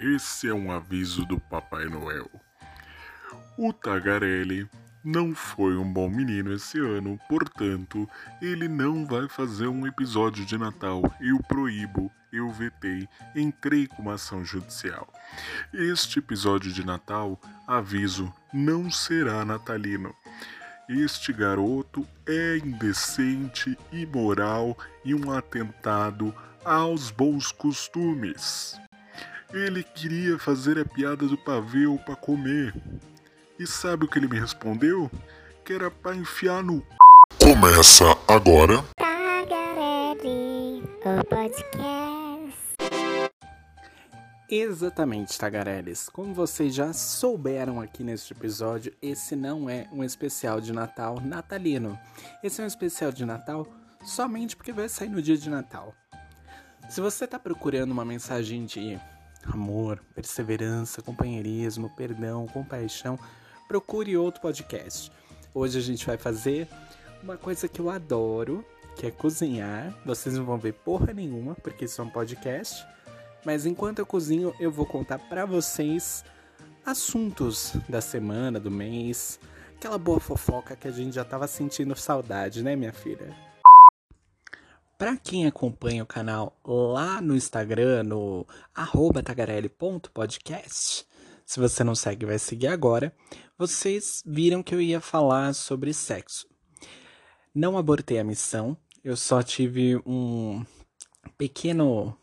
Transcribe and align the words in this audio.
esse 0.00 0.48
é 0.48 0.54
um 0.54 0.72
aviso 0.72 1.26
do 1.26 1.38
Papai 1.38 1.84
Noel. 1.84 2.30
O 3.58 3.70
Tagarelli 3.70 4.66
não 5.04 5.34
foi 5.34 5.76
um 5.76 5.92
bom 5.92 6.08
menino 6.08 6.54
esse 6.54 6.78
ano, 6.78 7.20
portanto, 7.28 8.08
ele 8.40 8.66
não 8.66 9.04
vai 9.04 9.28
fazer 9.28 9.66
um 9.66 9.86
episódio 9.86 10.46
de 10.46 10.56
Natal. 10.56 11.02
Eu 11.20 11.38
proíbo, 11.42 12.10
eu 12.32 12.50
vetei, 12.50 13.06
entrei 13.36 13.86
com 13.86 14.00
uma 14.00 14.14
ação 14.14 14.42
judicial. 14.42 15.06
Este 15.70 16.18
episódio 16.18 16.72
de 16.72 16.84
Natal, 16.84 17.38
aviso, 17.66 18.32
não 18.54 18.90
será 18.90 19.44
natalino. 19.44 20.14
Este 20.88 21.30
garoto 21.30 22.06
é 22.26 22.56
indecente, 22.56 23.76
imoral 23.92 24.76
e 25.04 25.14
um 25.14 25.30
atentado 25.30 26.34
aos 26.64 27.10
bons 27.10 27.52
costumes. 27.52 28.80
Ele 29.52 29.82
queria 29.82 30.38
fazer 30.38 30.78
a 30.78 30.84
piada 30.84 31.26
do 31.26 31.36
pavê 31.36 31.84
para 32.06 32.14
comer. 32.14 32.72
E 33.58 33.66
sabe 33.66 34.04
o 34.04 34.08
que 34.08 34.16
ele 34.18 34.28
me 34.28 34.38
respondeu? 34.38 35.10
Que 35.64 35.72
era 35.72 35.90
pra 35.90 36.14
enfiar 36.14 36.62
no. 36.62 36.84
Começa 37.42 38.04
agora. 38.28 38.84
Tagarelli, 38.96 40.84
o 41.04 41.24
podcast. 41.28 42.00
Exatamente, 44.48 45.36
Tagareles. 45.36 46.08
Como 46.08 46.32
vocês 46.32 46.72
já 46.72 46.92
souberam 46.92 47.80
aqui 47.80 48.04
neste 48.04 48.32
episódio, 48.32 48.92
esse 49.02 49.34
não 49.34 49.68
é 49.68 49.88
um 49.92 50.04
especial 50.04 50.60
de 50.60 50.72
Natal 50.72 51.20
natalino. 51.20 51.98
Esse 52.42 52.60
é 52.60 52.64
um 52.64 52.68
especial 52.68 53.10
de 53.10 53.24
Natal 53.24 53.66
somente 54.04 54.54
porque 54.54 54.72
vai 54.72 54.88
sair 54.88 55.08
no 55.08 55.20
dia 55.20 55.36
de 55.36 55.50
Natal. 55.50 55.92
Se 56.88 57.00
você 57.00 57.24
está 57.24 57.38
procurando 57.38 57.90
uma 57.90 58.04
mensagem 58.04 58.64
de 58.64 58.98
amor, 59.46 60.00
perseverança, 60.14 61.02
companheirismo, 61.02 61.90
perdão, 61.90 62.46
compaixão, 62.46 63.18
procure 63.68 64.16
outro 64.16 64.40
podcast. 64.40 65.10
Hoje 65.54 65.78
a 65.78 65.82
gente 65.82 66.06
vai 66.06 66.16
fazer 66.16 66.68
uma 67.22 67.36
coisa 67.36 67.68
que 67.68 67.80
eu 67.80 67.90
adoro, 67.90 68.64
que 68.96 69.06
é 69.06 69.10
cozinhar. 69.10 69.94
Vocês 70.04 70.34
não 70.34 70.44
vão 70.44 70.58
ver 70.58 70.74
porra 70.74 71.12
nenhuma, 71.12 71.54
porque 71.54 71.84
isso 71.84 72.00
é 72.00 72.04
um 72.04 72.10
podcast. 72.10 72.84
Mas 73.44 73.66
enquanto 73.66 73.98
eu 73.98 74.06
cozinho, 74.06 74.54
eu 74.60 74.70
vou 74.70 74.86
contar 74.86 75.18
para 75.18 75.46
vocês 75.46 76.24
assuntos 76.84 77.72
da 77.88 78.00
semana, 78.00 78.60
do 78.60 78.70
mês, 78.70 79.40
aquela 79.76 79.98
boa 79.98 80.20
fofoca 80.20 80.76
que 80.76 80.88
a 80.88 80.90
gente 80.90 81.14
já 81.14 81.24
tava 81.24 81.46
sentindo 81.46 81.96
saudade, 81.96 82.62
né, 82.62 82.76
minha 82.76 82.92
filha? 82.92 83.34
Para 85.00 85.16
quem 85.16 85.46
acompanha 85.46 86.02
o 86.02 86.06
canal 86.06 86.60
lá 86.62 87.22
no 87.22 87.34
Instagram, 87.34 88.02
no 88.02 88.46
tagarelli.podcast, 89.24 91.06
se 91.46 91.58
você 91.58 91.82
não 91.82 91.94
segue, 91.94 92.26
vai 92.26 92.38
seguir 92.38 92.66
agora. 92.66 93.10
Vocês 93.56 94.22
viram 94.26 94.62
que 94.62 94.74
eu 94.74 94.80
ia 94.80 95.00
falar 95.00 95.54
sobre 95.54 95.94
sexo. 95.94 96.46
Não 97.54 97.78
abortei 97.78 98.18
a 98.18 98.24
missão, 98.24 98.76
eu 99.02 99.16
só 99.16 99.42
tive 99.42 99.96
um 100.04 100.62
pequeno 101.38 102.14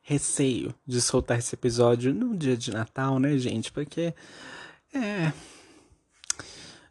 receio 0.00 0.72
de 0.86 1.02
soltar 1.02 1.40
esse 1.40 1.56
episódio 1.56 2.14
no 2.14 2.36
dia 2.36 2.56
de 2.56 2.70
Natal, 2.70 3.18
né, 3.18 3.36
gente? 3.38 3.72
Porque 3.72 4.14
é. 4.94 5.32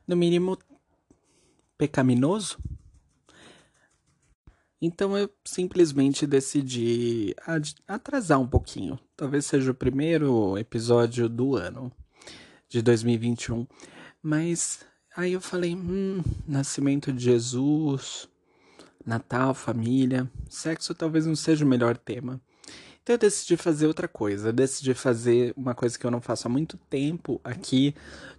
No 0.06 0.18
mínimo 0.18 0.58
pecaminoso. 1.78 2.58
Então 4.86 5.18
eu 5.18 5.30
simplesmente 5.46 6.28
decidi 6.28 7.34
atrasar 7.88 8.38
um 8.42 8.46
pouquinho. 8.46 9.00
Talvez 9.16 9.46
seja 9.46 9.72
o 9.72 9.74
primeiro 9.74 10.58
episódio 10.58 11.30
do 11.30 11.56
ano 11.56 11.90
de 12.68 12.82
2021. 12.82 13.66
Mas 14.22 14.82
aí 15.16 15.32
eu 15.32 15.40
falei: 15.40 15.74
hum, 15.74 16.22
nascimento 16.46 17.14
de 17.14 17.24
Jesus, 17.24 18.28
Natal, 19.06 19.54
família, 19.54 20.30
sexo 20.50 20.94
talvez 20.94 21.26
não 21.26 21.36
seja 21.38 21.64
o 21.64 21.68
melhor 21.68 21.96
tema. 21.96 22.42
Então 23.02 23.14
eu 23.14 23.20
decidi 23.20 23.56
fazer 23.56 23.88
outra 23.88 24.10
coisa. 24.10 24.50
Eu 24.50 24.54
decidi 24.54 24.94
fazer 24.94 25.54
uma 25.56 25.74
coisa 25.74 25.98
que 25.98 26.06
eu 26.06 26.12
não 26.12 26.20
faço 26.20 26.50
há 26.50 26.52
muito 26.52 26.76
tempo 26.90 27.40
aqui 27.42 27.96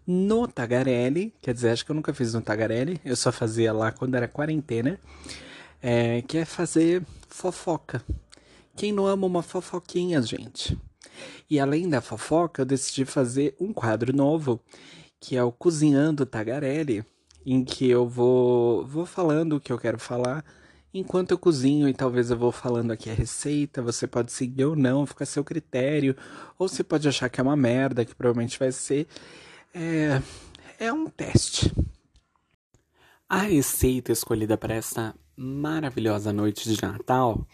no 0.07 0.47
Tagarelli. 0.47 1.33
Quer 1.41 1.55
dizer, 1.55 1.71
acho 1.71 1.87
que 1.87 1.91
eu 1.91 1.97
nunca 1.97 2.13
fiz 2.13 2.35
no 2.35 2.43
Tagarelli. 2.43 3.01
Eu 3.03 3.17
só 3.17 3.33
fazia 3.33 3.73
lá 3.73 3.91
quando 3.91 4.15
era 4.15 4.29
quarentena 4.29 5.01
é, 5.87 6.23
que 6.23 6.39
é 6.39 6.47
fazer 6.47 7.05
fofoca. 7.29 8.03
Quem 8.75 8.91
não 8.91 9.07
ama 9.07 9.27
uma 9.27 9.43
fofoquinha, 9.43 10.23
gente? 10.23 10.79
E 11.49 11.61
além 11.61 11.91
da 11.91 12.01
fofoca, 12.01 12.63
eu 12.63 12.67
decidi 12.67 13.05
fazer 13.05 13.55
um 13.61 13.71
quadro 13.71 14.17
novo, 14.17 14.59
que 15.21 15.37
é 15.37 15.45
o 15.45 15.53
Cozinhando 15.53 16.25
Tagarelli, 16.25 17.05
em 17.45 17.63
que 17.63 17.87
eu 17.87 18.09
vou, 18.09 18.87
vou 18.87 19.05
falando 19.05 19.57
o 19.57 19.61
que 19.61 19.71
eu 19.71 19.79
quero 19.79 19.99
falar 19.99 20.43
enquanto 20.95 21.33
eu 21.33 21.39
cozinho 21.39 21.89
e 21.89 21.93
talvez 21.93 22.31
eu 22.31 22.39
vou 22.39 22.53
falando 22.53 22.93
aqui 22.93 23.11
a 23.11 23.15
receita, 23.15 23.83
você 23.83 24.07
pode 24.07 24.33
seguir 24.33 24.65
ou 24.65 24.77
não, 24.77 25.05
fica 25.05 25.25
a 25.25 25.27
seu 25.27 25.45
critério, 25.45 26.17
ou 26.57 26.69
você 26.69 26.85
pode 26.85 27.07
achar 27.09 27.29
que 27.29 27.41
é 27.41 27.43
uma 27.43 27.57
merda, 27.57 28.05
que 28.05 28.15
provavelmente 28.15 28.59
vai 28.59 28.71
ser. 28.71 29.07
É, 29.75 30.23
é 30.79 30.93
um 30.93 31.09
teste. 31.09 31.75
A 33.29 33.39
receita 33.39 34.13
escolhida 34.13 34.57
para 34.57 34.75
essa 34.75 35.15
maravilhosa 35.37 36.33
noite 36.33 36.69
de 36.69 36.83
Natal 36.83 37.47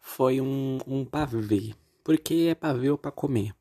foi 0.00 0.40
um, 0.40 0.78
um 0.86 1.04
pavê. 1.04 1.74
Porque 2.02 2.48
é 2.50 2.54
pavê 2.54 2.90
ou 2.90 2.98
para 2.98 3.10
comer. 3.10 3.54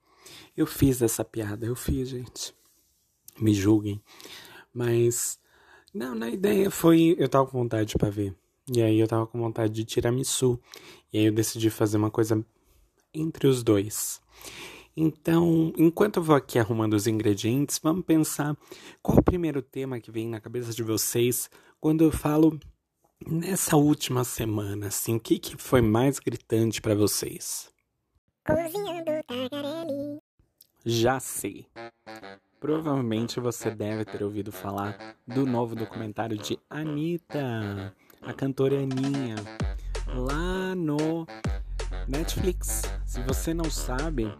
Eu 0.55 0.65
fiz 0.65 1.01
essa 1.01 1.23
piada, 1.23 1.65
eu 1.65 1.75
fiz, 1.75 2.09
gente. 2.09 2.53
Me 3.39 3.53
julguem. 3.53 4.01
Mas, 4.73 5.39
não, 5.93 6.13
na 6.13 6.29
ideia 6.29 6.69
foi. 6.69 7.15
Eu 7.17 7.29
tava 7.29 7.47
com 7.47 7.57
vontade 7.57 7.89
de 7.89 7.97
pavê. 7.97 8.33
E 8.73 8.81
aí 8.81 8.99
eu 8.99 9.07
tava 9.07 9.25
com 9.25 9.39
vontade 9.39 9.73
de 9.73 9.83
tiramisu. 9.83 10.59
E 11.11 11.17
aí 11.19 11.25
eu 11.25 11.33
decidi 11.33 11.69
fazer 11.69 11.97
uma 11.97 12.11
coisa 12.11 12.45
entre 13.13 13.47
os 13.47 13.63
dois. 13.63 14.21
Então, 14.95 15.73
enquanto 15.75 16.17
eu 16.17 16.23
vou 16.23 16.35
aqui 16.35 16.59
arrumando 16.59 16.93
os 16.93 17.07
ingredientes, 17.07 17.79
vamos 17.81 18.05
pensar 18.05 18.55
qual 19.01 19.17
o 19.17 19.23
primeiro 19.23 19.61
tema 19.61 19.99
que 19.99 20.11
vem 20.11 20.27
na 20.27 20.39
cabeça 20.39 20.71
de 20.71 20.83
vocês 20.83 21.49
quando 21.79 22.03
eu 22.03 22.11
falo 22.11 22.59
Nessa 23.27 23.77
última 23.77 24.23
semana, 24.23 24.87
assim, 24.87 25.15
o 25.15 25.19
que, 25.19 25.39
que 25.39 25.55
foi 25.55 25.81
mais 25.81 26.19
gritante 26.19 26.81
para 26.81 26.93
vocês? 26.93 27.69
Cozinhando 28.45 29.11
Tagarelli. 29.25 30.19
Já 30.85 31.19
sei. 31.19 31.65
Provavelmente 32.59 33.39
você 33.39 33.71
deve 33.71 34.03
ter 34.03 34.23
ouvido 34.23 34.51
falar 34.51 35.15
do 35.25 35.45
novo 35.45 35.73
documentário 35.75 36.37
de 36.37 36.59
Anitta, 36.69 37.95
a 38.21 38.33
cantora 38.33 38.77
Aninha, 38.77 39.35
lá 40.13 40.75
no 40.75 41.25
Netflix. 42.07 42.81
Se 43.05 43.21
você 43.21 43.53
não 43.53 43.69
sabe, 43.69 44.33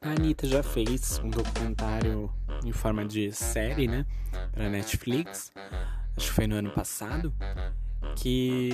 a 0.00 0.10
Anitta 0.10 0.48
já 0.48 0.62
fez 0.62 1.20
um 1.20 1.30
documentário 1.30 2.32
em 2.64 2.72
forma 2.72 3.04
de 3.04 3.30
série, 3.30 3.86
né, 3.86 4.04
para 4.52 4.68
Netflix. 4.68 5.52
Acho 6.16 6.28
que 6.28 6.32
foi 6.32 6.46
no 6.46 6.56
ano 6.56 6.70
passado 6.70 7.32
que 8.14 8.70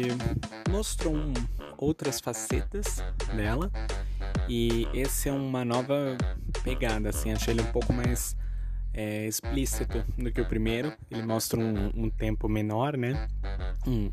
mostrou 0.68 1.14
um, 1.14 1.32
outras 1.78 2.20
facetas 2.20 3.02
dela 3.34 3.70
e 4.48 4.86
esse 4.92 5.28
é 5.28 5.32
uma 5.32 5.64
nova 5.64 6.16
pegada, 6.62 7.08
assim, 7.08 7.32
achei 7.32 7.54
ele 7.54 7.62
um 7.62 7.72
pouco 7.72 7.92
mais 7.92 8.36
é, 8.92 9.26
explícito 9.26 10.04
do 10.18 10.30
que 10.30 10.40
o 10.40 10.46
primeiro. 10.46 10.92
Ele 11.10 11.22
mostra 11.22 11.58
um, 11.58 11.90
um 11.94 12.10
tempo 12.10 12.48
menor, 12.48 12.96
né? 12.96 13.28
Um 13.86 14.10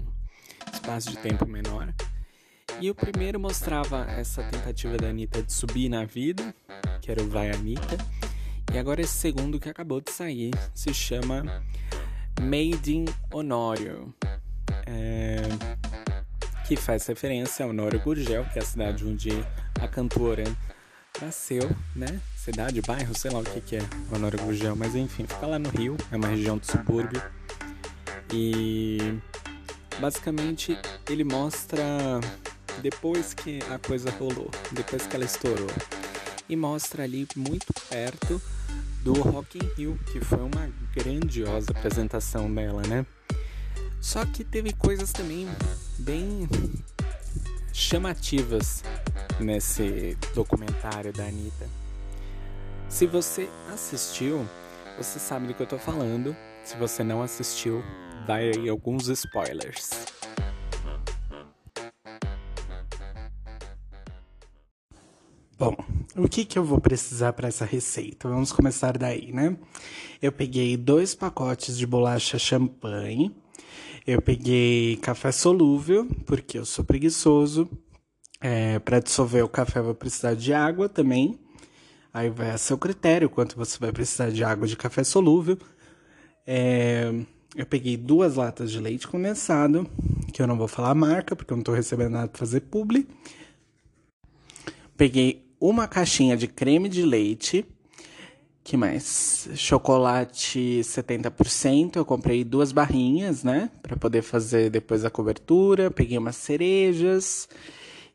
espaço 0.71 1.11
de 1.11 1.17
tempo 1.17 1.45
menor. 1.45 1.93
E 2.79 2.89
o 2.89 2.95
primeiro 2.95 3.39
mostrava 3.39 4.05
essa 4.11 4.43
tentativa 4.43 4.97
da 4.97 5.09
Anitta 5.09 5.43
de 5.43 5.51
subir 5.51 5.89
na 5.89 6.05
vida, 6.05 6.55
que 7.01 7.11
era 7.11 7.21
o 7.21 7.27
Vai 7.27 7.51
Anitta. 7.51 7.97
E 8.73 8.77
agora 8.77 9.01
esse 9.01 9.13
segundo 9.13 9.59
que 9.59 9.67
acabou 9.67 9.99
de 9.99 10.11
sair 10.11 10.51
se 10.73 10.93
chama 10.93 11.63
Made 12.39 12.95
in 12.95 13.05
Honório 13.33 14.13
é, 14.85 15.41
que 16.67 16.75
faz 16.75 17.05
referência 17.07 17.63
ao 17.63 17.71
Honório 17.71 17.99
Gurgel, 17.99 18.45
que 18.45 18.59
é 18.59 18.61
a 18.61 18.65
cidade 18.65 19.05
onde 19.05 19.31
a 19.81 19.87
cantora 19.87 20.43
nasceu, 21.21 21.69
né? 21.95 22.19
Cidade, 22.35 22.81
bairro, 22.81 23.17
sei 23.17 23.31
lá 23.31 23.39
o 23.39 23.43
que, 23.43 23.61
que 23.61 23.75
é 23.75 23.81
Honório 24.13 24.39
Gurgel, 24.39 24.75
mas 24.75 24.95
enfim, 24.95 25.25
fica 25.25 25.45
lá 25.45 25.59
no 25.59 25.69
Rio, 25.69 25.97
é 26.11 26.15
uma 26.15 26.27
região 26.27 26.57
de 26.57 26.67
subúrbio. 26.67 27.21
E 28.31 29.19
basicamente 29.99 30.77
ele 31.09 31.23
mostra 31.23 31.83
depois 32.81 33.33
que 33.33 33.59
a 33.69 33.79
coisa 33.79 34.09
rolou, 34.11 34.49
depois 34.71 35.05
que 35.07 35.15
ela 35.15 35.25
estourou. 35.25 35.69
E 36.47 36.55
mostra 36.55 37.03
ali 37.03 37.27
muito 37.35 37.67
perto 37.89 38.41
do 39.03 39.13
Rock 39.13 39.57
in 39.57 39.69
Rio, 39.75 39.99
que 40.11 40.19
foi 40.19 40.39
uma 40.39 40.69
grandiosa 40.95 41.71
apresentação 41.71 42.53
dela, 42.53 42.81
né? 42.87 43.05
Só 44.01 44.25
que 44.25 44.43
teve 44.43 44.73
coisas 44.73 45.11
também 45.11 45.47
bem 45.97 46.47
chamativas 47.73 48.83
nesse 49.39 50.17
documentário 50.33 51.13
da 51.13 51.25
Anitta. 51.25 51.67
Se 52.87 53.05
você 53.05 53.49
assistiu, 53.71 54.47
você 54.97 55.19
sabe 55.19 55.47
do 55.47 55.53
que 55.53 55.61
eu 55.61 55.67
tô 55.67 55.77
falando. 55.77 56.35
Se 56.63 56.75
você 56.77 57.03
não 57.03 57.21
assistiu, 57.21 57.83
vai 58.25 58.51
aí 58.51 58.69
alguns 58.69 59.07
spoilers. 59.07 59.89
Bom, 65.57 65.75
o 66.15 66.27
que, 66.27 66.45
que 66.45 66.57
eu 66.57 66.63
vou 66.63 66.79
precisar 66.79 67.33
para 67.33 67.49
essa 67.49 67.65
receita? 67.65 68.29
Vamos 68.29 68.53
começar 68.53 68.97
daí, 68.97 69.31
né? 69.33 69.57
Eu 70.21 70.31
peguei 70.31 70.77
dois 70.77 71.13
pacotes 71.13 71.77
de 71.77 71.85
bolacha 71.85 72.39
champanhe, 72.39 73.35
eu 74.09 74.19
peguei 74.19 74.97
café 74.97 75.31
solúvel, 75.31 76.07
porque 76.25 76.57
eu 76.57 76.65
sou 76.65 76.83
preguiçoso. 76.83 77.69
É, 78.41 78.79
para 78.79 78.99
dissolver 78.99 79.43
o 79.43 79.49
café, 79.49 79.81
vou 79.81 79.93
precisar 79.93 80.33
de 80.33 80.51
água 80.51 80.89
também. 80.89 81.39
Aí 82.11 82.27
vai 82.27 82.49
a 82.49 82.57
seu 82.57 82.75
critério 82.75 83.29
quanto 83.29 83.55
você 83.55 83.77
vai 83.77 83.91
precisar 83.91 84.31
de 84.31 84.43
água 84.43 84.65
de 84.65 84.75
café 84.75 85.03
solúvel. 85.03 85.59
É, 86.47 87.13
eu 87.55 87.67
peguei 87.67 87.97
duas 87.97 88.35
latas 88.35 88.71
de 88.71 88.79
leite 88.79 89.07
condensado, 89.07 89.87
que 90.33 90.41
eu 90.41 90.47
não 90.47 90.57
vou 90.57 90.67
falar 90.67 90.89
a 90.89 90.95
marca, 90.95 91.35
porque 91.35 91.53
eu 91.53 91.57
não 91.57 91.61
estou 91.61 91.75
recebendo 91.75 92.13
nada 92.13 92.29
para 92.29 92.39
fazer 92.39 92.61
publi. 92.61 93.07
Peguei 94.97 95.53
uma 95.61 95.87
caixinha 95.87 96.35
de 96.35 96.47
creme 96.47 96.89
de 96.89 97.03
leite. 97.03 97.63
Que 98.69 98.77
mais? 98.77 99.49
Chocolate 99.55 100.81
70%. 100.83 101.95
Eu 101.95 102.05
comprei 102.05 102.43
duas 102.43 102.71
barrinhas, 102.71 103.43
né? 103.43 103.71
Para 103.81 103.97
poder 103.97 104.21
fazer 104.21 104.69
depois 104.69 105.03
a 105.03 105.09
cobertura. 105.09 105.89
Peguei 105.89 106.19
umas 106.19 106.35
cerejas. 106.35 107.49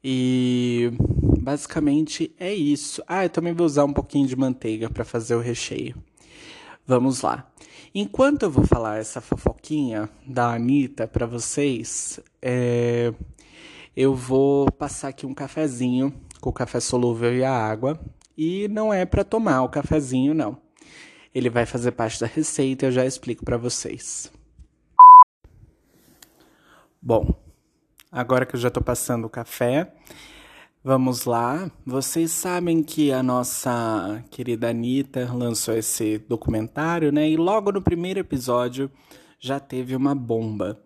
E 0.03 0.93
basicamente 1.41 2.33
é 2.39 2.55
isso. 2.55 3.03
Ah, 3.09 3.25
eu 3.25 3.31
também 3.31 3.53
vou 3.53 3.67
usar 3.67 3.85
um 3.85 3.93
pouquinho 3.93 4.29
de 4.29 4.37
manteiga 4.37 4.89
para 4.89 5.05
fazer 5.05 5.35
o 5.35 5.41
recheio. 5.41 5.97
Vamos 6.87 7.23
lá. 7.23 7.51
Enquanto 7.93 8.45
eu 8.45 8.51
vou 8.53 8.65
falar 8.65 8.99
essa 8.99 9.21
fofoquinha 9.21 10.09
da 10.25 10.55
Anitta 10.55 11.09
para 11.09 11.27
vocês, 11.27 12.21
é... 12.41 13.13
eu 13.97 14.15
vou 14.15 14.71
passar 14.71 15.09
aqui 15.09 15.27
um 15.27 15.35
cafezinho 15.35 16.15
com 16.41 16.51
o 16.51 16.53
café 16.53 16.79
solúvel 16.79 17.35
e 17.35 17.43
a 17.43 17.53
água. 17.53 17.99
E 18.37 18.69
não 18.69 18.93
é 18.93 19.05
para 19.05 19.25
tomar 19.25 19.63
o 19.63 19.69
cafezinho, 19.69 20.35
não. 20.35 20.59
Ele 21.35 21.51
vai 21.51 21.67
fazer 21.67 21.93
parte 21.93 22.21
da 22.21 22.27
receita, 22.27 22.87
eu 22.87 22.93
já 22.93 23.05
explico 23.05 23.45
para 23.45 23.57
vocês. 23.57 24.31
Bom, 27.01 27.35
agora 28.11 28.47
que 28.47 28.57
eu 28.57 28.61
já 28.61 28.69
estou 28.69 28.83
passando 28.83 29.27
o 29.27 29.31
café, 29.31 29.93
vamos 30.83 31.25
lá. 31.25 31.71
Vocês 31.85 32.31
sabem 32.31 32.83
que 32.83 33.13
a 33.13 33.23
nossa 33.23 34.25
querida 34.31 34.71
Anitta 34.71 35.31
lançou 35.33 35.77
esse 35.77 36.19
documentário, 36.19 37.13
né? 37.13 37.29
E 37.29 37.37
logo 37.37 37.73
no 37.73 37.83
primeiro 37.83 38.21
episódio 38.21 38.91
já 39.39 39.61
teve 39.61 39.95
uma 39.95 40.15
bomba. 40.15 40.81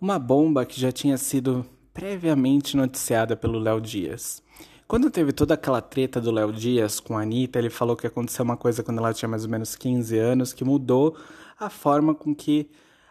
Uma 0.00 0.18
bomba 0.18 0.64
que 0.64 0.80
já 0.80 0.92
tinha 0.92 1.18
sido 1.18 1.66
previamente 1.92 2.76
noticiada 2.76 3.36
pelo 3.36 3.58
Léo 3.58 3.80
Dias. 3.80 4.42
Quando 4.86 5.10
teve 5.10 5.32
toda 5.32 5.54
aquela 5.54 5.80
treta 5.80 6.20
do 6.20 6.30
Léo 6.30 6.52
Dias 6.52 7.00
com 7.00 7.16
a 7.16 7.22
Anitta, 7.22 7.58
ele 7.58 7.70
falou 7.70 7.96
que 7.96 8.06
aconteceu 8.06 8.44
uma 8.44 8.56
coisa 8.56 8.82
quando 8.82 8.98
ela 8.98 9.14
tinha 9.14 9.28
mais 9.28 9.44
ou 9.44 9.50
menos 9.50 9.74
15 9.74 10.18
anos 10.18 10.52
que 10.52 10.62
mudou 10.62 11.16
a 11.58 11.70
forma 11.70 12.14
com 12.14 12.34
que 12.34 12.70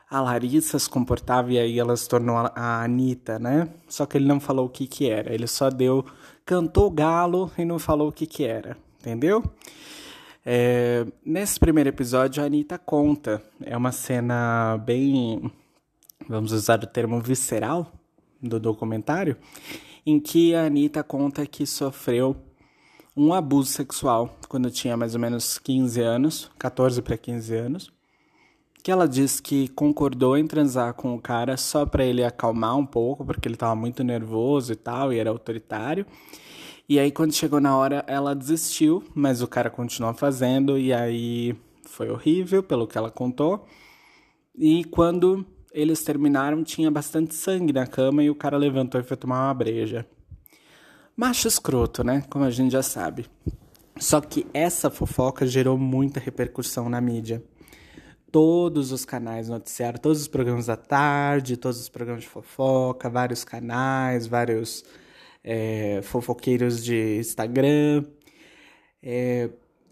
a 0.09 0.21
Larissa 0.21 0.77
se 0.77 0.87
comportava 0.87 1.51
e 1.51 1.57
aí 1.57 1.79
ela 1.79 1.97
se 1.97 2.07
tornou 2.07 2.37
a 2.37 2.83
Anitta, 2.83 3.39
né? 3.39 3.67
Só 3.87 4.05
que 4.05 4.17
ele 4.17 4.27
não 4.27 4.39
falou 4.39 4.67
o 4.67 4.69
que 4.69 4.85
que 4.85 5.09
era, 5.09 5.33
ele 5.33 5.47
só 5.47 5.71
deu, 5.71 6.05
cantou 6.45 6.91
galo 6.91 7.51
e 7.57 7.65
não 7.65 7.79
falou 7.79 8.09
o 8.09 8.11
que 8.11 8.27
que 8.27 8.43
era, 8.43 8.77
entendeu? 8.99 9.43
É, 10.45 11.07
nesse 11.25 11.59
primeiro 11.59 11.89
episódio 11.89 12.43
a 12.43 12.45
Anitta 12.45 12.77
conta, 12.77 13.41
é 13.63 13.75
uma 13.75 13.91
cena 13.91 14.77
bem, 14.85 15.51
vamos 16.29 16.51
usar 16.51 16.83
o 16.83 16.87
termo 16.87 17.19
visceral 17.19 17.91
do 18.39 18.59
documentário, 18.59 19.35
em 20.05 20.19
que 20.19 20.53
a 20.53 20.65
Anitta 20.65 21.03
conta 21.03 21.45
que 21.45 21.65
sofreu 21.65 22.35
um 23.15 23.33
abuso 23.33 23.71
sexual 23.71 24.38
quando 24.50 24.71
tinha 24.71 24.97
mais 24.97 25.13
ou 25.13 25.21
menos 25.21 25.57
15 25.59 26.01
anos, 26.01 26.51
14 26.57 27.01
para 27.01 27.17
15 27.17 27.55
anos, 27.55 27.94
que 28.83 28.91
ela 28.91 29.07
diz 29.07 29.39
que 29.39 29.69
concordou 29.69 30.38
em 30.38 30.45
transar 30.45 30.94
com 30.94 31.15
o 31.15 31.21
cara 31.21 31.55
só 31.55 31.85
para 31.85 32.03
ele 32.03 32.23
acalmar 32.23 32.77
um 32.77 32.85
pouco, 32.85 33.23
porque 33.23 33.47
ele 33.47 33.55
estava 33.55 33.75
muito 33.75 34.03
nervoso 34.03 34.73
e 34.73 34.75
tal, 34.75 35.13
e 35.13 35.19
era 35.19 35.29
autoritário. 35.29 36.05
E 36.89 37.00
aí 37.00 37.11
quando 37.11 37.33
chegou 37.33 37.61
na 37.61 37.77
hora, 37.77 38.03
ela 38.07 38.35
desistiu, 38.35 39.03
mas 39.15 39.41
o 39.41 39.47
cara 39.47 39.69
continuou 39.69 40.13
fazendo 40.13 40.77
e 40.77 40.91
aí 40.91 41.55
foi 41.85 42.09
horrível, 42.09 42.61
pelo 42.61 42.85
que 42.85 42.97
ela 42.97 43.09
contou. 43.09 43.65
E 44.55 44.83
quando 44.85 45.45
eles 45.73 46.03
terminaram, 46.03 46.63
tinha 46.63 46.91
bastante 46.91 47.33
sangue 47.33 47.73
na 47.73 47.87
cama 47.87 48.23
e 48.23 48.29
o 48.29 48.35
cara 48.35 48.57
levantou 48.57 49.01
e 49.01 49.03
foi 49.03 49.17
tomar 49.17 49.47
uma 49.47 49.53
breja. 49.53 50.05
Macho 51.17 51.47
escroto, 51.47 52.03
né? 52.03 52.23
Como 52.29 52.45
a 52.45 52.51
gente 52.51 52.71
já 52.71 52.83
sabe. 52.83 53.25
Só 53.99 54.21
que 54.21 54.45
essa 54.53 54.89
fofoca 54.89 55.45
gerou 55.45 55.77
muita 55.77 56.19
repercussão 56.19 56.89
na 56.89 57.01
mídia. 57.01 57.43
Todos 58.31 58.91
os 58.91 59.05
canais 59.05 59.49
noticiaram, 59.49 59.99
todos 59.99 60.21
os 60.21 60.27
programas 60.27 60.67
da 60.67 60.75
tarde, 60.75 61.57
todos 61.57 61.79
os 61.79 61.89
programas 61.89 62.23
de 62.23 62.29
fofoca, 62.29 63.09
vários 63.09 63.43
canais, 63.43 64.25
vários 64.25 64.83
é, 65.43 66.01
fofoqueiros 66.03 66.83
de 66.83 67.17
Instagram. 67.19 68.05
É, 69.01 69.49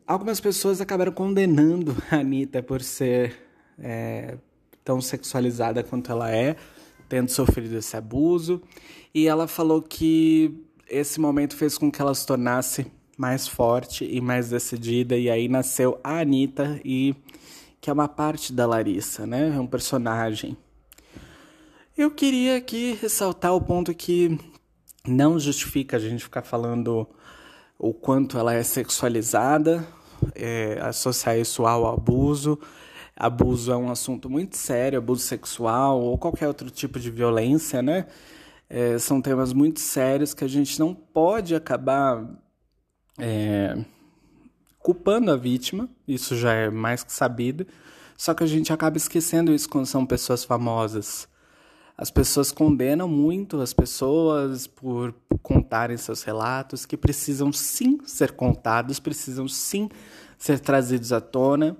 algumas 0.07 0.39
pessoas 0.39 0.81
acabaram 0.81 1.11
condenando 1.11 1.95
a 2.09 2.17
Anitta 2.17 2.63
por 2.63 2.81
ser 2.81 3.35
é, 3.77 4.37
tão 4.83 5.01
sexualizada 5.01 5.83
quanto 5.83 6.11
ela 6.11 6.31
é, 6.31 6.55
tendo 7.07 7.29
sofrido 7.29 7.77
esse 7.77 7.95
abuso. 7.95 8.61
E 9.13 9.27
ela 9.27 9.47
falou 9.47 9.81
que 9.81 10.65
esse 10.89 11.19
momento 11.19 11.55
fez 11.55 11.77
com 11.77 11.91
que 11.91 12.01
ela 12.01 12.13
se 12.13 12.25
tornasse 12.25 12.87
mais 13.17 13.47
forte 13.47 14.05
e 14.05 14.19
mais 14.19 14.49
decidida. 14.49 15.17
E 15.17 15.29
aí 15.29 15.47
nasceu 15.47 15.99
a 16.03 16.19
Anitta, 16.19 16.79
e, 16.83 17.15
que 17.79 17.89
é 17.89 17.93
uma 17.93 18.07
parte 18.07 18.51
da 18.51 18.65
Larissa, 18.65 19.25
né? 19.27 19.53
É 19.55 19.59
um 19.59 19.67
personagem. 19.67 20.57
Eu 21.97 22.09
queria 22.09 22.57
aqui 22.57 22.97
ressaltar 23.01 23.53
o 23.53 23.61
ponto 23.61 23.93
que 23.93 24.39
não 25.05 25.39
justifica 25.39 25.97
a 25.97 25.99
gente 25.99 26.23
ficar 26.23 26.41
falando 26.41 27.07
o 27.77 27.93
quanto 27.93 28.37
ela 28.37 28.53
é 28.53 28.63
sexualizada, 28.63 29.85
é, 30.35 30.79
associar 30.81 31.37
isso 31.37 31.65
ao 31.65 31.87
abuso. 31.91 32.57
Abuso 33.21 33.71
é 33.71 33.77
um 33.77 33.91
assunto 33.91 34.27
muito 34.27 34.57
sério, 34.57 34.97
abuso 34.97 35.21
sexual 35.21 36.01
ou 36.01 36.17
qualquer 36.17 36.47
outro 36.47 36.71
tipo 36.71 36.99
de 36.99 37.11
violência, 37.11 37.79
né? 37.79 38.07
É, 38.67 38.97
são 38.97 39.21
temas 39.21 39.53
muito 39.53 39.79
sérios 39.79 40.33
que 40.33 40.43
a 40.43 40.47
gente 40.47 40.79
não 40.79 40.95
pode 40.95 41.53
acabar 41.53 42.27
é, 43.19 43.77
culpando 44.79 45.29
a 45.29 45.37
vítima, 45.37 45.87
isso 46.07 46.35
já 46.35 46.51
é 46.51 46.71
mais 46.71 47.03
que 47.03 47.13
sabido, 47.13 47.67
só 48.17 48.33
que 48.33 48.43
a 48.43 48.47
gente 48.47 48.73
acaba 48.73 48.97
esquecendo 48.97 49.53
isso 49.53 49.69
quando 49.69 49.85
são 49.85 50.03
pessoas 50.03 50.43
famosas. 50.43 51.27
As 51.95 52.09
pessoas 52.09 52.51
condenam 52.51 53.07
muito 53.07 53.61
as 53.61 53.71
pessoas 53.71 54.65
por 54.65 55.13
contarem 55.43 55.95
seus 55.95 56.23
relatos, 56.23 56.87
que 56.87 56.97
precisam 56.97 57.53
sim 57.53 57.99
ser 58.03 58.31
contados, 58.31 58.99
precisam 58.99 59.47
sim 59.47 59.89
ser 60.39 60.59
trazidos 60.59 61.13
à 61.13 61.21
tona 61.21 61.77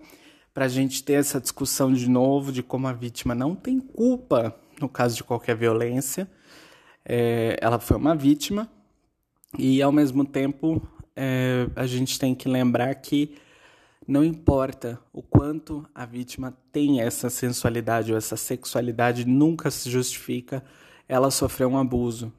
para 0.54 0.66
a 0.66 0.70
gente 0.70 1.04
ter 1.04 1.14
essa 1.14 1.40
discussão 1.40 1.94
de 1.94 2.10
novo 2.10 2.52
de 2.52 2.62
como 2.62 2.88
a 2.88 2.94
vítima 2.94 3.34
não 3.34 3.56
tem 3.56 3.80
culpa 3.80 4.56
no 4.80 4.90
caso 4.90 5.16
de 5.16 5.24
qualquer 5.24 5.56
violência. 5.56 6.30
É, 7.06 7.58
ela 7.62 7.80
foi 7.80 7.98
uma 7.98 8.16
vítima 8.16 8.70
e, 9.58 9.82
ao 9.82 9.92
mesmo 9.92 10.26
tempo, 10.26 10.82
é, 11.16 11.68
a 11.76 11.86
gente 11.86 12.20
tem 12.20 12.34
que 12.34 12.48
lembrar 12.48 12.94
que 12.96 13.36
não 14.08 14.24
importa 14.24 15.00
o 15.14 15.22
quanto 15.22 15.88
a 15.94 16.06
vítima 16.06 16.58
tem 16.72 17.02
essa 17.02 17.30
sensualidade 17.30 18.12
ou 18.12 18.18
essa 18.18 18.36
sexualidade, 18.36 19.26
nunca 19.26 19.70
se 19.70 19.90
justifica 19.90 20.64
ela 21.08 21.30
sofrer 21.30 21.66
um 21.66 21.78
abuso. 21.78 22.34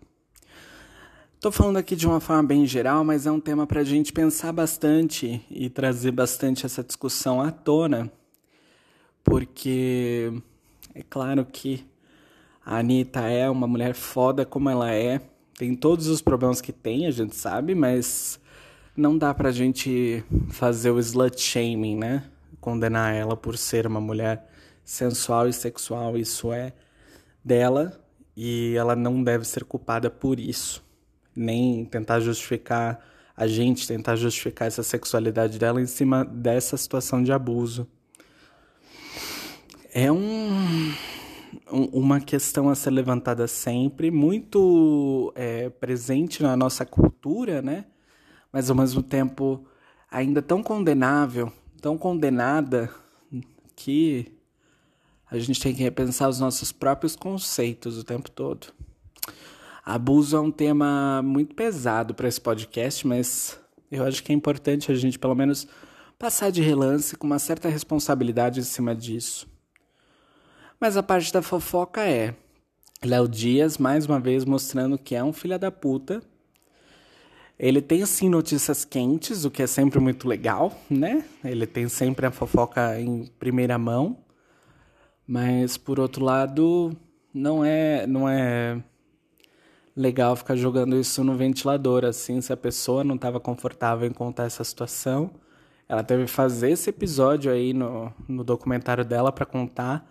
Estou 1.42 1.50
falando 1.50 1.76
aqui 1.76 1.96
de 1.96 2.06
uma 2.06 2.20
forma 2.20 2.44
bem 2.44 2.64
geral, 2.64 3.02
mas 3.02 3.26
é 3.26 3.30
um 3.32 3.40
tema 3.40 3.66
para 3.66 3.80
a 3.80 3.84
gente 3.84 4.12
pensar 4.12 4.52
bastante 4.52 5.44
e 5.50 5.68
trazer 5.68 6.12
bastante 6.12 6.64
essa 6.64 6.84
discussão 6.84 7.40
à 7.40 7.50
tona, 7.50 8.08
porque 9.24 10.32
é 10.94 11.02
claro 11.02 11.44
que 11.44 11.84
a 12.64 12.78
Anitta 12.78 13.22
é 13.22 13.50
uma 13.50 13.66
mulher 13.66 13.92
foda 13.92 14.46
como 14.46 14.70
ela 14.70 14.94
é, 14.94 15.20
tem 15.58 15.74
todos 15.74 16.06
os 16.06 16.22
problemas 16.22 16.60
que 16.60 16.70
tem, 16.70 17.08
a 17.08 17.10
gente 17.10 17.34
sabe, 17.34 17.74
mas 17.74 18.38
não 18.96 19.18
dá 19.18 19.34
pra 19.34 19.50
gente 19.50 20.22
fazer 20.48 20.92
o 20.92 21.00
slut 21.00 21.40
shaming, 21.40 21.96
né? 21.96 22.22
Condenar 22.60 23.16
ela 23.16 23.36
por 23.36 23.58
ser 23.58 23.84
uma 23.84 24.00
mulher 24.00 24.48
sensual 24.84 25.48
e 25.48 25.52
sexual, 25.52 26.16
isso 26.16 26.52
é 26.52 26.72
dela 27.44 28.00
e 28.36 28.76
ela 28.76 28.94
não 28.94 29.24
deve 29.24 29.44
ser 29.44 29.64
culpada 29.64 30.08
por 30.08 30.38
isso 30.38 30.91
nem 31.34 31.84
tentar 31.84 32.20
justificar 32.20 33.00
a 33.36 33.46
gente 33.46 33.86
tentar 33.86 34.16
justificar 34.16 34.68
essa 34.68 34.82
sexualidade 34.82 35.58
dela 35.58 35.80
em 35.80 35.86
cima 35.86 36.24
dessa 36.24 36.76
situação 36.76 37.22
de 37.22 37.32
abuso. 37.32 37.88
É 39.92 40.10
um, 40.10 40.92
um 41.70 41.84
uma 41.92 42.20
questão 42.20 42.68
a 42.68 42.74
ser 42.74 42.90
levantada 42.90 43.46
sempre, 43.48 44.10
muito 44.10 45.32
é, 45.34 45.70
presente 45.70 46.42
na 46.42 46.56
nossa 46.56 46.84
cultura, 46.84 47.60
né? 47.60 47.86
Mas 48.52 48.70
ao 48.70 48.76
mesmo 48.76 49.02
tempo 49.02 49.66
ainda 50.10 50.42
tão 50.42 50.62
condenável, 50.62 51.50
tão 51.80 51.96
condenada 51.96 52.90
que 53.74 54.38
a 55.30 55.38
gente 55.38 55.60
tem 55.60 55.74
que 55.74 55.82
repensar 55.82 56.28
os 56.28 56.38
nossos 56.38 56.70
próprios 56.70 57.16
conceitos 57.16 57.98
o 57.98 58.04
tempo 58.04 58.30
todo. 58.30 58.68
Abuso 59.84 60.36
é 60.36 60.40
um 60.40 60.50
tema 60.50 61.20
muito 61.24 61.56
pesado 61.56 62.14
para 62.14 62.28
esse 62.28 62.40
podcast, 62.40 63.04
mas 63.04 63.58
eu 63.90 64.04
acho 64.04 64.22
que 64.22 64.30
é 64.30 64.34
importante 64.34 64.92
a 64.92 64.94
gente, 64.94 65.18
pelo 65.18 65.34
menos, 65.34 65.66
passar 66.16 66.50
de 66.52 66.62
relance 66.62 67.16
com 67.16 67.26
uma 67.26 67.40
certa 67.40 67.68
responsabilidade 67.68 68.60
em 68.60 68.62
cima 68.62 68.94
disso. 68.94 69.48
Mas 70.80 70.96
a 70.96 71.02
parte 71.02 71.32
da 71.32 71.42
fofoca 71.42 72.00
é 72.00 72.32
Léo 73.04 73.26
Dias, 73.26 73.76
mais 73.76 74.06
uma 74.06 74.20
vez, 74.20 74.44
mostrando 74.44 74.96
que 74.96 75.16
é 75.16 75.24
um 75.24 75.32
filho 75.32 75.58
da 75.58 75.70
puta. 75.70 76.22
Ele 77.58 77.82
tem 77.82 78.06
sim 78.06 78.28
notícias 78.28 78.84
quentes, 78.84 79.44
o 79.44 79.50
que 79.50 79.64
é 79.64 79.66
sempre 79.66 79.98
muito 79.98 80.28
legal, 80.28 80.72
né? 80.88 81.24
Ele 81.44 81.66
tem 81.66 81.88
sempre 81.88 82.24
a 82.24 82.30
fofoca 82.30 83.00
em 83.00 83.26
primeira 83.38 83.76
mão. 83.78 84.16
Mas 85.26 85.76
por 85.76 85.98
outro 85.98 86.24
lado, 86.24 86.96
não 87.34 87.64
é, 87.64 88.06
não 88.06 88.28
é 88.28 88.82
legal 89.96 90.34
ficar 90.36 90.56
jogando 90.56 90.96
isso 90.96 91.22
no 91.22 91.36
ventilador, 91.36 92.04
assim, 92.04 92.40
se 92.40 92.52
a 92.52 92.56
pessoa 92.56 93.04
não 93.04 93.14
estava 93.14 93.38
confortável 93.38 94.08
em 94.08 94.12
contar 94.12 94.44
essa 94.44 94.64
situação. 94.64 95.30
Ela 95.88 96.02
teve 96.02 96.24
que 96.24 96.30
fazer 96.30 96.70
esse 96.70 96.88
episódio 96.90 97.52
aí 97.52 97.72
no, 97.74 98.12
no 98.26 98.42
documentário 98.42 99.04
dela 99.04 99.30
para 99.30 99.44
contar, 99.44 100.08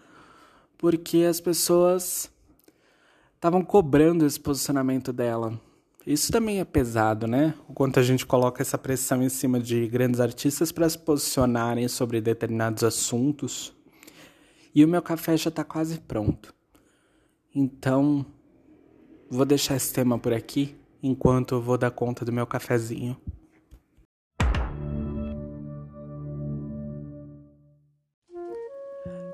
porque 0.78 1.26
as 1.28 1.40
pessoas 1.40 2.32
estavam 3.36 3.64
cobrando 3.64 4.26
esse 4.26 4.40
posicionamento 4.40 5.12
dela. 5.12 5.60
Isso 6.06 6.32
também 6.32 6.60
é 6.60 6.66
pesado, 6.66 7.28
né? 7.28 7.54
O 7.68 7.74
quanto 7.74 8.00
a 8.00 8.04
gente 8.04 8.26
coloca 8.26 8.62
essa 8.62 8.78
pressão 8.78 9.22
em 9.22 9.30
cima 9.30 9.60
de 9.60 9.88
grandes 9.88 10.20
artistas 10.20 10.72
para 10.72 10.90
se 10.90 10.98
posicionarem 10.98 11.88
sobre 11.88 12.20
determinados 12.20 12.84
assuntos. 12.84 13.74
E 14.74 14.84
o 14.84 14.88
meu 14.88 15.02
café 15.02 15.38
já 15.38 15.50
está 15.50 15.64
quase 15.64 16.00
pronto. 16.00 16.54
Então, 17.54 18.26
Vou 19.34 19.46
deixar 19.46 19.78
esse 19.78 19.94
tema 19.94 20.20
por 20.20 20.34
aqui 20.34 20.76
enquanto 21.02 21.56
eu 21.56 21.62
vou 21.62 21.78
dar 21.78 21.90
conta 21.90 22.26
do 22.26 22.34
meu 22.34 22.46
cafezinho. 22.46 23.16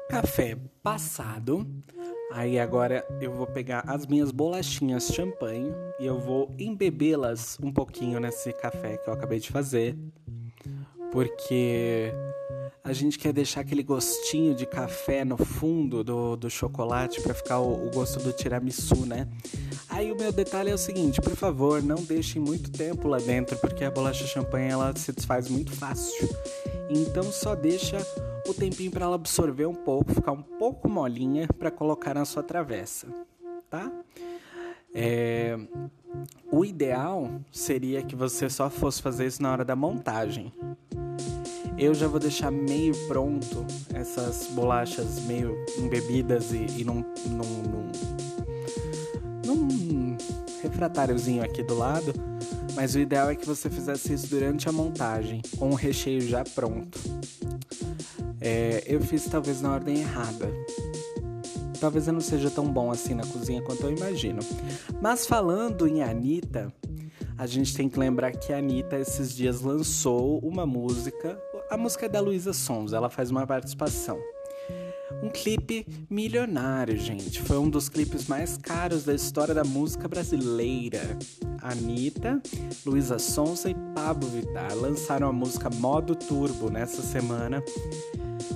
Café 0.07 0.55
passado. 0.83 1.65
Aí 2.31 2.59
agora 2.59 3.03
eu 3.19 3.33
vou 3.33 3.47
pegar 3.47 3.85
as 3.87 4.05
minhas 4.05 4.29
bolachinhas 4.29 5.07
champanhe 5.07 5.73
e 5.99 6.05
eu 6.05 6.19
vou 6.19 6.53
embebê-las 6.59 7.57
um 7.59 7.73
pouquinho 7.73 8.19
nesse 8.19 8.53
café 8.53 8.97
que 8.97 9.09
eu 9.09 9.13
acabei 9.15 9.39
de 9.39 9.49
fazer. 9.49 9.97
Porque 11.17 12.13
a 12.83 12.93
gente 12.93 13.17
quer 13.17 13.33
deixar 13.33 13.61
aquele 13.61 13.81
gostinho 13.81 14.53
de 14.53 14.67
café 14.67 15.25
no 15.25 15.35
fundo 15.35 16.03
do, 16.03 16.35
do 16.35 16.47
chocolate 16.47 17.21
para 17.21 17.33
ficar 17.33 17.57
o, 17.57 17.87
o, 17.87 17.89
gosto 17.89 18.19
do 18.19 18.31
tiramisu, 18.31 19.03
né? 19.03 19.27
Aí 19.89 20.11
o 20.11 20.15
meu 20.15 20.31
detalhe 20.31 20.69
é 20.69 20.75
o 20.75 20.77
seguinte, 20.77 21.19
por 21.19 21.35
favor, 21.35 21.81
não 21.81 22.03
deixem 22.03 22.39
muito 22.39 22.69
tempo 22.69 23.07
lá 23.07 23.17
dentro, 23.17 23.57
porque 23.57 23.83
a 23.83 23.89
bolacha 23.89 24.27
champanhe 24.27 24.69
ela 24.69 24.95
se 24.95 25.11
desfaz 25.11 25.49
muito 25.49 25.71
fácil. 25.71 26.29
Então 26.87 27.23
só 27.23 27.55
deixa 27.55 27.97
o 28.47 28.53
tempinho 28.53 28.91
para 28.91 29.05
ela 29.05 29.15
absorver 29.15 29.65
um 29.65 29.73
pouco, 29.73 30.13
ficar 30.13 30.33
um 30.33 30.43
pouco 30.43 30.87
molinha 30.87 31.47
para 31.57 31.71
colocar 31.71 32.13
na 32.13 32.25
sua 32.25 32.43
travessa, 32.43 33.07
tá? 33.71 33.91
É... 34.93 35.57
O 36.51 36.63
ideal 36.63 37.41
seria 37.51 38.03
que 38.03 38.15
você 38.15 38.47
só 38.51 38.69
fosse 38.69 39.01
fazer 39.01 39.25
isso 39.25 39.41
na 39.41 39.51
hora 39.51 39.65
da 39.65 39.75
montagem. 39.75 40.53
Eu 41.77 41.93
já 41.93 42.07
vou 42.07 42.19
deixar 42.19 42.51
meio 42.51 42.95
pronto 43.07 43.63
essas 43.93 44.47
bolachas 44.51 45.19
meio 45.25 45.55
embebidas 45.77 46.51
e, 46.51 46.81
e 46.81 46.83
num, 46.83 47.05
num, 47.27 47.91
num, 49.45 49.55
num 49.55 50.17
refratáriozinho 50.63 51.43
aqui 51.43 51.61
do 51.61 51.77
lado. 51.77 52.13
Mas 52.75 52.95
o 52.95 52.99
ideal 52.99 53.29
é 53.29 53.35
que 53.35 53.45
você 53.45 53.69
fizesse 53.69 54.13
isso 54.13 54.27
durante 54.27 54.67
a 54.67 54.71
montagem, 54.71 55.41
com 55.57 55.69
o 55.69 55.75
recheio 55.75 56.21
já 56.21 56.43
pronto. 56.43 56.99
É, 58.41 58.83
eu 58.85 59.01
fiz 59.01 59.25
talvez 59.25 59.61
na 59.61 59.73
ordem 59.73 59.99
errada. 59.99 60.51
Talvez 61.79 62.07
eu 62.07 62.13
não 62.13 62.21
seja 62.21 62.49
tão 62.49 62.65
bom 62.71 62.91
assim 62.91 63.13
na 63.13 63.25
cozinha 63.25 63.61
quanto 63.61 63.83
eu 63.83 63.91
imagino. 63.91 64.39
Mas 65.01 65.27
falando 65.27 65.87
em 65.87 66.01
Anitta, 66.01 66.73
a 67.37 67.45
gente 67.45 67.75
tem 67.75 67.87
que 67.87 67.99
lembrar 67.99 68.31
que 68.31 68.51
a 68.51 68.57
Anitta 68.57 68.97
esses 68.97 69.35
dias 69.35 69.61
lançou 69.61 70.39
uma 70.39 70.65
música 70.65 71.39
a 71.69 71.77
música 71.77 72.05
é 72.05 72.09
da 72.09 72.19
Luísa 72.19 72.53
Sons, 72.53 72.93
ela 72.93 73.09
faz 73.09 73.29
uma 73.29 73.45
participação. 73.45 74.19
Um 75.23 75.29
clipe 75.29 75.85
milionário, 76.09 76.97
gente. 76.97 77.41
Foi 77.41 77.57
um 77.57 77.69
dos 77.69 77.89
clipes 77.89 78.27
mais 78.27 78.57
caros 78.57 79.03
da 79.03 79.13
história 79.13 79.53
da 79.53 79.63
música 79.63 80.07
brasileira. 80.07 81.17
Anitta, 81.61 82.41
Luísa 82.85 83.17
Sonza 83.17 83.69
e 83.69 83.75
Pablo 83.95 84.29
Vittar 84.29 84.75
lançaram 84.75 85.27
a 85.27 85.33
música 85.33 85.69
Modo 85.69 86.15
Turbo 86.15 86.69
nessa 86.69 87.01
semana. 87.01 87.63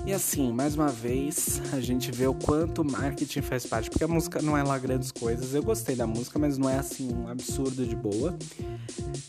E 0.06 0.14
assim, 0.14 0.52
mais 0.52 0.76
uma 0.76 0.90
vez, 0.90 1.62
a 1.74 1.80
gente 1.80 2.12
vê 2.12 2.28
o 2.28 2.34
quanto 2.34 2.82
o 2.82 2.86
marketing 2.86 3.42
faz 3.42 3.66
parte, 3.66 3.90
porque 3.90 4.04
a 4.04 4.08
música 4.08 4.42
não 4.42 4.58
é 4.58 4.64
lá 4.64 4.78
grandes 4.78 5.12
coisas. 5.12 5.54
Eu 5.54 5.64
gostei 5.64 5.96
da 5.96 6.08
música, 6.08 6.38
mas 6.38 6.58
não 6.58 6.70
é 6.70 6.78
assim 6.78 7.14
um 7.14 7.28
absurdo 7.28 7.86
de 7.86 7.96
boa. 7.96 8.38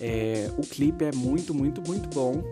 É, 0.01 0.51
o 0.57 0.63
clipe 0.63 1.05
é 1.05 1.13
muito, 1.13 1.55
muito, 1.55 1.83
muito 1.83 2.09
bom. 2.09 2.43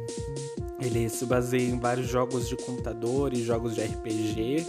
Ele 0.81 1.09
se 1.09 1.25
baseia 1.27 1.69
em 1.69 1.79
vários 1.79 2.09
jogos 2.09 2.49
de 2.49 2.57
computador 2.57 3.35
e 3.35 3.43
jogos 3.43 3.75
de 3.75 3.83
RPG. 3.83 4.67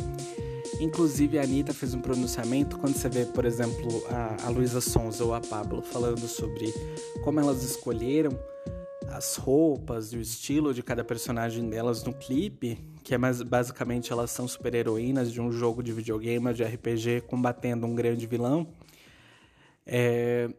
Inclusive, 0.79 1.37
a 1.37 1.43
Anitta 1.43 1.73
fez 1.73 1.93
um 1.93 2.01
pronunciamento 2.01 2.77
quando 2.79 2.95
você 2.95 3.07
vê, 3.07 3.25
por 3.25 3.45
exemplo, 3.45 4.03
a, 4.09 4.47
a 4.47 4.49
Luísa 4.49 4.81
Sonza 4.81 5.23
ou 5.23 5.33
a 5.33 5.39
Pablo 5.39 5.81
falando 5.81 6.27
sobre 6.27 6.73
como 7.23 7.39
elas 7.39 7.63
escolheram 7.63 8.31
as 9.11 9.35
roupas 9.35 10.13
e 10.13 10.17
o 10.17 10.21
estilo 10.21 10.73
de 10.73 10.81
cada 10.81 11.03
personagem 11.03 11.69
delas 11.69 12.03
no 12.03 12.13
clipe, 12.13 12.79
que 13.03 13.13
é 13.13 13.17
mais 13.17 13.41
basicamente 13.41 14.11
elas 14.11 14.31
são 14.31 14.47
super-heroínas 14.47 15.31
de 15.31 15.41
um 15.41 15.51
jogo 15.51 15.81
de 15.81 15.91
videogame, 15.91 16.53
de 16.53 16.63
RPG, 16.63 17.21
combatendo 17.27 17.85
um 17.85 17.95
grande 17.95 18.25
vilão. 18.27 18.67
É, 19.85 20.49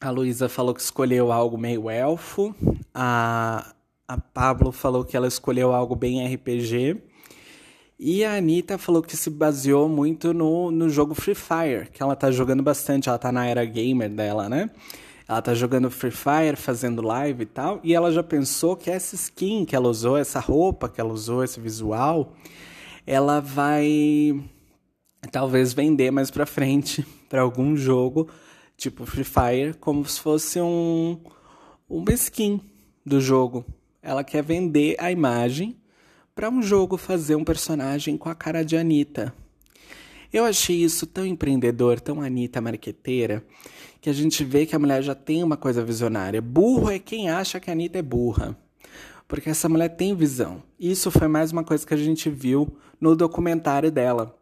a 0.00 0.10
Luísa 0.10 0.48
falou 0.48 0.74
que 0.74 0.80
escolheu 0.80 1.32
algo 1.32 1.56
meio 1.56 1.90
elfo. 1.90 2.54
A, 2.94 3.74
a 4.06 4.18
Pablo 4.18 4.72
falou 4.72 5.04
que 5.04 5.16
ela 5.16 5.26
escolheu 5.26 5.72
algo 5.72 5.94
bem 5.96 6.24
RPG. 6.34 7.02
E 7.98 8.24
a 8.24 8.36
Anitta 8.36 8.78
falou 8.78 9.02
que 9.02 9.16
se 9.16 9.28
baseou 9.28 9.88
muito 9.88 10.32
no, 10.32 10.70
no 10.70 10.88
jogo 10.88 11.14
Free 11.14 11.34
Fire, 11.34 11.90
que 11.92 12.00
ela 12.00 12.14
tá 12.14 12.30
jogando 12.30 12.62
bastante, 12.62 13.08
ela 13.08 13.18
tá 13.18 13.32
na 13.32 13.44
era 13.44 13.64
gamer 13.64 14.08
dela, 14.08 14.48
né? 14.48 14.70
Ela 15.28 15.42
tá 15.42 15.54
jogando 15.54 15.90
Free 15.90 16.10
Fire, 16.10 16.56
fazendo 16.56 17.02
live 17.02 17.42
e 17.42 17.46
tal, 17.46 17.80
e 17.84 17.94
ela 17.94 18.10
já 18.10 18.22
pensou 18.22 18.74
que 18.74 18.90
essa 18.90 19.14
skin 19.14 19.66
que 19.66 19.76
ela 19.76 19.86
usou, 19.86 20.16
essa 20.16 20.40
roupa 20.40 20.88
que 20.88 20.98
ela 20.98 21.12
usou, 21.12 21.44
esse 21.44 21.60
visual, 21.60 22.32
ela 23.06 23.38
vai 23.38 24.42
talvez 25.30 25.74
vender 25.74 26.10
mais 26.10 26.30
pra 26.30 26.46
frente 26.46 27.06
para 27.28 27.42
algum 27.42 27.76
jogo, 27.76 28.26
tipo 28.74 29.04
Free 29.04 29.24
Fire, 29.24 29.74
como 29.78 30.02
se 30.06 30.18
fosse 30.18 30.58
um 30.62 31.20
uma 31.86 32.12
skin 32.14 32.60
do 33.04 33.20
jogo. 33.20 33.66
Ela 34.02 34.24
quer 34.24 34.42
vender 34.42 34.96
a 34.98 35.10
imagem 35.10 35.76
para 36.34 36.48
um 36.48 36.62
jogo 36.62 36.96
fazer 36.96 37.34
um 37.34 37.44
personagem 37.44 38.16
com 38.16 38.30
a 38.30 38.34
cara 38.34 38.64
de 38.64 38.76
Anitta. 38.76 39.34
Eu 40.32 40.44
achei 40.44 40.76
isso 40.76 41.06
tão 41.06 41.24
empreendedor, 41.24 42.00
tão 42.00 42.20
Anitta 42.20 42.60
marqueteira, 42.60 43.42
que 44.00 44.10
a 44.10 44.12
gente 44.12 44.44
vê 44.44 44.66
que 44.66 44.76
a 44.76 44.78
mulher 44.78 45.02
já 45.02 45.14
tem 45.14 45.42
uma 45.42 45.56
coisa 45.56 45.84
visionária. 45.84 46.42
Burro 46.42 46.90
é 46.90 46.98
quem 46.98 47.30
acha 47.30 47.58
que 47.58 47.70
a 47.70 47.72
Anitta 47.72 47.98
é 47.98 48.02
burra. 48.02 48.56
Porque 49.26 49.50
essa 49.50 49.68
mulher 49.68 49.90
tem 49.90 50.14
visão. 50.14 50.62
Isso 50.78 51.10
foi 51.10 51.28
mais 51.28 51.52
uma 51.52 51.64
coisa 51.64 51.86
que 51.86 51.94
a 51.94 51.98
gente 51.98 52.30
viu 52.30 52.76
no 53.00 53.16
documentário 53.16 53.90
dela. 53.90 54.36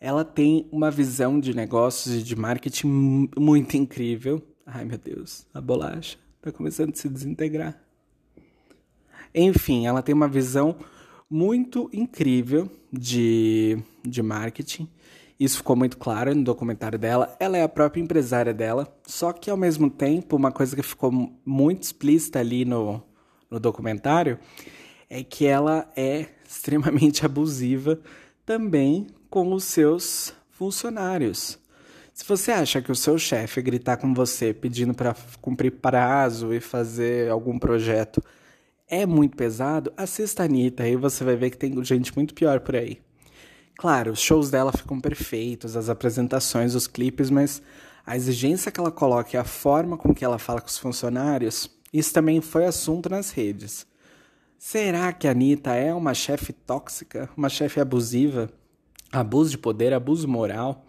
Ela 0.00 0.24
tem 0.24 0.68
uma 0.70 0.90
visão 0.90 1.40
de 1.40 1.54
negócios 1.54 2.14
e 2.14 2.22
de 2.22 2.36
marketing 2.36 3.28
muito 3.38 3.76
incrível. 3.76 4.42
Ai 4.66 4.84
meu 4.84 4.98
Deus, 4.98 5.46
a 5.52 5.60
bolacha 5.60 6.18
está 6.36 6.52
começando 6.52 6.92
a 6.92 6.96
se 6.96 7.08
desintegrar. 7.08 7.78
Enfim, 9.34 9.86
ela 9.86 10.02
tem 10.02 10.14
uma 10.14 10.28
visão 10.28 10.76
muito 11.28 11.88
incrível 11.92 12.70
de, 12.92 13.78
de 14.04 14.22
marketing. 14.22 14.88
Isso 15.44 15.58
ficou 15.58 15.76
muito 15.76 15.98
claro 15.98 16.34
no 16.34 16.42
documentário 16.42 16.98
dela. 16.98 17.36
Ela 17.38 17.58
é 17.58 17.62
a 17.62 17.68
própria 17.68 18.00
empresária 18.00 18.54
dela, 18.54 18.88
só 19.06 19.30
que 19.30 19.50
ao 19.50 19.58
mesmo 19.58 19.90
tempo, 19.90 20.36
uma 20.36 20.50
coisa 20.50 20.74
que 20.74 20.82
ficou 20.82 21.12
muito 21.44 21.82
explícita 21.82 22.38
ali 22.38 22.64
no, 22.64 23.02
no 23.50 23.60
documentário 23.60 24.38
é 25.10 25.22
que 25.22 25.44
ela 25.44 25.86
é 25.94 26.28
extremamente 26.48 27.26
abusiva 27.26 28.00
também 28.46 29.06
com 29.28 29.52
os 29.52 29.64
seus 29.64 30.32
funcionários. 30.48 31.58
Se 32.14 32.24
você 32.24 32.50
acha 32.50 32.80
que 32.80 32.90
o 32.90 32.96
seu 32.96 33.18
chefe 33.18 33.60
gritar 33.60 33.98
com 33.98 34.14
você 34.14 34.54
pedindo 34.54 34.94
para 34.94 35.14
cumprir 35.42 35.72
prazo 35.72 36.54
e 36.54 36.60
fazer 36.60 37.30
algum 37.30 37.58
projeto 37.58 38.24
é 38.88 39.04
muito 39.04 39.36
pesado, 39.36 39.92
assista 39.94 40.42
a 40.42 40.46
Anitta 40.46 40.88
e 40.88 40.96
você 40.96 41.22
vai 41.22 41.36
ver 41.36 41.50
que 41.50 41.58
tem 41.58 41.84
gente 41.84 42.16
muito 42.16 42.32
pior 42.32 42.60
por 42.60 42.76
aí. 42.76 43.02
Claro, 43.76 44.12
os 44.12 44.20
shows 44.20 44.50
dela 44.50 44.72
ficam 44.72 45.00
perfeitos, 45.00 45.76
as 45.76 45.88
apresentações, 45.88 46.74
os 46.74 46.86
clipes, 46.86 47.28
mas 47.28 47.60
a 48.06 48.16
exigência 48.16 48.70
que 48.70 48.78
ela 48.78 48.90
coloca 48.90 49.30
e 49.34 49.36
a 49.36 49.44
forma 49.44 49.96
com 49.96 50.14
que 50.14 50.24
ela 50.24 50.38
fala 50.38 50.60
com 50.60 50.68
os 50.68 50.78
funcionários, 50.78 51.70
isso 51.92 52.12
também 52.12 52.40
foi 52.40 52.66
assunto 52.66 53.08
nas 53.08 53.30
redes. 53.30 53.86
Será 54.58 55.12
que 55.12 55.28
a 55.28 55.32
Anitta 55.32 55.74
é 55.74 55.92
uma 55.92 56.14
chefe 56.14 56.52
tóxica, 56.52 57.28
uma 57.36 57.48
chefe 57.48 57.80
abusiva? 57.80 58.48
Abuso 59.12 59.50
de 59.50 59.58
poder, 59.58 59.92
abuso 59.92 60.26
moral? 60.26 60.84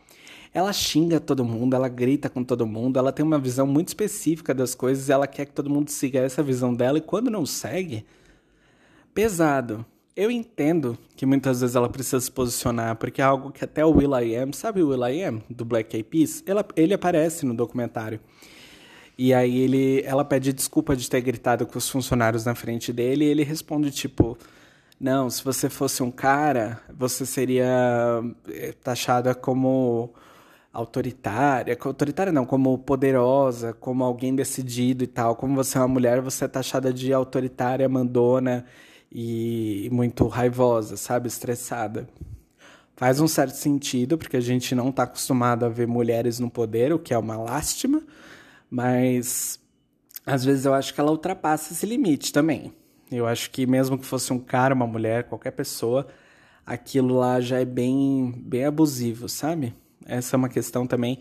Ela 0.53 0.71
xinga 0.71 1.19
todo 1.19 1.43
mundo, 1.43 1.75
ela 1.75 1.89
grita 1.89 2.29
com 2.29 2.43
todo 2.43 2.65
mundo, 2.65 2.97
ela 2.97 3.11
tem 3.11 3.25
uma 3.25 3.37
visão 3.37 3.67
muito 3.67 3.89
específica 3.89 4.53
das 4.53 4.73
coisas 4.73 5.09
e 5.09 5.11
ela 5.11 5.27
quer 5.27 5.45
que 5.45 5.51
todo 5.51 5.69
mundo 5.69 5.89
siga 5.89 6.19
essa 6.19 6.41
visão 6.41 6.73
dela 6.73 6.97
e 6.97 7.01
quando 7.01 7.29
não 7.29 7.45
segue, 7.45 8.05
pesado. 9.13 9.85
Eu 10.15 10.31
entendo 10.31 10.97
que 11.17 11.25
muitas 11.25 11.59
vezes 11.59 11.75
ela 11.75 11.89
precisa 11.89 12.21
se 12.21 12.31
posicionar, 12.31 12.95
porque 12.95 13.21
é 13.21 13.25
algo 13.25 13.51
que 13.51 13.65
até 13.65 13.83
o 13.85 13.91
Will.i.am, 13.91 14.53
sabe 14.53 14.81
o 14.81 14.87
Will.i.am, 14.87 15.43
do 15.49 15.65
Black 15.65 15.93
Eyed 15.93 16.07
Peas? 16.07 16.41
Ele, 16.47 16.59
ele 16.77 16.93
aparece 16.93 17.45
no 17.45 17.53
documentário. 17.53 18.21
E 19.17 19.33
aí 19.33 19.59
ele, 19.59 20.01
ela 20.05 20.23
pede 20.23 20.53
desculpa 20.53 20.95
de 20.95 21.09
ter 21.09 21.19
gritado 21.19 21.67
com 21.67 21.77
os 21.77 21.89
funcionários 21.89 22.45
na 22.45 22.55
frente 22.55 22.93
dele 22.93 23.25
e 23.25 23.27
ele 23.27 23.43
responde 23.43 23.91
tipo, 23.91 24.37
não, 24.97 25.29
se 25.29 25.43
você 25.43 25.69
fosse 25.69 26.01
um 26.01 26.11
cara, 26.11 26.79
você 26.97 27.25
seria 27.25 28.21
eh, 28.47 28.73
taxada 28.81 29.35
como 29.35 30.13
autoritária, 30.71 31.77
autoritária 31.81 32.31
não, 32.31 32.45
como 32.45 32.77
poderosa, 32.77 33.73
como 33.73 34.01
alguém 34.01 34.33
decidido 34.33 35.03
e 35.03 35.07
tal. 35.07 35.35
Como 35.35 35.55
você 35.55 35.77
é 35.77 35.81
uma 35.81 35.89
mulher, 35.89 36.21
você 36.21 36.45
é 36.45 36.47
taxada 36.47 36.93
de 36.93 37.11
autoritária, 37.11 37.87
mandona 37.89 38.65
e 39.17 39.87
muito 39.93 40.27
raivosa, 40.27 40.97
sabe, 40.97 41.29
estressada. 41.29 42.05
Faz 42.97 43.21
um 43.21 43.29
certo 43.29 43.55
sentido, 43.55 44.17
porque 44.17 44.35
a 44.35 44.41
gente 44.41 44.75
não 44.75 44.89
está 44.89 45.03
acostumado 45.03 45.63
a 45.63 45.69
ver 45.69 45.87
mulheres 45.87 46.37
no 46.37 46.49
poder, 46.49 46.91
o 46.91 46.99
que 46.99 47.13
é 47.13 47.17
uma 47.17 47.37
lástima, 47.37 48.03
mas 48.69 49.57
às 50.25 50.43
vezes 50.43 50.65
eu 50.65 50.73
acho 50.73 50.93
que 50.93 50.99
ela 50.99 51.11
ultrapassa 51.11 51.71
esse 51.71 51.85
limite 51.85 52.33
também. 52.33 52.73
Eu 53.09 53.25
acho 53.25 53.51
que 53.51 53.65
mesmo 53.65 53.97
que 53.97 54.05
fosse 54.05 54.33
um 54.33 54.39
cara, 54.39 54.75
uma 54.75 54.85
mulher, 54.85 55.23
qualquer 55.23 55.51
pessoa, 55.51 56.07
aquilo 56.65 57.15
lá 57.17 57.39
já 57.39 57.59
é 57.59 57.65
bem, 57.65 58.33
bem 58.37 58.65
abusivo, 58.65 59.29
sabe? 59.29 59.73
Essa 60.05 60.35
é 60.35 60.37
uma 60.37 60.49
questão 60.49 60.85
também 60.85 61.19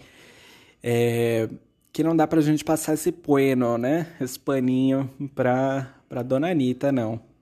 é, 0.83 1.49
que 1.93 2.03
não 2.03 2.17
dá 2.17 2.27
pra 2.27 2.41
gente 2.41 2.65
passar 2.65 2.95
esse 2.95 3.13
bueno, 3.13 3.79
né? 3.79 4.09
Esse 4.21 4.39
paninho 4.39 5.09
pra, 5.33 5.95
pra 6.09 6.25
dona 6.25 6.51
Anitta, 6.51 6.91
não. 6.91 7.34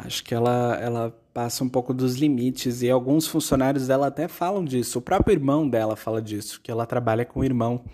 Acho 0.00 0.22
que 0.22 0.32
ela, 0.32 0.78
ela 0.80 1.20
passa 1.34 1.64
um 1.64 1.68
pouco 1.68 1.92
dos 1.92 2.14
limites 2.14 2.82
e 2.82 2.90
alguns 2.90 3.26
funcionários 3.26 3.88
dela 3.88 4.06
até 4.06 4.28
falam 4.28 4.64
disso. 4.64 5.00
O 5.00 5.02
próprio 5.02 5.34
irmão 5.34 5.68
dela 5.68 5.96
fala 5.96 6.22
disso, 6.22 6.60
que 6.62 6.70
ela 6.70 6.86
trabalha 6.86 7.24
com 7.24 7.40
o 7.40 7.44
irmão. 7.44 7.84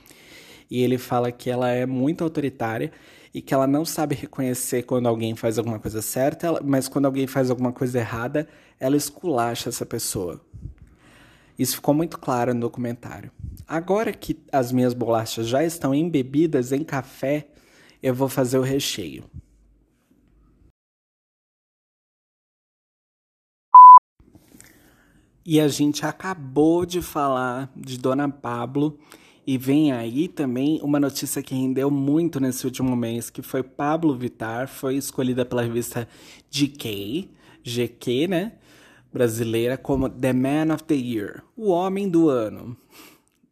E 0.70 0.82
ele 0.82 0.98
fala 0.98 1.32
que 1.32 1.48
ela 1.48 1.70
é 1.70 1.86
muito 1.86 2.22
autoritária 2.22 2.92
e 3.32 3.40
que 3.40 3.54
ela 3.54 3.66
não 3.66 3.86
sabe 3.86 4.14
reconhecer 4.14 4.82
quando 4.82 5.06
alguém 5.06 5.34
faz 5.34 5.58
alguma 5.58 5.78
coisa 5.78 6.02
certa, 6.02 6.60
mas 6.62 6.88
quando 6.88 7.06
alguém 7.06 7.26
faz 7.26 7.48
alguma 7.48 7.72
coisa 7.72 7.98
errada, 7.98 8.46
ela 8.78 8.98
esculacha 8.98 9.70
essa 9.70 9.86
pessoa. 9.86 10.42
Isso 11.58 11.76
ficou 11.76 11.94
muito 11.94 12.18
claro 12.18 12.52
no 12.52 12.60
documentário. 12.60 13.30
Agora 13.66 14.12
que 14.12 14.38
as 14.52 14.70
minhas 14.72 14.92
bolachas 14.92 15.48
já 15.48 15.64
estão 15.64 15.94
embebidas 15.94 16.70
em 16.70 16.84
café, 16.84 17.46
eu 18.02 18.14
vou 18.14 18.28
fazer 18.28 18.58
o 18.58 18.62
recheio. 18.62 19.24
E 25.46 25.60
a 25.60 25.68
gente 25.68 26.06
acabou 26.06 26.86
de 26.86 27.02
falar 27.02 27.70
de 27.76 27.98
Dona 27.98 28.28
Pablo 28.28 28.98
e 29.46 29.58
vem 29.58 29.92
aí 29.92 30.26
também 30.26 30.80
uma 30.82 30.98
notícia 30.98 31.42
que 31.42 31.54
rendeu 31.54 31.90
muito 31.90 32.40
nesse 32.40 32.64
último 32.64 32.96
mês, 32.96 33.28
que 33.28 33.42
foi 33.42 33.62
Pablo 33.62 34.16
Vittar, 34.16 34.68
foi 34.68 34.96
escolhida 34.96 35.44
pela 35.44 35.62
revista 35.62 36.08
GK, 36.50 37.30
GQ, 37.62 38.28
né? 38.28 38.52
brasileira 39.14 39.78
como 39.78 40.08
The 40.08 40.32
Man 40.32 40.74
of 40.74 40.82
the 40.82 40.96
Year, 40.96 41.44
o 41.56 41.68
Homem 41.68 42.08
do 42.08 42.28
Ano. 42.28 42.76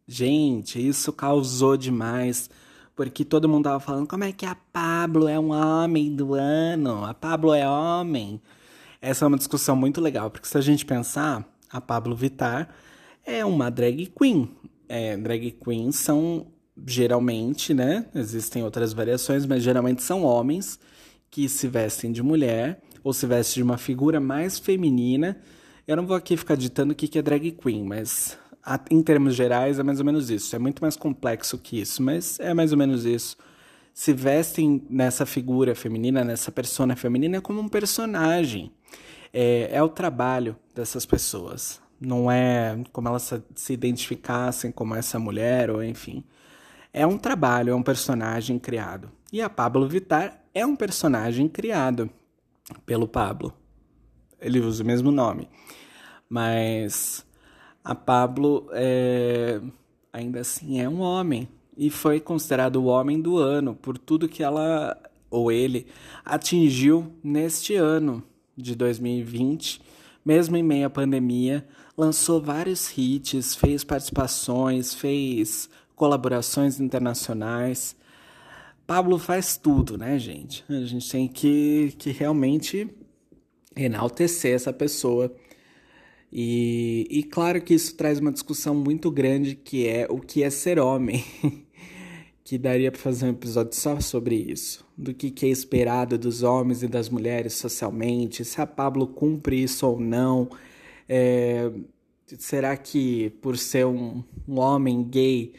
Gente, 0.05 0.85
isso 0.85 1.13
causou 1.13 1.77
demais, 1.77 2.49
porque 2.93 3.23
todo 3.23 3.47
mundo 3.47 3.63
tava 3.63 3.79
falando 3.79 4.05
como 4.05 4.25
é 4.25 4.33
que 4.33 4.45
a 4.45 4.55
Pablo 4.73 5.29
é 5.29 5.39
um 5.39 5.51
homem 5.51 6.13
do 6.13 6.33
ano, 6.33 7.05
a 7.05 7.13
Pablo 7.13 7.53
é 7.53 7.67
homem. 7.67 8.41
Essa 9.01 9.23
é 9.23 9.27
uma 9.29 9.37
discussão 9.37 9.73
muito 9.73 10.01
legal, 10.01 10.29
porque 10.29 10.47
se 10.47 10.57
a 10.57 10.61
gente 10.61 10.85
pensar, 10.85 11.47
a 11.73 11.81
Pablo 11.81 12.15
Vittar 12.15 12.69
é 13.25 13.43
uma 13.43 13.69
drag 13.71 14.05
queen. 14.17 14.49
É, 14.87 15.17
drag 15.17 15.51
queens 15.51 15.95
são 15.95 16.47
geralmente, 16.85 17.73
né? 17.73 18.05
Existem 18.13 18.63
outras 18.63 18.93
variações, 18.93 19.45
mas 19.45 19.63
geralmente 19.63 20.03
são 20.03 20.23
homens 20.23 20.79
que 21.29 21.49
se 21.49 21.67
vestem 21.67 22.11
de 22.11 22.21
mulher 22.21 22.79
ou 23.03 23.11
se 23.11 23.25
veste 23.25 23.55
de 23.55 23.63
uma 23.63 23.77
figura 23.77 24.19
mais 24.19 24.59
feminina. 24.59 25.37
Eu 25.87 25.97
não 25.97 26.05
vou 26.05 26.15
aqui 26.15 26.37
ficar 26.37 26.55
ditando 26.55 26.93
o 26.93 26.95
que 26.95 27.17
é 27.17 27.21
drag 27.21 27.51
queen, 27.51 27.83
mas 27.83 28.37
em 28.89 29.01
termos 29.01 29.35
gerais 29.35 29.79
é 29.79 29.83
mais 29.83 29.99
ou 29.99 30.05
menos 30.05 30.29
isso. 30.29 30.55
É 30.55 30.59
muito 30.59 30.81
mais 30.81 30.95
complexo 30.95 31.57
que 31.57 31.81
isso, 31.81 32.01
mas 32.01 32.39
é 32.39 32.53
mais 32.53 32.71
ou 32.71 32.77
menos 32.77 33.03
isso. 33.03 33.35
Se 33.93 34.13
vestem 34.13 34.83
nessa 34.89 35.25
figura 35.25 35.75
feminina, 35.75 36.23
nessa 36.23 36.51
persona 36.51 36.95
feminina, 36.95 37.41
como 37.41 37.59
um 37.59 37.67
personagem. 37.67 38.71
É, 39.33 39.69
é 39.71 39.81
o 39.81 39.89
trabalho 39.89 40.55
dessas 40.75 41.05
pessoas. 41.05 41.81
Não 41.99 42.29
é 42.31 42.77
como 42.91 43.07
elas 43.07 43.33
se 43.55 43.73
identificassem 43.73 44.71
como 44.71 44.93
essa 44.93 45.17
mulher, 45.17 45.69
ou 45.69 45.83
enfim. 45.83 46.23
É 46.91 47.07
um 47.07 47.17
trabalho, 47.17 47.71
é 47.71 47.75
um 47.75 47.81
personagem 47.81 48.59
criado. 48.59 49.09
E 49.31 49.41
a 49.41 49.49
Pablo 49.49 49.87
Vittar 49.87 50.43
é 50.53 50.65
um 50.65 50.75
personagem 50.75 51.47
criado 51.47 52.09
pelo 52.85 53.07
Pablo. 53.07 53.53
Ele 54.39 54.59
usa 54.59 54.83
o 54.83 54.85
mesmo 54.85 55.11
nome. 55.11 55.49
Mas 56.29 57.25
a 57.83 57.95
Pablo 57.95 58.69
é, 58.73 59.59
ainda 60.11 60.41
assim 60.41 60.79
é 60.79 60.87
um 60.87 60.99
homem 60.99 61.49
e 61.75 61.89
foi 61.89 62.19
considerado 62.19 62.75
o 62.77 62.85
homem 62.85 63.21
do 63.21 63.37
ano 63.37 63.75
por 63.75 63.97
tudo 63.97 64.29
que 64.29 64.43
ela 64.43 64.97
ou 65.29 65.51
ele 65.51 65.87
atingiu 66.23 67.11
neste 67.23 67.75
ano 67.75 68.23
de 68.55 68.75
2020, 68.75 69.81
mesmo 70.25 70.55
em 70.55 70.63
meio 70.63 70.87
à 70.87 70.89
pandemia, 70.89 71.65
lançou 71.97 72.41
vários 72.41 72.95
hits, 72.97 73.55
fez 73.55 73.83
participações, 73.83 74.93
fez 74.93 75.69
colaborações 75.95 76.79
internacionais. 76.79 77.95
Pablo 78.85 79.17
faz 79.17 79.57
tudo, 79.57 79.97
né, 79.97 80.17
gente? 80.19 80.63
A 80.69 80.85
gente 80.85 81.09
tem 81.09 81.27
que, 81.27 81.93
que 81.97 82.11
realmente 82.11 82.89
enaltecer 83.75 84.53
essa 84.53 84.73
pessoa. 84.73 85.33
E, 86.31 87.07
e 87.09 87.23
claro 87.23 87.61
que 87.61 87.73
isso 87.73 87.95
traz 87.95 88.19
uma 88.19 88.31
discussão 88.31 88.73
muito 88.73 89.11
grande 89.11 89.55
que 89.55 89.87
é 89.87 90.07
o 90.09 90.19
que 90.19 90.43
é 90.43 90.49
ser 90.49 90.79
homem. 90.79 91.23
que 92.43 92.57
daria 92.57 92.91
para 92.91 92.99
fazer 92.99 93.25
um 93.25 93.29
episódio 93.29 93.75
só 93.75 93.99
sobre 93.99 94.35
isso. 94.35 94.85
Do 94.97 95.13
que, 95.13 95.31
que 95.31 95.45
é 95.45 95.49
esperado 95.49 96.17
dos 96.17 96.43
homens 96.43 96.83
e 96.83 96.87
das 96.87 97.09
mulheres 97.09 97.53
socialmente, 97.53 98.43
se 98.43 98.59
a 98.59 98.67
Pablo 98.67 99.07
cumpre 99.07 99.61
isso 99.63 99.87
ou 99.87 99.99
não. 99.99 100.49
É, 101.07 101.71
será 102.37 102.75
que 102.75 103.29
por 103.41 103.57
ser 103.57 103.85
um, 103.85 104.23
um 104.47 104.59
homem 104.59 105.03
gay 105.03 105.53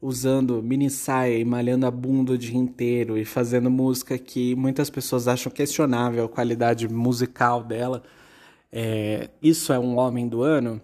usando 0.00 0.62
mini 0.62 0.90
saia 0.90 1.38
e 1.38 1.44
malhando 1.44 1.86
a 1.86 1.90
bunda 1.90 2.32
o 2.32 2.38
dia 2.38 2.56
inteiro 2.56 3.16
e 3.16 3.24
fazendo 3.24 3.70
música 3.70 4.18
que 4.18 4.54
muitas 4.54 4.90
pessoas 4.90 5.26
acham 5.26 5.50
questionável 5.50 6.24
a 6.24 6.28
qualidade 6.28 6.86
musical 6.88 7.62
dela, 7.64 8.02
é, 8.70 9.30
isso 9.42 9.72
é 9.72 9.78
um 9.78 9.96
homem 9.96 10.28
do 10.28 10.42
ano? 10.42 10.80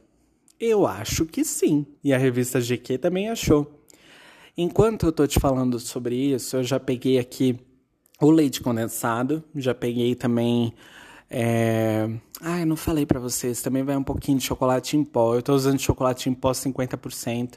Eu 0.58 0.86
acho 0.86 1.26
que 1.26 1.44
sim. 1.44 1.84
E 2.02 2.12
a 2.12 2.18
revista 2.18 2.60
GQ 2.60 2.98
também 2.98 3.28
achou. 3.28 3.81
Enquanto 4.56 5.06
eu 5.06 5.12
tô 5.12 5.26
te 5.26 5.40
falando 5.40 5.78
sobre 5.78 6.14
isso, 6.16 6.56
eu 6.56 6.64
já 6.64 6.78
peguei 6.78 7.18
aqui 7.18 7.58
o 8.20 8.30
leite 8.30 8.60
condensado, 8.60 9.42
já 9.54 9.74
peguei 9.74 10.14
também 10.14 10.74
É... 11.30 12.08
Ah, 12.42 12.60
eu 12.60 12.66
não 12.66 12.76
falei 12.76 13.06
pra 13.06 13.18
vocês, 13.20 13.62
também 13.62 13.82
vai 13.82 13.96
um 13.96 14.02
pouquinho 14.04 14.38
de 14.38 14.44
chocolate 14.44 14.96
em 14.96 15.04
pó. 15.04 15.34
Eu 15.36 15.42
tô 15.42 15.54
usando 15.54 15.78
chocolate 15.80 16.28
em 16.28 16.34
pó 16.34 16.52
50%. 16.52 17.54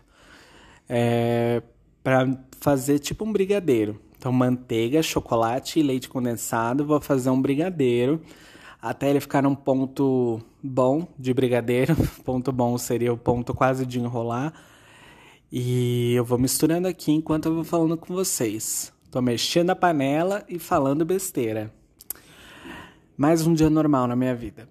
É... 0.90 1.62
Pra 2.04 2.26
fazer 2.62 3.00
tipo 3.00 3.26
um 3.26 3.34
brigadeiro. 3.34 4.00
Então, 4.18 4.32
manteiga, 4.32 5.04
chocolate 5.04 5.80
e 5.80 5.84
leite 5.84 6.08
condensado. 6.10 6.86
Vou 6.86 7.02
fazer 7.02 7.30
um 7.30 7.42
brigadeiro 7.42 8.22
até 8.82 9.10
ele 9.10 9.20
ficar 9.20 9.42
num 9.42 9.56
ponto 9.56 10.40
bom 10.64 11.08
de 11.18 11.34
brigadeiro. 11.34 11.96
ponto 12.24 12.52
bom 12.52 12.78
seria 12.78 13.12
o 13.12 13.18
ponto 13.18 13.54
quase 13.54 13.86
de 13.86 14.00
enrolar. 14.00 14.54
E 15.58 16.14
eu 16.14 16.26
vou 16.26 16.38
misturando 16.38 16.86
aqui 16.86 17.14
enquanto 17.14 17.46
eu 17.46 17.56
vou 17.56 17.64
falando 17.64 17.96
com 17.96 18.14
vocês. 18.14 18.92
Tô 19.10 19.22
mexendo 19.22 19.70
a 19.70 19.76
panela 19.76 20.44
e 20.50 20.60
falando 20.60 21.06
besteira. 21.06 21.74
Mais 23.16 23.48
um 23.48 23.54
dia 23.54 23.70
normal 23.70 24.06
na 24.06 24.18
minha 24.18 24.36
vida. 24.36 24.68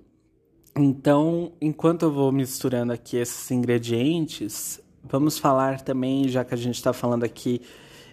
Então, 0.76 1.54
enquanto 1.58 2.02
eu 2.02 2.12
vou 2.12 2.30
misturando 2.30 2.92
aqui 2.92 3.16
esses 3.16 3.50
ingredientes, 3.50 4.78
vamos 5.02 5.38
falar 5.38 5.80
também, 5.80 6.28
já 6.28 6.44
que 6.44 6.52
a 6.52 6.58
gente 6.58 6.74
está 6.74 6.92
falando 6.92 7.24
aqui 7.24 7.62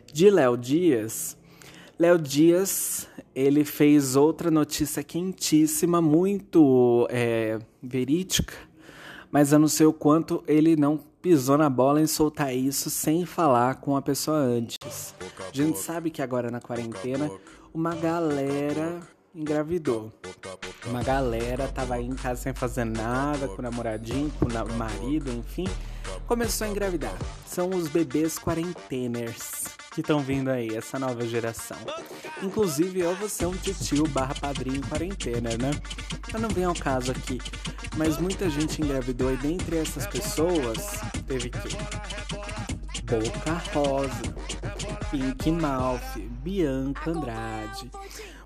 de 0.06 0.30
Léo 0.30 0.56
Dias. 0.56 1.38
Léo 2.00 2.18
Dias, 2.18 3.06
ele 3.36 3.66
fez 3.66 4.16
outra 4.16 4.50
notícia 4.50 5.04
quentíssima, 5.04 6.02
muito 6.02 7.06
é, 7.12 7.60
verídica, 7.84 8.54
mas 9.30 9.52
eu 9.52 9.60
não 9.60 9.68
sei 9.68 9.86
o 9.86 9.92
quanto 9.92 10.42
ele 10.48 10.78
não 10.78 11.11
pisou 11.22 11.58
na 11.58 11.70
bola 11.70 12.02
em 12.02 12.08
soltar 12.08 12.54
isso 12.56 12.90
sem 12.90 13.26
falar 13.26 13.76
com 13.76 13.96
a 13.96 14.02
pessoa 14.02 14.38
antes. 14.38 15.14
A 15.40 15.56
gente 15.56 15.78
sabe 15.78 16.10
que 16.10 16.22
agora 16.22 16.50
na 16.50 16.60
quarentena 16.60 17.30
uma 17.74 17.96
galera 17.96 19.00
engravidou. 19.34 20.12
Uma 20.86 21.04
galera 21.04 21.68
tava 21.68 21.96
aí 21.96 22.06
em 22.06 22.16
casa 22.16 22.42
sem 22.42 22.54
fazer 22.54 22.86
nada, 22.86 23.48
com 23.48 23.60
o 23.60 23.62
namoradinho, 23.62 24.32
com 24.40 24.46
o 24.46 24.78
marido, 24.78 25.32
enfim, 25.32 25.68
começou 26.28 26.66
a 26.66 26.70
engravidar. 26.70 27.16
São 27.46 27.70
os 27.70 27.88
bebês 27.88 28.38
quarenteners 28.38 29.81
que 29.92 30.02
estão 30.02 30.22
vindo 30.22 30.50
aí, 30.50 30.76
essa 30.76 30.98
nova 30.98 31.28
geração. 31.28 31.78
Inclusive, 32.42 33.02
eu 33.02 33.16
vou 33.16 33.28
ser 33.28 33.46
um 33.46 33.56
titio 33.56 34.08
barra 34.08 34.34
padrinho 34.34 34.82
quarentena, 34.88 35.50
né? 35.58 35.72
Mas 36.32 36.42
não 36.42 36.50
vem 36.50 36.64
ao 36.64 36.74
caso 36.74 37.12
aqui. 37.12 37.40
Mas 37.98 38.18
muita 38.18 38.50
gente 38.50 38.82
engravidou 38.82 39.34
e 39.34 39.38
dentre 39.38 39.78
essas 39.78 40.08
pessoas 40.08 41.02
teve 41.28 41.50
que 41.50 41.60
Boca 43.04 43.62
Rosa, 43.74 44.36
Pink 45.12 45.52
Mouth, 45.52 46.18
Bianca 46.42 47.12
Andrade. 47.12 47.92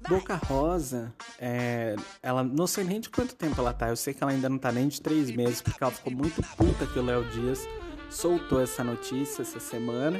Boca 0.10 0.36
Rosa, 0.36 1.13
é, 1.39 1.95
ela 2.21 2.43
não 2.43 2.65
sei 2.65 2.84
nem 2.84 2.99
de 2.99 3.10
quanto 3.10 3.36
tempo 3.36 3.62
ela 3.62 3.73
tá. 3.73 3.89
Eu 3.89 3.95
sei 3.95 4.13
que 4.13 4.23
ela 4.23 4.31
ainda 4.31 4.49
não 4.49 4.58
tá 4.58 4.71
nem 4.71 4.88
de 4.88 4.99
três 4.99 5.29
meses, 5.29 5.62
porque 5.62 5.84
ela 5.84 5.91
ficou 5.91 6.12
muito 6.12 6.41
puta 6.58 6.88
que 6.88 6.97
o 6.97 7.03
Léo 7.03 7.23
Dias 7.25 7.67
soltou 8.10 8.60
essa 8.60 8.84
notícia 8.84 9.43
essa 9.43 9.60
semana. 9.60 10.19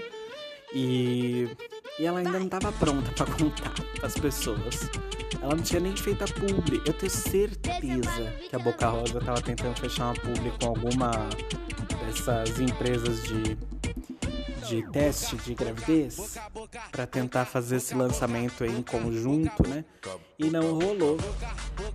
E, 0.76 1.48
e 1.98 2.06
ela 2.06 2.20
ainda 2.20 2.38
não 2.38 2.46
estava 2.46 2.70
pronta 2.74 3.10
para 3.12 3.34
contar 3.34 3.74
as 4.04 4.14
pessoas. 4.16 4.90
Ela 5.42 5.56
não 5.56 5.64
tinha 5.64 5.80
nem 5.80 5.96
feito 5.96 6.22
a 6.24 6.28
publi. 6.28 6.82
Eu 6.86 6.92
tenho 6.92 7.10
certeza 7.10 8.34
que 8.50 8.56
a 8.56 8.60
Boca 8.60 8.90
Rosa 8.90 9.20
estava 9.20 9.42
tentando 9.42 9.80
fechar 9.80 10.08
uma 10.08 10.14
publi 10.16 10.52
com 10.60 10.68
alguma 10.68 11.12
dessas 12.06 12.60
empresas 12.60 13.24
de 13.24 13.58
de 14.68 14.84
teste 14.92 15.36
de 15.38 15.54
gravidez 15.54 16.38
para 16.92 17.06
tentar 17.06 17.46
fazer 17.46 17.78
esse 17.78 17.94
lançamento 17.94 18.66
em 18.66 18.82
conjunto, 18.82 19.68
né? 19.68 19.86
E 20.38 20.50
não 20.50 20.74
rolou, 20.74 21.18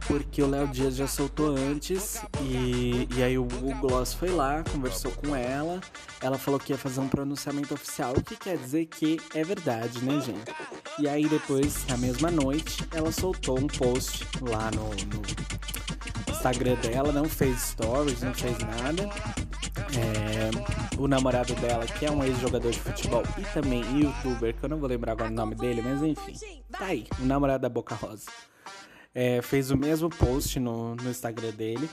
porque 0.07 0.43
o 0.43 0.49
Léo 0.49 0.69
Dias 0.69 0.97
já 0.97 1.07
soltou 1.07 1.55
antes 1.57 2.21
e, 2.43 3.07
e 3.15 3.23
aí 3.23 3.37
o, 3.37 3.43
o 3.43 3.75
Gloss 3.81 4.15
foi 4.15 4.31
lá, 4.31 4.65
conversou 4.73 5.11
com 5.13 5.37
ela, 5.37 5.81
ela 6.23 6.39
falou 6.39 6.59
que 6.59 6.73
ia 6.73 6.79
fazer 6.79 7.01
um 7.01 7.09
pronunciamento 7.09 7.75
oficial, 7.75 8.15
o 8.17 8.23
que 8.23 8.37
quer 8.37 8.57
dizer 8.57 8.87
que 8.87 9.19
é 9.35 9.45
verdade, 9.45 10.03
né, 10.03 10.21
gente? 10.21 10.55
E 10.99 11.09
aí 11.09 11.29
depois, 11.29 11.87
na 11.87 11.97
mesma 11.97 12.31
noite, 12.31 12.87
ela 12.93 13.13
soltou 13.13 13.59
um 13.59 13.67
post 13.67 14.27
lá 14.41 14.71
no, 14.71 14.89
no 14.89 16.20
Instagram 16.41 16.75
dela, 16.77 17.13
não 17.13 17.27
fez 17.27 17.61
stories, 17.61 18.23
não 18.23 18.33
fez 18.33 18.57
nada 18.59 19.09
é, 19.97 20.99
o 20.99 21.07
namorado 21.07 21.55
dela, 21.57 21.87
que 21.87 22.07
é 22.07 22.11
um 22.11 22.25
ex-jogador 22.25 22.71
de 22.71 22.81
futebol 22.81 23.23
e 23.39 23.43
também 23.53 23.83
youtuber, 23.99 24.55
que 24.55 24.65
eu 24.65 24.69
não 24.69 24.79
vou 24.79 24.89
lembrar 24.89 25.13
agora 25.13 25.31
o 25.31 25.35
nome 25.35 25.55
dele, 25.55 25.83
mas 25.83 26.03
enfim, 26.03 26.63
tá 26.71 26.87
aí, 26.87 27.07
o 27.19 27.25
namorado 27.25 27.63
da 27.63 27.69
Boca 27.69 27.95
Rosa. 27.95 28.31
É, 29.13 29.43
fez 29.43 29.73
o 29.73 29.77
mesmo 29.77 30.09
post 30.09 30.61
no, 30.61 30.95
no 30.95 31.11
Instagram 31.11 31.51
dele. 31.51 31.91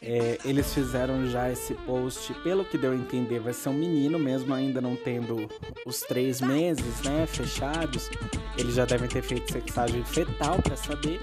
É, 0.00 0.38
eles 0.44 0.72
fizeram 0.72 1.26
já 1.26 1.50
esse 1.50 1.74
post, 1.74 2.32
pelo 2.44 2.64
que 2.64 2.78
deu 2.78 2.92
a 2.92 2.96
entender, 2.96 3.40
vai 3.40 3.52
ser 3.52 3.70
um 3.70 3.74
menino 3.74 4.20
mesmo, 4.20 4.54
ainda 4.54 4.80
não 4.80 4.94
tendo 4.94 5.48
os 5.84 6.00
três 6.00 6.40
meses, 6.40 7.02
né, 7.02 7.26
fechados. 7.26 8.08
Eles 8.56 8.76
já 8.76 8.84
devem 8.84 9.08
ter 9.08 9.22
feito 9.22 9.52
sexagem 9.52 10.04
fetal 10.04 10.62
para 10.62 10.76
saber. 10.76 11.18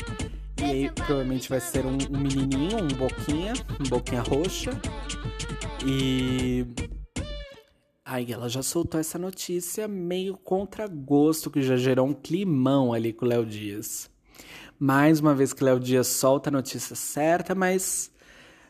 E 0.58 0.64
aí 0.64 0.90
provavelmente 0.92 1.50
vai 1.50 1.60
ser 1.60 1.86
um, 1.86 1.98
um 2.10 2.20
menininho, 2.20 2.84
um 2.84 2.88
boquinha, 2.88 3.54
um 3.80 3.90
boquinha 3.90 4.22
roxa. 4.22 4.72
E 5.86 6.66
Aí 8.08 8.32
ela 8.32 8.48
já 8.48 8.62
soltou 8.62 9.00
essa 9.00 9.18
notícia 9.18 9.88
meio 9.88 10.38
contra 10.38 10.88
gosto, 10.88 11.50
que 11.50 11.64
já 11.64 11.76
gerou 11.76 12.06
um 12.06 12.14
climão 12.14 12.94
ali 12.94 13.12
com 13.12 13.26
o 13.26 13.28
Léo 13.28 13.44
Dias. 13.44 14.12
Mais 14.78 15.20
uma 15.20 15.34
vez 15.34 15.54
que 15.54 15.64
o 15.64 15.66
Léo 15.66 15.80
Dias 15.80 16.06
solta 16.06 16.52
a 16.52 16.52
notícia 16.52 16.96
certa, 16.96 17.56
mas 17.56 18.12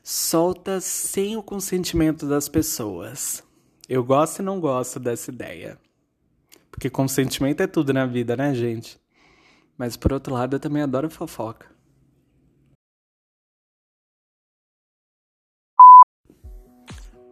solta 0.01 0.79
sem 0.79 1.35
o 1.35 1.43
consentimento 1.43 2.25
das 2.25 2.47
pessoas. 2.47 3.43
Eu 3.89 4.05
gosto 4.05 4.39
e 4.39 4.45
não 4.45 4.57
gosto 4.61 5.01
dessa 5.01 5.31
ideia. 5.31 5.77
Porque 6.71 6.89
consentimento 6.89 7.59
é 7.59 7.67
tudo 7.67 7.91
na 7.91 8.05
vida, 8.05 8.37
né, 8.37 8.55
gente? 8.55 8.97
Mas 9.77 9.97
por 9.97 10.13
outro 10.13 10.33
lado, 10.33 10.55
eu 10.55 10.59
também 10.61 10.81
adoro 10.81 11.09
fofoca. 11.09 11.74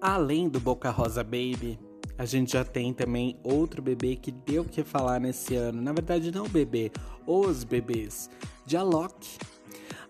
Além 0.03 0.49
do 0.49 0.59
Boca 0.59 0.89
Rosa 0.89 1.23
Baby, 1.23 1.79
a 2.17 2.25
gente 2.25 2.51
já 2.51 2.65
tem 2.65 2.93
também 2.93 3.39
outro 3.41 3.81
bebê 3.81 4.17
que 4.17 4.33
deu 4.33 4.63
o 4.63 4.65
que 4.65 4.83
falar 4.83 5.17
nesse 5.17 5.55
ano. 5.55 5.81
Na 5.81 5.93
verdade, 5.93 6.29
não 6.29 6.43
o 6.43 6.49
bebê, 6.49 6.91
os 7.25 7.63
bebês. 7.63 8.29
De 8.65 8.75
Alok. 8.75 9.37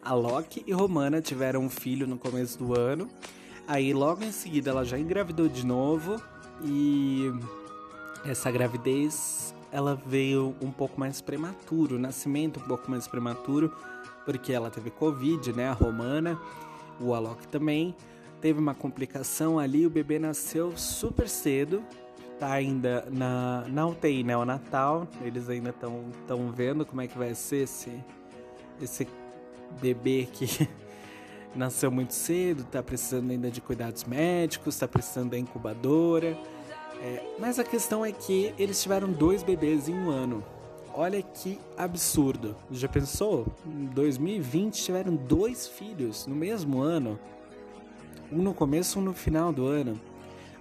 Alok 0.01 0.63
e 0.65 0.73
Romana 0.73 1.21
tiveram 1.21 1.62
um 1.62 1.69
filho 1.69 2.08
no 2.08 2.17
começo 2.17 2.58
do 2.58 2.75
ano. 2.75 3.08
Aí, 3.67 3.93
logo 3.93 4.23
em 4.23 4.32
seguida, 4.32 4.71
ela 4.71 4.84
já 4.84 4.97
engravidou 4.97 5.47
de 5.47 5.63
novo. 5.63 6.19
E 6.65 7.32
essa 8.25 8.49
gravidez, 8.49 9.53
ela 9.71 9.93
veio 10.08 10.56
um 10.60 10.71
pouco 10.71 10.99
mais 10.99 11.21
prematuro. 11.21 11.97
O 11.97 11.99
nascimento 11.99 12.60
um 12.60 12.63
pouco 12.63 12.89
mais 12.89 13.08
prematuro. 13.08 13.71
Porque 14.25 14.53
ela 14.53 14.71
teve 14.71 14.89
Covid, 14.89 15.53
né? 15.53 15.69
A 15.69 15.73
Romana. 15.73 16.36
O 16.99 17.13
Alok 17.13 17.47
também 17.47 17.95
teve 18.43 18.60
uma 18.60 18.75
complicação 18.75 19.58
ali, 19.58 19.88
o 19.88 19.89
bebê 19.89 20.19
nasceu 20.19 20.75
super 20.75 21.29
cedo, 21.29 21.82
tá 22.38 22.51
ainda 22.51 23.08
na, 23.10 23.63
na 23.69 23.88
UTI 23.88 24.21
neonatal, 24.21 25.08
eles 25.21 25.47
ainda 25.47 25.69
estão 25.69 26.03
tão 26.27 26.51
vendo 26.51 26.86
como 26.86 26.99
é 26.99 27.08
que 27.08 27.17
vai 27.17 27.34
ser 27.36 27.63
esse, 27.63 28.03
esse 28.82 29.08
bebê 29.79 30.27
que 30.29 30.67
nasceu 31.56 31.89
muito 31.89 32.13
cedo, 32.13 32.65
tá 32.65 32.84
precisando 32.84 33.32
ainda 33.32 33.49
de 33.49 33.62
cuidados 33.62 34.03
médicos, 34.03 34.77
tá 34.77 34.89
precisando 34.89 35.29
da 35.29 35.39
incubadora. 35.39 36.38
É, 37.01 37.23
mas 37.39 37.60
a 37.60 37.63
questão 37.63 38.06
é 38.06 38.12
que 38.12 38.53
eles 38.60 38.84
tiveram 38.84 39.10
dois 39.10 39.41
bebês 39.41 39.88
em 39.88 39.93
um 39.93 40.10
ano. 40.10 40.43
Olha 40.93 41.21
que 41.21 41.58
absurdo. 41.77 42.58
Já 42.69 42.89
pensou? 42.89 43.47
Em 43.65 43.86
2020 43.86 44.84
tiveram 44.84 45.15
dois 45.15 45.65
filhos 45.65 46.27
no 46.27 46.36
mesmo 46.36 46.82
ano 46.82 47.17
um 48.33 48.41
no 48.41 48.53
começo, 48.53 48.99
um 48.99 49.01
no 49.01 49.13
final 49.13 49.53
do 49.53 49.67
ano. 49.67 49.99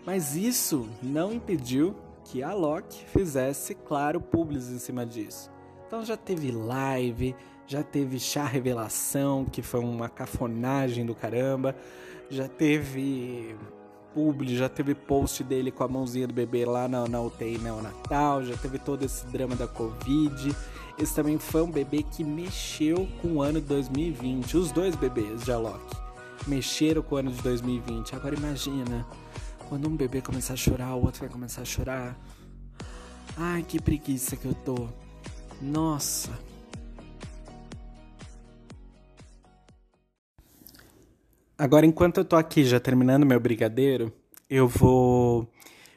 Mas 0.05 0.37
isso 0.37 0.89
não 1.03 1.33
impediu 1.33 1.95
que 2.25 2.43
a 2.43 2.53
Loki 2.53 3.05
fizesse, 3.07 3.75
claro, 3.75 4.21
publis 4.21 4.69
em 4.71 4.79
cima 4.79 5.07
disso. 5.07 5.51
Então 5.87 6.05
já 6.05 6.17
teve 6.17 6.51
live, 6.51 7.35
já 7.67 7.83
teve 7.83 8.19
chá 8.19 8.45
revelação, 8.45 9.45
que 9.45 9.63
foi 9.63 9.81
uma 9.81 10.09
cafonagem 10.09 11.07
do 11.07 11.15
caramba, 11.15 11.77
já 12.29 12.49
teve 12.49 13.57
publi, 14.15 14.57
já 14.57 14.69
teve 14.69 14.95
post 14.95 15.43
dele 15.43 15.71
com 15.71 15.85
a 15.85 15.89
mãozinha 15.89 16.27
do 16.27 16.35
bebê 16.35 16.67
lá 16.67 16.87
na, 16.87 17.09
na 17.09 17.21
UTI 17.21 17.59
neonatal, 17.59 18.45
já 18.45 18.57
teve 18.57 18.79
todo 18.79 19.05
esse 19.05 19.27
drama 19.27 19.57
da 19.57 19.67
Covid. 19.67 20.55
Esse 20.99 21.15
também 21.15 21.39
foi 21.39 21.63
um 21.63 21.71
bebê 21.71 22.03
que 22.03 22.23
mexeu 22.23 23.09
com 23.23 23.37
o 23.37 23.43
ano 23.43 23.61
de 23.61 23.67
2020, 23.67 24.57
os 24.57 24.71
dois 24.71 24.95
bebês 24.95 25.45
de 25.45 25.53
Alok 25.53 26.02
mexeram 26.47 27.03
com 27.03 27.15
o 27.15 27.19
ano 27.19 27.31
de 27.31 27.43
2020. 27.43 28.15
Agora 28.15 28.35
imagina, 28.35 29.07
quando 29.69 29.89
um 29.89 29.97
bebê 29.97 30.21
começar 30.21 30.55
a 30.55 30.57
chorar, 30.57 30.95
o 30.95 31.05
outro 31.05 31.21
vai 31.21 31.29
começar 31.29 31.63
a 31.63 31.65
chorar. 31.65 32.19
Ai, 33.37 33.63
que 33.63 33.81
preguiça 33.81 34.37
que 34.37 34.45
eu 34.45 34.55
tô. 34.55 34.89
Nossa. 35.61 36.31
Agora, 41.57 41.87
enquanto 41.87 42.19
eu 42.19 42.25
tô 42.25 42.35
aqui 42.35 42.65
já 42.65 42.81
terminando 42.81 43.25
meu 43.25 43.39
brigadeiro, 43.39 44.13
eu 44.51 44.67
vou 44.67 45.49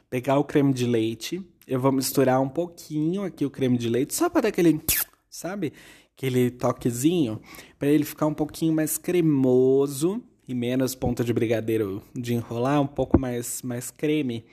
pegar 0.10 0.38
o 0.38 0.43
creme 0.43 0.71
de 0.71 0.86
leite, 0.86 1.41
eu 1.67 1.79
vou 1.79 1.91
misturar 1.91 2.39
um 2.39 2.47
pouquinho 2.47 3.23
aqui 3.23 3.45
o 3.45 3.49
creme 3.49 3.77
de 3.77 3.89
leite, 3.89 4.13
só 4.13 4.29
para 4.29 4.41
dar 4.41 4.47
aquele, 4.49 4.79
sabe? 5.27 5.73
Aquele 6.15 6.51
toquezinho, 6.51 7.41
para 7.79 7.89
ele 7.89 8.05
ficar 8.05 8.27
um 8.27 8.34
pouquinho 8.34 8.73
mais 8.73 8.97
cremoso 8.97 10.23
e 10.47 10.53
menos 10.53 10.95
ponta 10.95 11.23
de 11.23 11.34
brigadeiro 11.34 12.01
de 12.13 12.34
enrolar, 12.34 12.81
um 12.81 12.88
pouco 12.88 13.19
mais, 13.19 13.62
mais 13.62 13.89
creme. 13.89 14.45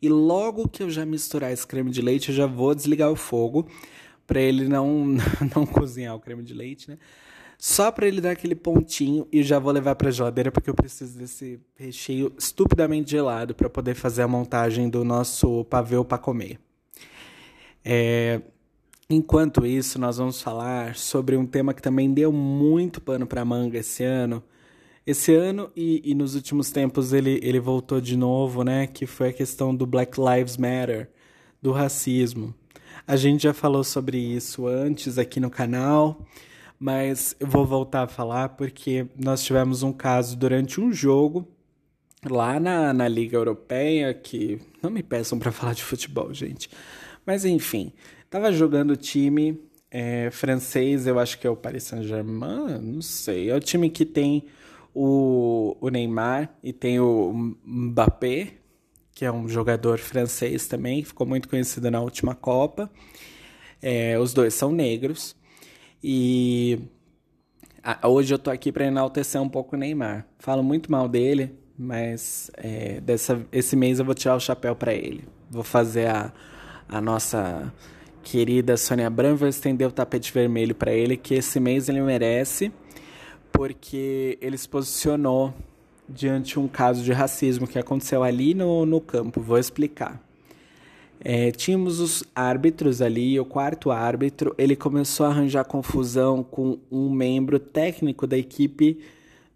E 0.00 0.08
logo 0.08 0.68
que 0.68 0.82
eu 0.82 0.90
já 0.90 1.06
misturar 1.06 1.52
esse 1.52 1.66
creme 1.66 1.90
de 1.90 2.02
leite, 2.02 2.30
eu 2.30 2.34
já 2.34 2.46
vou 2.46 2.74
desligar 2.74 3.10
o 3.10 3.16
fogo 3.16 3.66
para 4.26 4.40
ele 4.40 4.68
não, 4.68 5.16
não 5.54 5.66
cozinhar 5.66 6.14
o 6.14 6.20
creme 6.20 6.42
de 6.42 6.54
leite, 6.54 6.90
né? 6.90 6.98
Só 7.58 7.92
para 7.92 8.08
ele 8.08 8.20
dar 8.20 8.32
aquele 8.32 8.56
pontinho 8.56 9.28
e 9.30 9.40
já 9.40 9.56
vou 9.60 9.72
levar 9.72 9.94
para 9.94 10.10
geladeira 10.10 10.50
porque 10.50 10.68
eu 10.68 10.74
preciso 10.74 11.16
desse 11.16 11.60
recheio 11.76 12.32
estupidamente 12.36 13.12
gelado 13.12 13.54
para 13.54 13.70
poder 13.70 13.94
fazer 13.94 14.22
a 14.22 14.26
montagem 14.26 14.90
do 14.90 15.04
nosso 15.04 15.64
pavê 15.66 16.02
para 16.02 16.18
comer. 16.18 16.58
É, 17.84 18.40
enquanto 19.08 19.64
isso, 19.64 19.96
nós 20.00 20.16
vamos 20.16 20.42
falar 20.42 20.96
sobre 20.96 21.36
um 21.36 21.46
tema 21.46 21.72
que 21.72 21.80
também 21.80 22.12
deu 22.12 22.32
muito 22.32 23.00
pano 23.00 23.28
para 23.28 23.44
manga 23.44 23.78
esse 23.78 24.02
ano. 24.02 24.42
Esse 25.06 25.34
ano 25.34 25.70
e, 25.74 26.00
e 26.04 26.14
nos 26.14 26.34
últimos 26.34 26.70
tempos 26.70 27.12
ele, 27.12 27.40
ele 27.42 27.58
voltou 27.58 28.00
de 28.00 28.16
novo, 28.16 28.62
né? 28.62 28.86
Que 28.86 29.06
foi 29.06 29.30
a 29.30 29.32
questão 29.32 29.74
do 29.74 29.86
Black 29.86 30.18
Lives 30.20 30.56
Matter, 30.56 31.10
do 31.60 31.72
racismo. 31.72 32.54
A 33.06 33.16
gente 33.16 33.42
já 33.42 33.52
falou 33.52 33.82
sobre 33.82 34.18
isso 34.18 34.66
antes 34.66 35.18
aqui 35.18 35.40
no 35.40 35.50
canal 35.50 36.24
mas 36.82 37.36
eu 37.38 37.46
vou 37.46 37.64
voltar 37.64 38.02
a 38.02 38.08
falar 38.08 38.48
porque 38.48 39.06
nós 39.16 39.44
tivemos 39.44 39.84
um 39.84 39.92
caso 39.92 40.36
durante 40.36 40.80
um 40.80 40.92
jogo 40.92 41.46
lá 42.28 42.58
na, 42.58 42.92
na 42.92 43.06
Liga 43.06 43.36
Europeia 43.36 44.12
que 44.12 44.60
não 44.82 44.90
me 44.90 45.00
peçam 45.00 45.38
para 45.38 45.52
falar 45.52 45.74
de 45.74 45.84
futebol, 45.84 46.34
gente. 46.34 46.68
Mas 47.24 47.44
enfim, 47.44 47.92
tava 48.28 48.50
jogando 48.50 48.90
o 48.90 48.96
time 48.96 49.60
é, 49.92 50.28
francês, 50.32 51.06
eu 51.06 51.20
acho 51.20 51.38
que 51.38 51.46
é 51.46 51.50
o 51.50 51.54
Paris 51.54 51.84
Saint-Germain, 51.84 52.80
não 52.80 53.00
sei. 53.00 53.48
É 53.48 53.54
o 53.54 53.60
time 53.60 53.88
que 53.88 54.04
tem 54.04 54.46
o, 54.94 55.76
o 55.80 55.88
Neymar 55.88 56.54
e 56.62 56.72
tem 56.72 57.00
o 57.00 57.54
Mbappé, 57.64 58.54
que 59.14 59.24
é 59.24 59.32
um 59.32 59.48
jogador 59.48 59.98
francês 59.98 60.66
também, 60.66 61.04
ficou 61.04 61.26
muito 61.26 61.48
conhecido 61.48 61.90
na 61.90 62.00
última 62.00 62.34
Copa. 62.34 62.90
É, 63.80 64.18
os 64.18 64.32
dois 64.32 64.54
são 64.54 64.72
negros. 64.72 65.36
E 66.02 66.78
hoje 68.04 68.34
eu 68.34 68.38
tô 68.38 68.50
aqui 68.50 68.72
para 68.72 68.86
enaltecer 68.86 69.40
um 69.40 69.48
pouco 69.48 69.76
o 69.76 69.78
Neymar. 69.78 70.26
Falo 70.38 70.62
muito 70.62 70.90
mal 70.90 71.08
dele, 71.08 71.54
mas 71.78 72.50
é, 72.56 73.00
dessa, 73.00 73.44
esse 73.52 73.76
mês 73.76 73.98
eu 73.98 74.04
vou 74.04 74.14
tirar 74.14 74.36
o 74.36 74.40
chapéu 74.40 74.74
para 74.74 74.94
ele. 74.94 75.24
Vou 75.50 75.62
fazer 75.62 76.06
a, 76.08 76.32
a 76.88 77.00
nossa 77.00 77.72
querida 78.22 78.76
Sônia 78.76 79.08
Abrão, 79.08 79.36
vou 79.36 79.48
estender 79.48 79.86
o 79.86 79.92
tapete 79.92 80.32
vermelho 80.32 80.74
para 80.74 80.92
ele, 80.92 81.16
que 81.16 81.34
esse 81.34 81.58
mês 81.58 81.88
ele 81.88 82.00
merece, 82.00 82.72
porque 83.62 84.36
ele 84.40 84.58
se 84.58 84.68
posicionou 84.68 85.54
diante 86.08 86.54
de 86.54 86.58
um 86.58 86.66
caso 86.66 87.04
de 87.04 87.12
racismo 87.12 87.64
que 87.64 87.78
aconteceu 87.78 88.24
ali 88.24 88.54
no, 88.54 88.84
no 88.84 89.00
campo. 89.00 89.40
Vou 89.40 89.56
explicar. 89.56 90.20
É, 91.20 91.52
tínhamos 91.52 92.00
os 92.00 92.24
árbitros 92.34 93.00
ali, 93.00 93.38
o 93.38 93.44
quarto 93.44 93.92
árbitro, 93.92 94.52
ele 94.58 94.74
começou 94.74 95.26
a 95.26 95.28
arranjar 95.28 95.64
confusão 95.64 96.42
com 96.42 96.76
um 96.90 97.08
membro 97.08 97.60
técnico 97.60 98.26
da 98.26 98.36
equipe 98.36 98.98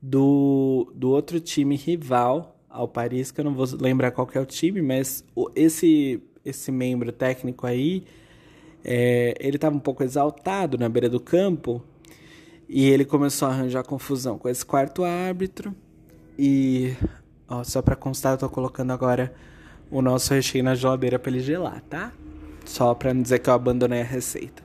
do, 0.00 0.88
do 0.94 1.10
outro 1.10 1.40
time 1.40 1.74
rival 1.74 2.56
ao 2.70 2.86
Paris, 2.86 3.32
que 3.32 3.40
eu 3.40 3.44
não 3.44 3.54
vou 3.54 3.66
lembrar 3.80 4.12
qual 4.12 4.28
é 4.34 4.38
o 4.38 4.46
time, 4.46 4.80
mas 4.82 5.24
esse, 5.52 6.22
esse 6.44 6.70
membro 6.70 7.10
técnico 7.10 7.66
aí, 7.66 8.04
é, 8.84 9.34
ele 9.40 9.56
estava 9.56 9.74
um 9.74 9.80
pouco 9.80 10.04
exaltado 10.04 10.78
na 10.78 10.88
beira 10.88 11.08
do 11.08 11.18
campo 11.18 11.82
e 12.68 12.88
ele 12.88 13.05
começou 13.05 13.48
a 13.48 13.52
arranjar 13.52 13.85
confusão 13.85 14.38
com 14.38 14.48
esse 14.48 14.64
quarto 14.64 15.05
árbitro 15.05 15.74
e, 16.38 16.94
ó, 17.48 17.62
só 17.62 17.81
para 17.81 17.96
constar, 17.96 18.35
eu 18.35 18.38
tô 18.38 18.48
colocando 18.48 18.92
agora 18.92 19.33
o 19.90 20.02
nosso 20.02 20.35
recheio 20.35 20.64
na 20.64 20.74
geladeira 20.74 21.18
para 21.18 21.31
ele 21.31 21.40
gelar, 21.40 21.83
tá? 21.88 22.12
Só 22.64 22.94
para 22.94 23.14
não 23.14 23.22
dizer 23.22 23.38
que 23.38 23.48
eu 23.48 23.55
abandonei 23.55 24.00
a 24.00 24.05
receita. 24.05 24.62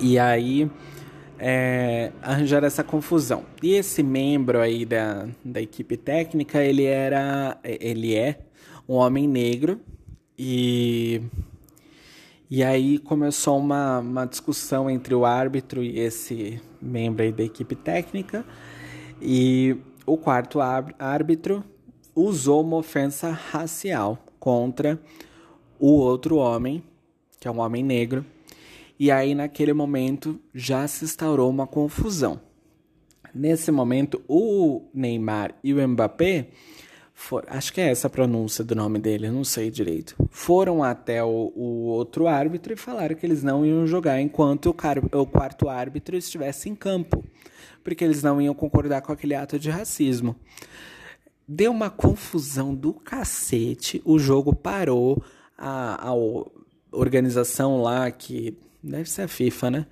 E 0.00 0.18
aí 0.18 0.70
é, 1.38 2.12
arranjar 2.22 2.64
essa 2.64 2.84
confusão. 2.84 3.44
E 3.62 3.74
esse 3.74 4.02
membro 4.02 4.60
aí 4.60 4.84
da, 4.84 5.26
da 5.44 5.60
equipe 5.60 5.96
técnica, 5.96 6.62
ele 6.62 6.84
era, 6.84 7.58
ele 7.64 8.14
é 8.14 8.38
um 8.88 8.94
homem 8.94 9.26
negro 9.26 9.80
e 10.38 11.20
e 12.48 12.62
aí 12.62 12.98
começou 12.98 13.58
uma, 13.58 13.98
uma 13.98 14.24
discussão 14.24 14.88
entre 14.88 15.12
o 15.12 15.24
árbitro 15.24 15.82
e 15.82 15.98
esse 15.98 16.60
membro 16.86 17.22
aí 17.22 17.32
da 17.32 17.42
equipe 17.42 17.74
técnica 17.74 18.44
e 19.20 19.76
o 20.06 20.16
quarto 20.16 20.58
árbitro 20.60 21.64
usou 22.14 22.62
uma 22.62 22.76
ofensa 22.76 23.30
racial 23.30 24.18
contra 24.38 25.00
o 25.78 25.92
outro 25.92 26.36
homem, 26.36 26.82
que 27.38 27.46
é 27.46 27.50
um 27.50 27.60
homem 27.60 27.82
negro, 27.82 28.24
e 28.98 29.10
aí 29.10 29.34
naquele 29.34 29.72
momento 29.72 30.40
já 30.54 30.86
se 30.88 31.04
instaurou 31.04 31.50
uma 31.50 31.66
confusão. 31.66 32.40
Nesse 33.34 33.70
momento, 33.70 34.22
o 34.26 34.82
Neymar 34.94 35.54
e 35.62 35.74
o 35.74 35.88
Mbappé, 35.88 36.48
for, 37.16 37.44
acho 37.48 37.72
que 37.72 37.80
é 37.80 37.90
essa 37.90 38.06
a 38.06 38.10
pronúncia 38.10 38.62
do 38.62 38.74
nome 38.74 38.98
dele, 38.98 39.30
não 39.30 39.42
sei 39.42 39.70
direito, 39.70 40.14
foram 40.30 40.84
até 40.84 41.24
o, 41.24 41.50
o, 41.56 41.86
outro 41.86 42.28
árbitro 42.28 42.74
e 42.74 42.76
falaram 42.76 43.16
que 43.16 43.24
eles 43.24 43.42
não 43.42 43.64
iam 43.64 43.86
jogar 43.86 44.20
enquanto 44.20 44.66
o, 44.66 44.74
car, 44.74 44.98
o 44.98 45.26
quarto 45.26 45.68
árbitro 45.68 46.14
estivesse 46.14 46.68
em 46.68 46.74
campo, 46.74 47.24
porque 47.82 48.04
eles 48.04 48.22
não 48.22 48.40
iam 48.40 48.54
concordar 48.54 49.00
com 49.00 49.12
aquele 49.12 49.34
ato 49.34 49.58
de 49.58 49.70
racismo. 49.70 50.36
Deu 51.48 51.72
uma 51.72 51.88
confusão 51.88 52.74
do 52.74 52.92
cacete. 52.92 54.02
O 54.04 54.18
jogo 54.18 54.52
parou. 54.54 55.22
A, 55.56 56.08
a 56.08 56.12
organização 56.90 57.80
lá, 57.80 58.10
que 58.10 58.58
deve 58.82 59.08
ser 59.08 59.22
a 59.22 59.28
FIFA, 59.28 59.70
né? 59.70 59.86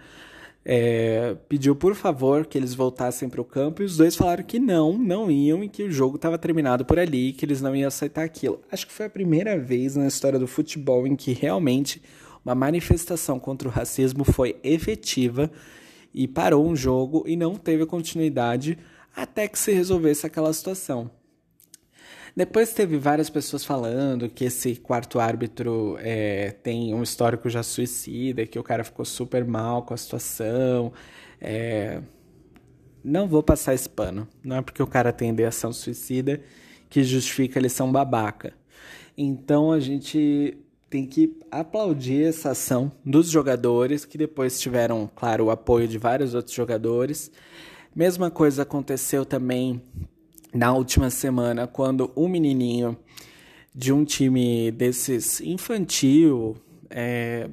É, 0.67 1.37
pediu 1.47 1.77
por 1.77 1.95
favor 1.95 2.47
que 2.47 2.57
eles 2.57 2.73
voltassem 2.73 3.29
para 3.29 3.41
o 3.41 3.45
campo 3.45 3.83
e 3.83 3.85
os 3.85 3.99
dois 3.99 4.17
falaram 4.17 4.43
que 4.43 4.59
não, 4.59 4.97
não 4.97 5.31
iam 5.31 5.63
e 5.63 5.69
que 5.69 5.83
o 5.83 5.93
jogo 5.93 6.17
estava 6.17 6.39
terminado 6.39 6.87
por 6.87 6.99
ali, 6.99 7.35
que 7.35 7.45
eles 7.45 7.61
não 7.61 7.77
iam 7.77 7.89
aceitar 7.89 8.25
aquilo. 8.25 8.61
Acho 8.73 8.87
que 8.87 8.93
foi 8.93 9.07
a 9.07 9.11
primeira 9.11 9.59
vez 9.59 9.95
na 9.95 10.07
história 10.07 10.39
do 10.39 10.47
futebol 10.47 11.07
em 11.07 11.15
que 11.15 11.33
realmente 11.33 12.01
uma 12.43 12.55
manifestação 12.55 13.39
contra 13.39 13.69
o 13.69 13.71
racismo 13.71 14.25
foi 14.25 14.57
efetiva 14.63 15.51
e 16.15 16.27
parou 16.27 16.67
um 16.67 16.75
jogo 16.75 17.25
e 17.27 17.37
não 17.37 17.57
teve 17.57 17.85
continuidade 17.85 18.79
até 19.15 19.47
que 19.47 19.59
se 19.59 19.73
resolvesse 19.73 20.27
aquela 20.27 20.53
situação. 20.53 21.11
Depois 22.37 22.73
teve 22.73 22.99
várias 22.99 23.31
pessoas 23.31 23.65
falando 23.65 24.29
que 24.29 24.45
esse 24.45 24.75
quarto 24.75 25.21
árbitro 25.21 25.97
é, 26.01 26.51
tem 26.63 26.93
um 26.93 27.03
histórico 27.03 27.49
já 27.49 27.63
suicida, 27.63 28.45
que 28.45 28.59
o 28.59 28.63
cara 28.63 28.83
ficou 28.83 29.05
super 29.05 29.45
mal 29.45 29.85
com 29.85 29.95
a 29.95 29.97
situação. 29.97 30.93
É... 31.41 32.01
Não 33.05 33.29
vou 33.29 33.43
passar 33.43 33.75
esse 33.75 33.89
pano. 33.89 34.27
Não 34.43 34.57
é 34.57 34.63
porque 34.63 34.83
o 34.83 34.87
cara 34.87 35.13
tem 35.13 35.31
ideação 35.31 35.73
suicida 35.73 36.41
que 36.91 37.05
justifica 37.05 37.59
ele 37.59 37.69
ser 37.69 37.85
um 37.85 37.93
babaca. 37.93 38.53
Então 39.17 39.71
a 39.71 39.79
gente 39.79 40.59
tem 40.91 41.07
que 41.07 41.39
aplaudir 41.51 42.25
essa 42.25 42.51
ação 42.51 42.91
dos 43.05 43.29
jogadores, 43.29 44.05
que 44.05 44.19
depois 44.19 44.61
tiveram, 44.61 45.09
claro, 45.15 45.47
o 45.47 45.51
apoio 45.51 45.87
de 45.87 45.99
vários 45.99 46.35
outros 46.35 46.55
jogadores. 46.55 47.31
Mesma 47.95 48.31
coisa 48.31 48.63
aconteceu 48.63 49.25
também 49.25 49.81
na 50.55 50.73
última 50.73 51.11
semana, 51.11 51.67
quando 51.67 52.13
um 52.17 52.29
menininho 52.29 52.97
de 53.75 53.93
um 53.93 54.05
time 54.05 54.71
desses 54.71 55.41
infantil 55.41 56.57
é, 56.89 57.51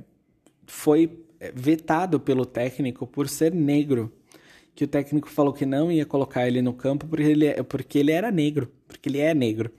foi 0.68 1.20
vetado 1.56 2.20
pelo 2.20 2.46
técnico 2.46 3.08
por 3.08 3.28
ser 3.28 3.54
negro. 3.54 4.12
Que 4.76 4.84
o 4.84 4.88
técnico 4.88 5.30
falou 5.30 5.52
que 5.52 5.66
não 5.66 5.92
ia 5.92 6.06
colocar 6.06 6.48
ele 6.48 6.62
no 6.62 6.74
campo 6.74 7.08
porque 7.08 7.24
ele, 7.24 7.64
porque 7.64 7.98
ele 7.98 8.12
era 8.12 8.32
negro, 8.32 8.72
porque 8.88 9.10
ele 9.10 9.18
é 9.18 9.34
negro. 9.34 9.72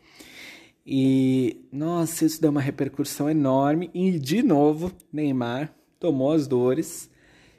E, 0.84 1.64
nossa, 1.72 2.24
isso 2.24 2.42
deu 2.42 2.50
uma 2.50 2.60
repercussão 2.60 3.30
enorme. 3.30 3.88
E, 3.94 4.18
de 4.18 4.42
novo, 4.42 4.90
Neymar 5.12 5.72
tomou 6.00 6.32
as 6.32 6.48
dores 6.48 7.08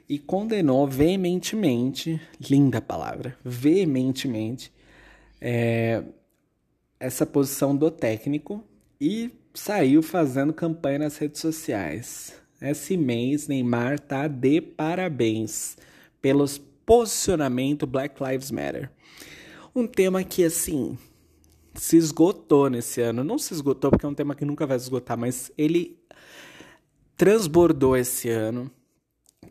e 0.06 0.18
condenou 0.18 0.86
veementemente 0.86 2.20
linda 2.38 2.82
palavra 2.82 3.38
veementemente 3.42 4.70
é, 5.40 6.02
essa 6.98 7.26
posição 7.26 7.76
do 7.76 7.90
técnico 7.90 8.64
e 9.00 9.30
saiu 9.52 10.02
fazendo 10.02 10.52
campanha 10.52 11.00
nas 11.00 11.16
redes 11.16 11.40
sociais. 11.40 12.34
Esse 12.60 12.96
mês, 12.96 13.46
Neymar 13.46 14.00
tá 14.00 14.26
de 14.26 14.60
parabéns 14.60 15.76
pelos 16.20 16.58
posicionamento 16.86 17.86
Black 17.86 18.22
Lives 18.22 18.50
Matter. 18.50 18.90
Um 19.74 19.86
tema 19.86 20.22
que, 20.22 20.44
assim, 20.44 20.96
se 21.74 21.96
esgotou 21.96 22.70
nesse 22.70 23.00
ano. 23.00 23.24
Não 23.24 23.38
se 23.38 23.52
esgotou 23.52 23.90
porque 23.90 24.06
é 24.06 24.08
um 24.08 24.14
tema 24.14 24.34
que 24.34 24.44
nunca 24.44 24.66
vai 24.66 24.78
se 24.78 24.84
esgotar, 24.84 25.18
mas 25.18 25.50
ele 25.58 25.98
transbordou 27.16 27.96
esse 27.96 28.28
ano, 28.28 28.70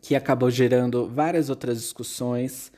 que 0.00 0.14
acabou 0.14 0.50
gerando 0.50 1.08
várias 1.08 1.48
outras 1.50 1.80
discussões. 1.80 2.72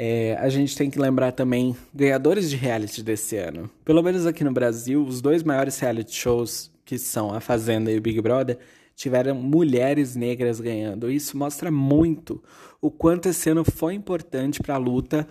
É, 0.00 0.36
a 0.38 0.48
gente 0.48 0.76
tem 0.76 0.88
que 0.88 0.96
lembrar 0.96 1.32
também 1.32 1.76
ganhadores 1.92 2.48
de 2.48 2.54
reality 2.54 3.02
desse 3.02 3.36
ano. 3.36 3.68
Pelo 3.84 4.00
menos 4.00 4.26
aqui 4.26 4.44
no 4.44 4.52
Brasil, 4.52 5.02
os 5.02 5.20
dois 5.20 5.42
maiores 5.42 5.76
reality 5.80 6.14
shows, 6.14 6.70
que 6.84 6.96
são 6.96 7.34
A 7.34 7.40
Fazenda 7.40 7.90
e 7.90 7.98
o 7.98 8.00
Big 8.00 8.20
Brother, 8.20 8.60
tiveram 8.94 9.34
mulheres 9.34 10.14
negras 10.14 10.60
ganhando. 10.60 11.10
Isso 11.10 11.36
mostra 11.36 11.68
muito 11.68 12.40
o 12.80 12.92
quanto 12.92 13.28
esse 13.28 13.50
ano 13.50 13.64
foi 13.64 13.94
importante 13.94 14.62
para 14.62 14.76
a 14.76 14.78
luta 14.78 15.26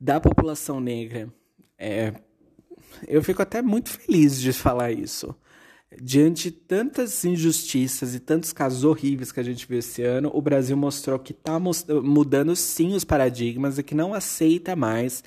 da 0.00 0.18
população 0.18 0.80
negra. 0.80 1.28
É, 1.78 2.14
eu 3.06 3.22
fico 3.22 3.42
até 3.42 3.60
muito 3.60 3.90
feliz 3.90 4.40
de 4.40 4.50
falar 4.50 4.92
isso. 4.92 5.36
Diante 6.02 6.50
de 6.50 6.50
tantas 6.50 7.24
injustiças 7.24 8.14
e 8.14 8.18
tantos 8.18 8.52
casos 8.52 8.82
horríveis 8.82 9.30
que 9.30 9.38
a 9.38 9.42
gente 9.42 9.66
viu 9.68 9.78
esse 9.78 10.02
ano, 10.02 10.30
o 10.34 10.42
Brasil 10.42 10.76
mostrou 10.76 11.16
que 11.18 11.30
está 11.30 11.60
mudando 11.60 12.56
sim 12.56 12.92
os 12.94 13.04
paradigmas 13.04 13.78
e 13.78 13.84
que 13.84 13.94
não 13.94 14.12
aceita 14.12 14.74
mais 14.74 15.22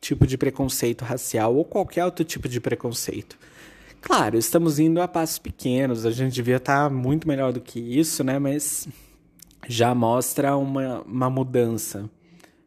tipo 0.00 0.26
de 0.26 0.38
preconceito 0.38 1.04
racial 1.04 1.54
ou 1.54 1.64
qualquer 1.64 2.06
outro 2.06 2.24
tipo 2.24 2.48
de 2.48 2.60
preconceito. 2.60 3.38
Claro, 4.00 4.38
estamos 4.38 4.78
indo 4.78 5.02
a 5.02 5.06
passos 5.06 5.38
pequenos, 5.38 6.06
a 6.06 6.10
gente 6.10 6.32
devia 6.32 6.56
estar 6.56 6.88
tá 6.88 6.94
muito 6.94 7.28
melhor 7.28 7.52
do 7.52 7.60
que 7.60 7.78
isso, 7.78 8.24
né? 8.24 8.38
Mas 8.38 8.88
já 9.68 9.94
mostra 9.94 10.56
uma, 10.56 11.02
uma 11.02 11.28
mudança, 11.28 12.08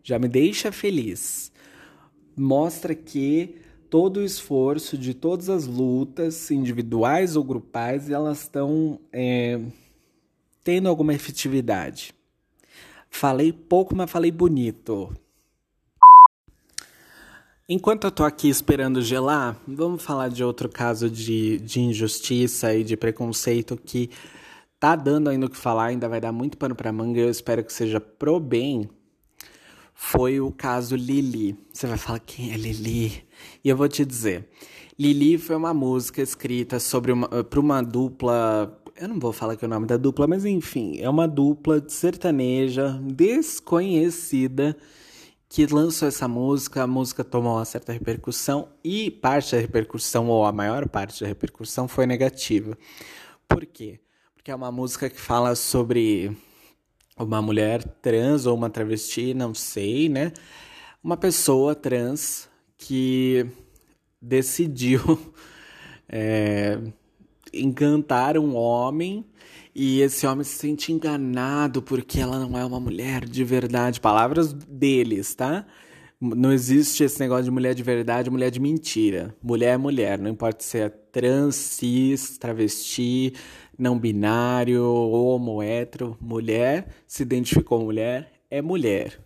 já 0.04 0.20
me 0.20 0.28
deixa 0.28 0.72
feliz. 0.72 1.52
Mostra 2.38 2.94
que 2.94 3.63
todo 3.94 4.22
o 4.22 4.24
esforço 4.24 4.98
de 4.98 5.14
todas 5.14 5.50
as 5.52 5.68
lutas, 5.68 6.50
individuais 6.50 7.36
ou 7.36 7.44
grupais, 7.44 8.10
elas 8.10 8.42
estão 8.42 9.00
é, 9.12 9.62
tendo 10.64 10.90
alguma 10.90 11.14
efetividade. 11.14 12.12
Falei 13.08 13.54
pouco, 13.54 13.96
mas 13.96 14.10
falei 14.10 14.32
bonito. 14.32 15.16
Enquanto 17.70 18.06
eu 18.06 18.12
tô 18.12 18.24
aqui 18.24 18.50
esperando 18.50 19.00
gelar, 19.00 19.62
vamos 19.68 20.02
falar 20.02 20.30
de 20.30 20.44
outro 20.44 20.68
caso 20.68 21.08
de, 21.08 21.60
de 21.60 21.80
injustiça 21.80 22.74
e 22.74 22.84
de 22.84 22.98
preconceito 22.98 23.78
que 23.78 24.10
tá 24.80 24.96
dando 24.96 25.30
ainda 25.30 25.46
o 25.46 25.50
que 25.50 25.56
falar, 25.56 25.90
ainda 25.90 26.10
vai 26.10 26.20
dar 26.20 26.32
muito 26.32 26.58
pano 26.58 26.74
pra 26.74 26.92
manga, 26.92 27.20
eu 27.20 27.30
espero 27.30 27.64
que 27.64 27.72
seja 27.72 28.00
pro 28.00 28.40
bem 28.40 28.90
foi 29.94 30.42
o 30.42 30.52
caso 30.52 30.96
Lili. 30.96 31.58
Você 31.72 31.88
vai 31.88 31.98
falar 31.98 32.20
quem 32.20 32.52
é 32.52 32.58
Lili? 32.58 33.24
E 33.64 33.70
eu 33.70 33.78
vou 33.78 33.88
te 33.88 34.06
dizer. 34.06 34.50
Lili 35.00 35.38
foi 35.38 35.56
uma 35.56 35.74
música 35.74 36.22
escrita 36.22 36.80
sobre 36.80 37.12
uma 37.12 37.28
para 37.44 37.60
uma 37.60 37.82
dupla, 37.82 38.80
eu 38.96 39.08
não 39.08 39.20
vou 39.20 39.34
falar 39.34 39.56
que 39.56 39.66
é 39.66 39.68
o 39.68 39.70
nome 39.70 39.88
da 39.88 39.98
dupla, 39.98 40.28
mas 40.28 40.46
enfim, 40.46 41.00
é 41.00 41.10
uma 41.10 41.28
dupla 41.28 41.84
sertaneja 41.88 43.00
desconhecida 43.02 44.78
que 45.50 45.68
lançou 45.68 46.08
essa 46.08 46.28
música, 46.28 46.82
a 46.82 46.88
música 46.88 47.24
tomou 47.24 47.58
uma 47.58 47.66
certa 47.66 47.94
repercussão 47.94 48.70
e 48.84 49.12
parte 49.12 49.56
da 49.56 49.62
repercussão 49.62 50.28
ou 50.28 50.46
a 50.46 50.52
maior 50.52 50.90
parte 50.90 51.22
da 51.22 51.28
repercussão 51.28 51.88
foi 51.88 52.08
negativa. 52.08 52.78
Por 53.48 53.66
quê? 53.66 54.00
Porque 54.36 54.50
é 54.50 54.56
uma 54.56 54.72
música 54.72 55.10
que 55.10 55.20
fala 55.20 55.54
sobre 55.56 56.36
uma 57.16 57.40
mulher 57.40 57.84
trans 57.84 58.48
ou 58.48 58.56
uma 58.56 58.70
travesti, 58.70 59.36
não 59.36 59.54
sei, 59.54 60.10
né? 60.10 60.34
Uma 61.04 61.18
pessoa 61.18 61.76
trans 61.76 62.50
que 62.86 63.46
decidiu 64.22 65.02
é, 66.08 66.80
encantar 67.54 68.38
um 68.38 68.56
homem 68.56 69.26
e 69.76 70.02
esse 70.02 70.28
homem 70.28 70.44
se 70.44 70.56
sente 70.56 70.92
enganado 70.92 71.82
porque 71.82 72.20
ela 72.20 72.40
não 72.40 72.58
é 72.58 72.64
uma 72.64 72.80
mulher 72.80 73.26
de 73.26 73.44
verdade. 73.44 74.00
Palavras 74.00 74.54
deles, 74.54 75.34
tá? 75.34 75.66
Não 76.20 76.54
existe 76.54 77.04
esse 77.04 77.20
negócio 77.20 77.46
de 77.46 77.52
mulher 77.52 77.74
de 77.74 77.84
verdade, 77.84 78.30
mulher 78.30 78.52
de 78.52 78.60
mentira. 78.60 79.36
Mulher 79.42 79.74
é 79.74 79.78
mulher, 79.78 80.20
não 80.20 80.30
importa 80.30 80.64
se 80.64 80.78
é 80.78 80.90
trans, 80.90 81.56
cis, 81.56 82.38
travesti, 82.38 83.34
não 83.78 84.00
binário, 84.00 84.86
homo, 84.86 85.62
hétero, 85.62 86.18
mulher, 86.22 86.88
se 87.08 87.24
identificou 87.24 87.84
mulher, 87.84 88.32
é 88.50 88.62
mulher. 88.62 89.20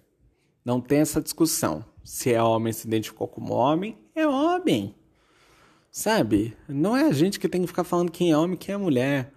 Não 0.65 0.81
tem 0.81 0.99
essa 0.99 1.21
discussão. 1.21 1.85
Se 2.07 2.31
é 2.31 2.41
homem, 2.41 2.71
se 2.71 2.87
identificou 2.87 3.27
como 3.27 3.53
homem, 3.53 3.97
é 4.15 4.25
homem. 4.25 4.95
Sabe? 5.91 6.55
Não 6.65 6.95
é 6.95 7.03
a 7.03 7.11
gente 7.11 7.37
que 7.37 7.49
tem 7.49 7.59
que 7.59 7.67
ficar 7.67 7.83
falando 7.83 8.13
quem 8.13 8.31
é 8.31 8.37
homem 8.37 8.53
e 8.53 8.57
quem 8.57 8.73
é 8.73 8.77
mulher. 8.77 9.33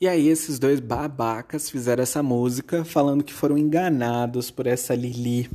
E 0.00 0.06
aí 0.06 0.28
esses 0.28 0.60
dois 0.60 0.78
babacas 0.78 1.68
fizeram 1.68 2.04
essa 2.04 2.22
música 2.22 2.84
falando 2.84 3.24
que 3.24 3.32
foram 3.32 3.58
enganados 3.58 4.52
por 4.52 4.68
essa 4.68 4.94
Lili. 4.94 5.50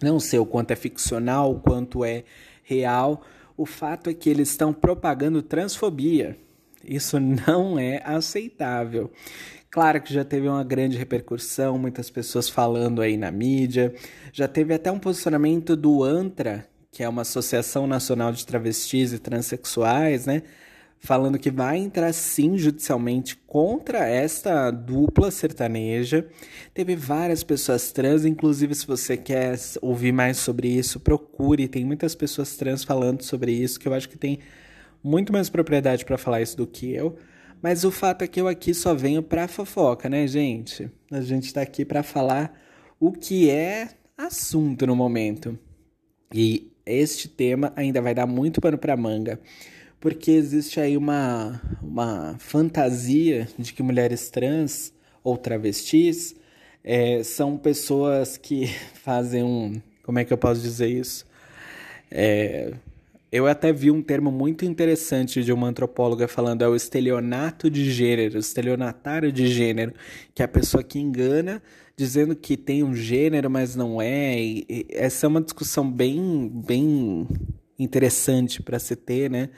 Não 0.00 0.18
sei 0.18 0.38
o 0.38 0.46
quanto 0.46 0.70
é 0.70 0.76
ficcional, 0.76 1.52
o 1.52 1.60
quanto 1.60 2.06
é 2.06 2.24
real. 2.62 3.20
O 3.54 3.66
fato 3.66 4.08
é 4.08 4.14
que 4.14 4.30
eles 4.30 4.48
estão 4.48 4.72
propagando 4.72 5.42
transfobia. 5.42 6.38
Isso 6.82 7.20
não 7.20 7.78
é 7.78 8.00
aceitável. 8.02 9.12
Claro 9.72 10.02
que 10.02 10.12
já 10.12 10.22
teve 10.22 10.46
uma 10.46 10.62
grande 10.62 10.98
repercussão, 10.98 11.78
muitas 11.78 12.10
pessoas 12.10 12.46
falando 12.46 13.00
aí 13.00 13.16
na 13.16 13.30
mídia. 13.30 13.94
Já 14.30 14.46
teve 14.46 14.74
até 14.74 14.92
um 14.92 14.98
posicionamento 14.98 15.74
do 15.74 16.04
ANTRA, 16.04 16.68
que 16.90 17.02
é 17.02 17.08
uma 17.08 17.22
Associação 17.22 17.86
Nacional 17.86 18.32
de 18.32 18.44
Travestis 18.44 19.14
e 19.14 19.18
Transsexuais, 19.18 20.26
né? 20.26 20.42
Falando 21.00 21.38
que 21.38 21.50
vai 21.50 21.78
entrar 21.78 22.12
sim 22.12 22.58
judicialmente 22.58 23.34
contra 23.46 24.06
esta 24.06 24.70
dupla 24.70 25.30
sertaneja. 25.30 26.28
Teve 26.74 26.94
várias 26.94 27.42
pessoas 27.42 27.90
trans, 27.92 28.26
inclusive 28.26 28.74
se 28.74 28.86
você 28.86 29.16
quer 29.16 29.58
ouvir 29.80 30.12
mais 30.12 30.36
sobre 30.36 30.68
isso, 30.68 31.00
procure. 31.00 31.66
Tem 31.66 31.82
muitas 31.82 32.14
pessoas 32.14 32.54
trans 32.56 32.84
falando 32.84 33.22
sobre 33.22 33.52
isso, 33.52 33.80
que 33.80 33.88
eu 33.88 33.94
acho 33.94 34.06
que 34.06 34.18
tem 34.18 34.38
muito 35.02 35.32
mais 35.32 35.48
propriedade 35.48 36.04
para 36.04 36.18
falar 36.18 36.42
isso 36.42 36.58
do 36.58 36.66
que 36.66 36.92
eu. 36.92 37.16
Mas 37.62 37.84
o 37.84 37.92
fato 37.92 38.22
é 38.22 38.26
que 38.26 38.40
eu 38.40 38.48
aqui 38.48 38.74
só 38.74 38.92
venho 38.92 39.22
para 39.22 39.46
fofoca, 39.46 40.08
né, 40.08 40.26
gente? 40.26 40.90
A 41.10 41.20
gente 41.20 41.46
está 41.46 41.62
aqui 41.62 41.84
para 41.84 42.02
falar 42.02 42.60
o 42.98 43.12
que 43.12 43.48
é 43.48 43.88
assunto 44.18 44.84
no 44.84 44.96
momento. 44.96 45.56
E 46.34 46.72
este 46.84 47.28
tema 47.28 47.72
ainda 47.76 48.02
vai 48.02 48.14
dar 48.14 48.26
muito 48.26 48.60
pano 48.60 48.76
para 48.76 48.96
manga, 48.96 49.40
porque 50.00 50.32
existe 50.32 50.80
aí 50.80 50.96
uma, 50.96 51.62
uma 51.80 52.34
fantasia 52.40 53.46
de 53.56 53.72
que 53.72 53.82
mulheres 53.82 54.28
trans 54.28 54.92
ou 55.22 55.36
travestis 55.36 56.34
é, 56.82 57.22
são 57.22 57.56
pessoas 57.56 58.36
que 58.36 58.66
fazem 59.04 59.44
um. 59.44 59.80
Como 60.02 60.18
é 60.18 60.24
que 60.24 60.32
eu 60.32 60.38
posso 60.38 60.60
dizer 60.60 60.88
isso? 60.88 61.24
É, 62.10 62.72
eu 63.32 63.46
até 63.46 63.72
vi 63.72 63.90
um 63.90 64.02
termo 64.02 64.30
muito 64.30 64.66
interessante 64.66 65.42
de 65.42 65.52
uma 65.54 65.66
antropóloga 65.66 66.28
falando 66.28 66.62
é 66.62 66.68
o 66.68 66.76
estelionato 66.76 67.70
de 67.70 67.90
gênero, 67.90 68.38
estelionatário 68.38 69.32
de 69.32 69.46
gênero, 69.46 69.94
que 70.34 70.42
é 70.42 70.44
a 70.44 70.48
pessoa 70.48 70.84
que 70.84 70.98
engana 70.98 71.62
dizendo 71.96 72.36
que 72.36 72.56
tem 72.58 72.82
um 72.82 72.94
gênero, 72.94 73.50
mas 73.50 73.74
não 73.74 74.02
é. 74.02 74.38
E 74.38 74.86
essa 74.90 75.24
é 75.24 75.28
uma 75.28 75.40
discussão 75.40 75.90
bem, 75.90 76.50
bem 76.52 77.26
interessante 77.78 78.62
para 78.62 78.78
se 78.78 78.94
ter, 78.94 79.30
né? 79.30 79.48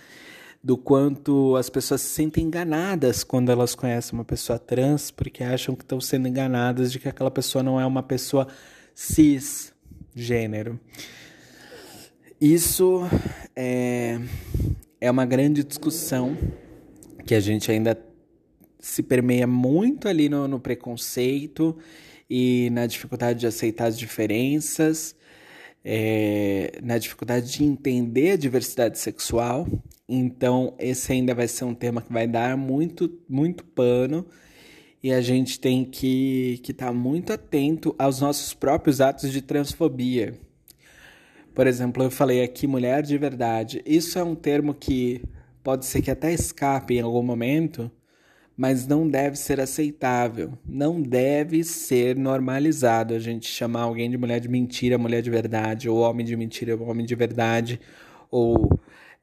Do 0.63 0.77
quanto 0.79 1.57
as 1.57 1.69
pessoas 1.69 2.01
se 2.01 2.09
sentem 2.09 2.45
enganadas 2.45 3.25
quando 3.25 3.51
elas 3.51 3.75
conhecem 3.75 4.15
uma 4.15 4.25
pessoa 4.25 4.59
trans, 4.59 5.11
porque 5.11 5.43
acham 5.43 5.75
que 5.75 5.83
estão 5.83 6.01
sendo 6.01 6.29
enganadas 6.29 6.93
de 6.93 6.99
que 6.99 7.09
aquela 7.09 7.31
pessoa 7.31 7.63
não 7.63 7.81
é 7.81 7.85
uma 7.85 8.03
pessoa 8.03 8.47
cisgênero. 8.95 10.79
Isso 12.45 13.01
é, 13.57 14.21
é 15.01 15.11
uma 15.11 15.25
grande 15.25 15.65
discussão 15.65 16.37
que 17.25 17.35
a 17.35 17.41
gente 17.41 17.73
ainda 17.73 17.99
se 18.79 19.03
permeia 19.03 19.47
muito 19.47 20.07
ali 20.09 20.29
no, 20.29 20.47
no 20.47 20.61
preconceito 20.61 21.75
e 22.29 22.69
na 22.71 22.87
dificuldade 22.87 23.41
de 23.41 23.47
aceitar 23.47 23.87
as 23.87 23.99
diferenças, 23.99 25.17
é, 25.83 26.79
na 26.83 26.99
dificuldade 26.99 27.51
de 27.51 27.65
entender 27.65 28.33
a 28.33 28.37
diversidade 28.37 28.99
sexual. 28.99 29.67
Então, 30.07 30.75
esse 30.79 31.13
ainda 31.13 31.35
vai 31.35 31.49
ser 31.49 31.65
um 31.65 31.75
tema 31.75 32.03
que 32.03 32.13
vai 32.13 32.27
dar 32.27 32.59
muito, 32.59 33.11
muito 33.27 33.65
pano 33.65 34.27
e 35.03 35.11
a 35.15 35.23
gente 35.23 35.59
tem 35.59 35.83
que 35.83 36.61
estar 36.63 36.89
tá 36.89 36.93
muito 36.93 37.33
atento 37.33 37.95
aos 37.99 38.21
nossos 38.21 38.53
próprios 38.53 39.01
atos 39.01 39.33
de 39.33 39.41
transfobia. 39.41 40.39
Por 41.55 41.67
exemplo, 41.69 42.03
eu 42.03 42.11
falei 42.11 42.43
aqui 42.43 42.67
mulher 42.67 43.03
de 43.03 43.17
verdade. 43.17 43.81
Isso 43.87 44.19
é 44.19 44.25
um 44.25 44.35
termo 44.35 44.75
que 44.75 45.23
pode 45.63 45.87
ser 45.87 46.03
que 46.03 46.11
até 46.11 46.33
escape 46.33 46.95
em 46.95 47.01
algum 47.01 47.23
momento, 47.23 47.91
mas 48.57 48.87
não 48.87 49.09
deve 49.09 49.37
ser 49.37 49.61
aceitável, 49.61 50.53
não 50.67 51.01
deve 51.01 51.63
ser 51.65 52.17
normalizado 52.17 53.15
a 53.15 53.19
gente 53.21 53.47
chamar 53.47 53.83
alguém 53.83 54.11
de 54.11 54.19
mulher 54.19 54.41
de 54.41 54.49
mentira, 54.49 54.99
mulher 54.99 55.23
de 55.23 55.31
verdade, 55.31 55.89
ou 55.89 55.99
homem 55.99 56.27
de 56.27 56.37
mentira, 56.37 56.77
homem 56.77 57.07
de 57.07 57.15
verdade, 57.15 57.81
ou 58.31 58.69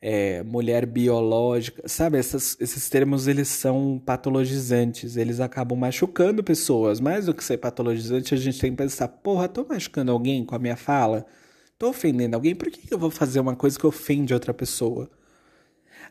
é, 0.02 0.42
mulher 0.44 0.86
biológica, 0.86 1.84
sabe? 1.86 2.18
Essas, 2.18 2.58
esses 2.62 2.90
termos 2.90 3.28
eles 3.28 3.50
são 3.50 4.02
patologizantes, 4.06 5.18
eles 5.18 5.40
acabam 5.42 5.78
machucando 5.78 6.44
pessoas. 6.44 7.00
Mais 7.00 7.26
do 7.26 7.34
que 7.34 7.44
ser 7.44 7.58
patologizante, 7.58 8.34
a 8.34 8.38
gente 8.38 8.60
tem 8.60 8.72
que 8.72 8.78
pensar: 8.78 9.08
porra, 9.10 9.48
tô 9.48 9.66
machucando 9.66 10.12
alguém 10.12 10.46
com 10.46 10.56
a 10.56 10.60
minha 10.60 10.78
fala? 10.78 11.26
Tô 11.82 11.90
ofendendo 11.90 12.36
alguém? 12.36 12.54
Por 12.54 12.70
que 12.70 12.94
eu 12.94 12.98
vou 13.00 13.10
fazer 13.10 13.40
uma 13.40 13.56
coisa 13.56 13.80
que 13.80 13.88
ofende 13.88 14.36
outra 14.36 14.54
pessoa? 14.54 15.10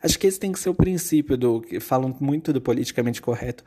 Acho 0.03 0.19
que 0.19 0.27
esse 0.27 0.41
tem 0.41 0.51
que 0.51 0.59
ser 0.59 0.69
o 0.69 0.75
princípio 0.75 1.39
do 1.39 1.61
que 1.61 1.79
falam 1.79 2.13
muito 2.19 2.53
do 2.53 2.61
politicamente 2.61 3.23
correto. 3.23 3.63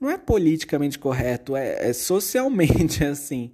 Não 0.00 0.08
é 0.08 0.16
politicamente 0.16 0.98
correto, 0.98 1.54
é, 1.54 1.90
é 1.90 1.92
socialmente 1.92 3.04
assim. 3.04 3.52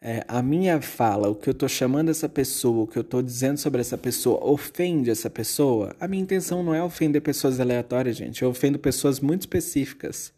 É, 0.00 0.24
a 0.28 0.40
minha 0.40 0.80
fala, 0.80 1.28
o 1.28 1.34
que 1.34 1.50
eu 1.50 1.54
tô 1.54 1.66
chamando 1.66 2.12
essa 2.12 2.28
pessoa, 2.28 2.84
o 2.84 2.86
que 2.86 2.96
eu 2.96 3.02
tô 3.02 3.20
dizendo 3.20 3.58
sobre 3.58 3.80
essa 3.80 3.98
pessoa, 3.98 4.38
ofende 4.44 5.10
essa 5.10 5.28
pessoa. 5.28 5.96
A 5.98 6.06
minha 6.06 6.22
intenção 6.22 6.62
não 6.62 6.72
é 6.72 6.80
ofender 6.80 7.20
pessoas 7.22 7.58
aleatórias, 7.58 8.16
gente. 8.16 8.42
Eu 8.42 8.50
ofendo 8.50 8.78
pessoas 8.78 9.18
muito 9.18 9.40
específicas. 9.40 10.32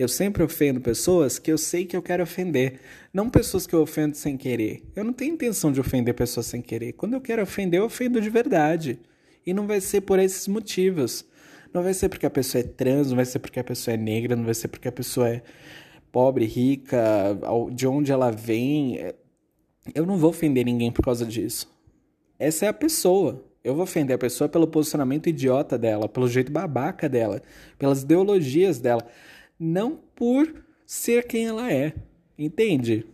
Eu 0.00 0.08
sempre 0.08 0.42
ofendo 0.42 0.80
pessoas 0.80 1.38
que 1.38 1.52
eu 1.52 1.58
sei 1.58 1.84
que 1.84 1.94
eu 1.94 2.00
quero 2.00 2.22
ofender, 2.22 2.80
não 3.12 3.28
pessoas 3.28 3.66
que 3.66 3.74
eu 3.74 3.82
ofendo 3.82 4.16
sem 4.16 4.34
querer. 4.34 4.82
Eu 4.96 5.04
não 5.04 5.12
tenho 5.12 5.34
intenção 5.34 5.70
de 5.70 5.78
ofender 5.78 6.14
pessoas 6.14 6.46
sem 6.46 6.62
querer. 6.62 6.94
Quando 6.94 7.12
eu 7.12 7.20
quero 7.20 7.42
ofender, 7.42 7.80
eu 7.80 7.84
ofendo 7.84 8.18
de 8.18 8.30
verdade. 8.30 8.98
E 9.44 9.52
não 9.52 9.66
vai 9.66 9.78
ser 9.78 10.00
por 10.00 10.18
esses 10.18 10.48
motivos. 10.48 11.26
Não 11.70 11.82
vai 11.82 11.92
ser 11.92 12.08
porque 12.08 12.24
a 12.24 12.30
pessoa 12.30 12.64
é 12.64 12.66
trans, 12.66 13.10
não 13.10 13.16
vai 13.16 13.26
ser 13.26 13.40
porque 13.40 13.60
a 13.60 13.64
pessoa 13.64 13.92
é 13.92 13.98
negra, 13.98 14.34
não 14.34 14.44
vai 14.44 14.54
ser 14.54 14.68
porque 14.68 14.88
a 14.88 14.92
pessoa 14.92 15.28
é 15.28 15.42
pobre, 16.10 16.46
rica, 16.46 17.38
de 17.70 17.86
onde 17.86 18.10
ela 18.10 18.30
vem. 18.30 19.12
Eu 19.94 20.06
não 20.06 20.16
vou 20.16 20.30
ofender 20.30 20.64
ninguém 20.64 20.90
por 20.90 21.04
causa 21.04 21.26
disso. 21.26 21.70
Essa 22.38 22.64
é 22.64 22.68
a 22.70 22.72
pessoa. 22.72 23.44
Eu 23.62 23.74
vou 23.74 23.82
ofender 23.82 24.16
a 24.16 24.18
pessoa 24.18 24.48
pelo 24.48 24.66
posicionamento 24.66 25.28
idiota 25.28 25.76
dela, 25.76 26.08
pelo 26.08 26.26
jeito 26.26 26.50
babaca 26.50 27.06
dela, 27.06 27.42
pelas 27.78 28.00
ideologias 28.00 28.78
dela, 28.78 29.06
não 29.60 29.98
por 30.16 30.64
ser 30.86 31.26
quem 31.26 31.46
ela 31.46 31.70
é. 31.70 31.92
Entende? 32.38 33.04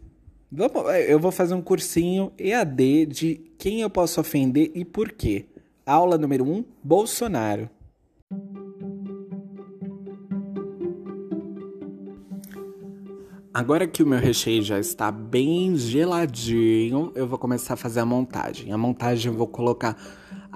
Eu 1.08 1.18
vou 1.18 1.32
fazer 1.32 1.54
um 1.54 1.60
cursinho 1.60 2.32
EAD 2.38 3.06
de 3.06 3.34
quem 3.58 3.80
eu 3.80 3.90
posso 3.90 4.20
ofender 4.20 4.70
e 4.72 4.84
por 4.84 5.10
quê. 5.10 5.46
Aula 5.84 6.16
número 6.16 6.44
1: 6.44 6.52
um, 6.52 6.64
Bolsonaro. 6.82 7.68
Agora 13.52 13.86
que 13.88 14.02
o 14.02 14.06
meu 14.06 14.18
recheio 14.18 14.62
já 14.62 14.78
está 14.78 15.10
bem 15.10 15.76
geladinho, 15.76 17.10
eu 17.14 17.26
vou 17.26 17.38
começar 17.38 17.74
a 17.74 17.76
fazer 17.76 18.00
a 18.00 18.06
montagem. 18.06 18.70
A 18.70 18.76
montagem 18.78 19.32
eu 19.32 19.36
vou 19.36 19.48
colocar 19.48 19.96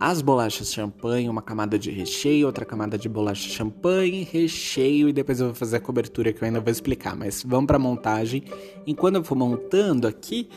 as 0.01 0.23
bolachas 0.23 0.73
champanhe, 0.73 1.29
uma 1.29 1.43
camada 1.43 1.79
de 1.79 1.91
recheio, 1.91 2.47
outra 2.47 2.65
camada 2.65 2.97
de 2.97 3.07
bolacha 3.07 3.47
champanhe, 3.51 4.25
recheio 4.25 5.11
e 5.11 5.13
depois 5.13 5.41
eu 5.41 5.49
vou 5.49 5.55
fazer 5.55 5.77
a 5.77 5.81
cobertura 5.81 6.33
que 6.33 6.43
eu 6.43 6.47
ainda 6.47 6.59
vou 6.59 6.71
explicar. 6.71 7.15
Mas 7.15 7.43
vamos 7.43 7.67
para 7.67 7.79
montagem. 7.79 8.43
Enquanto 8.87 9.17
eu 9.17 9.25
for 9.25 9.35
montando 9.35 10.09
aqui, 10.09 10.49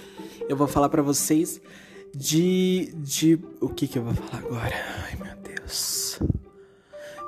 eu 0.47 0.55
vou 0.55 0.65
falar 0.65 0.87
para 0.87 1.01
vocês 1.01 1.59
de. 2.15 2.93
de. 2.95 3.37
O 3.59 3.67
que 3.67 3.85
que 3.85 3.99
eu 3.99 4.03
vou 4.03 4.13
falar 4.13 4.43
agora? 4.45 4.75
Ai 5.03 5.17
meu 5.21 5.35
Deus. 5.43 6.21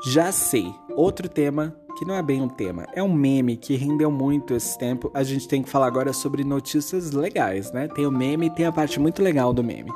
Já 0.08 0.32
sei. 0.32 0.74
Outro 0.96 1.28
tema 1.28 1.76
que 1.98 2.06
não 2.06 2.16
é 2.16 2.22
bem 2.22 2.42
um 2.42 2.50
tema, 2.50 2.86
é 2.94 3.02
um 3.02 3.14
meme 3.14 3.56
que 3.56 3.76
rendeu 3.76 4.12
muito 4.12 4.54
esse 4.54 4.78
tempo. 4.78 5.10
A 5.14 5.24
gente 5.24 5.48
tem 5.48 5.64
que 5.64 5.70
falar 5.70 5.88
agora 5.88 6.12
sobre 6.12 6.44
notícias 6.44 7.12
legais, 7.12 7.72
né? 7.72 7.88
Tem 7.88 8.06
o 8.06 8.12
meme 8.12 8.48
e 8.48 8.50
tem 8.50 8.66
a 8.66 8.72
parte 8.72 9.00
muito 9.00 9.24
legal 9.24 9.54
do 9.54 9.64
meme. 9.64 9.92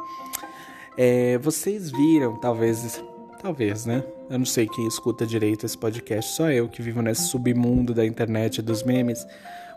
É, 1.01 1.37
vocês 1.37 1.89
viram, 1.89 2.35
talvez, 2.35 3.01
talvez, 3.41 3.85
né? 3.85 4.03
Eu 4.29 4.37
não 4.37 4.45
sei 4.45 4.67
quem 4.67 4.85
escuta 4.85 5.25
direito 5.25 5.65
esse 5.65 5.77
podcast, 5.77 6.35
só 6.35 6.51
eu 6.51 6.67
que 6.67 6.81
vivo 6.81 7.01
nesse 7.01 7.21
submundo 7.21 7.93
da 7.93 8.05
internet 8.05 8.61
dos 8.61 8.83
memes. 8.83 9.25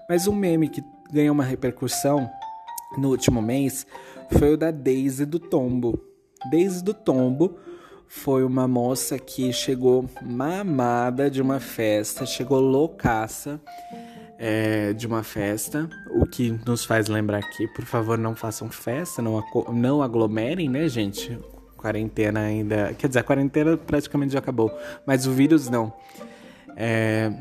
Mas 0.08 0.26
um 0.26 0.34
meme 0.34 0.68
que 0.68 0.82
ganhou 1.12 1.32
uma 1.32 1.44
repercussão 1.44 2.28
no 2.98 3.10
último 3.10 3.40
mês 3.40 3.86
foi 4.36 4.54
o 4.54 4.56
da 4.56 4.72
Daisy 4.72 5.24
do 5.24 5.38
Tombo. 5.38 5.96
Daisy 6.50 6.82
do 6.82 6.92
Tombo 6.92 7.56
foi 8.08 8.42
uma 8.42 8.66
moça 8.66 9.16
que 9.16 9.52
chegou 9.52 10.10
mamada 10.20 11.30
de 11.30 11.40
uma 11.40 11.60
festa, 11.60 12.26
chegou 12.26 12.58
loucaça 12.58 13.60
é, 14.44 14.92
de 14.92 15.06
uma 15.06 15.22
festa, 15.22 15.88
o 16.10 16.26
que 16.26 16.50
nos 16.66 16.84
faz 16.84 17.06
lembrar 17.06 17.48
que, 17.50 17.68
por 17.68 17.84
favor, 17.84 18.18
não 18.18 18.34
façam 18.34 18.68
festa, 18.68 19.22
não, 19.22 19.40
não 19.72 20.02
aglomerem, 20.02 20.68
né, 20.68 20.88
gente? 20.88 21.38
Quarentena 21.76 22.40
ainda. 22.40 22.92
Quer 22.94 23.06
dizer, 23.06 23.20
a 23.20 23.22
quarentena 23.22 23.76
praticamente 23.76 24.32
já 24.32 24.40
acabou, 24.40 24.76
mas 25.06 25.28
o 25.28 25.30
vírus 25.30 25.70
não. 25.70 25.92
É, 26.76 27.32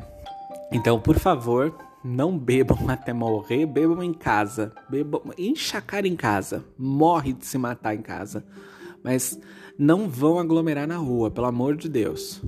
então, 0.70 1.00
por 1.00 1.18
favor, 1.18 1.76
não 2.04 2.38
bebam 2.38 2.78
até 2.88 3.12
morrer, 3.12 3.66
bebam 3.66 4.00
em 4.00 4.14
casa. 4.14 4.72
Bebam, 4.88 5.22
enxacar 5.36 6.06
em 6.06 6.14
casa. 6.14 6.64
Morre 6.78 7.32
de 7.32 7.44
se 7.44 7.58
matar 7.58 7.96
em 7.96 8.02
casa. 8.02 8.44
Mas 9.02 9.36
não 9.76 10.08
vão 10.08 10.38
aglomerar 10.38 10.86
na 10.86 10.98
rua, 10.98 11.32
pelo 11.32 11.48
amor 11.48 11.76
de 11.76 11.88
Deus. 11.88 12.40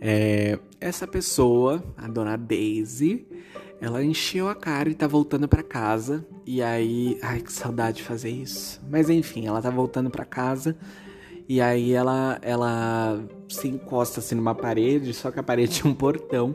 É, 0.00 0.58
essa 0.82 1.06
pessoa, 1.06 1.82
a 1.96 2.08
dona 2.08 2.36
Daisy, 2.36 3.26
ela 3.80 4.02
encheu 4.02 4.48
a 4.48 4.54
cara 4.54 4.88
e 4.90 4.94
tá 4.94 5.06
voltando 5.06 5.48
para 5.48 5.62
casa. 5.62 6.26
E 6.44 6.60
aí, 6.60 7.18
ai 7.22 7.40
que 7.40 7.52
saudade 7.52 7.98
de 7.98 8.02
fazer 8.02 8.30
isso. 8.30 8.80
Mas 8.90 9.08
enfim, 9.08 9.46
ela 9.46 9.62
tá 9.62 9.70
voltando 9.70 10.10
para 10.10 10.24
casa. 10.24 10.76
E 11.48 11.60
aí 11.60 11.92
ela 11.92 12.38
ela 12.42 13.22
se 13.48 13.68
encosta 13.68 14.20
assim 14.20 14.34
numa 14.34 14.54
parede, 14.54 15.14
só 15.14 15.30
que 15.30 15.38
a 15.38 15.42
parede 15.42 15.74
tinha 15.80 15.90
um 15.90 15.94
portão 15.94 16.54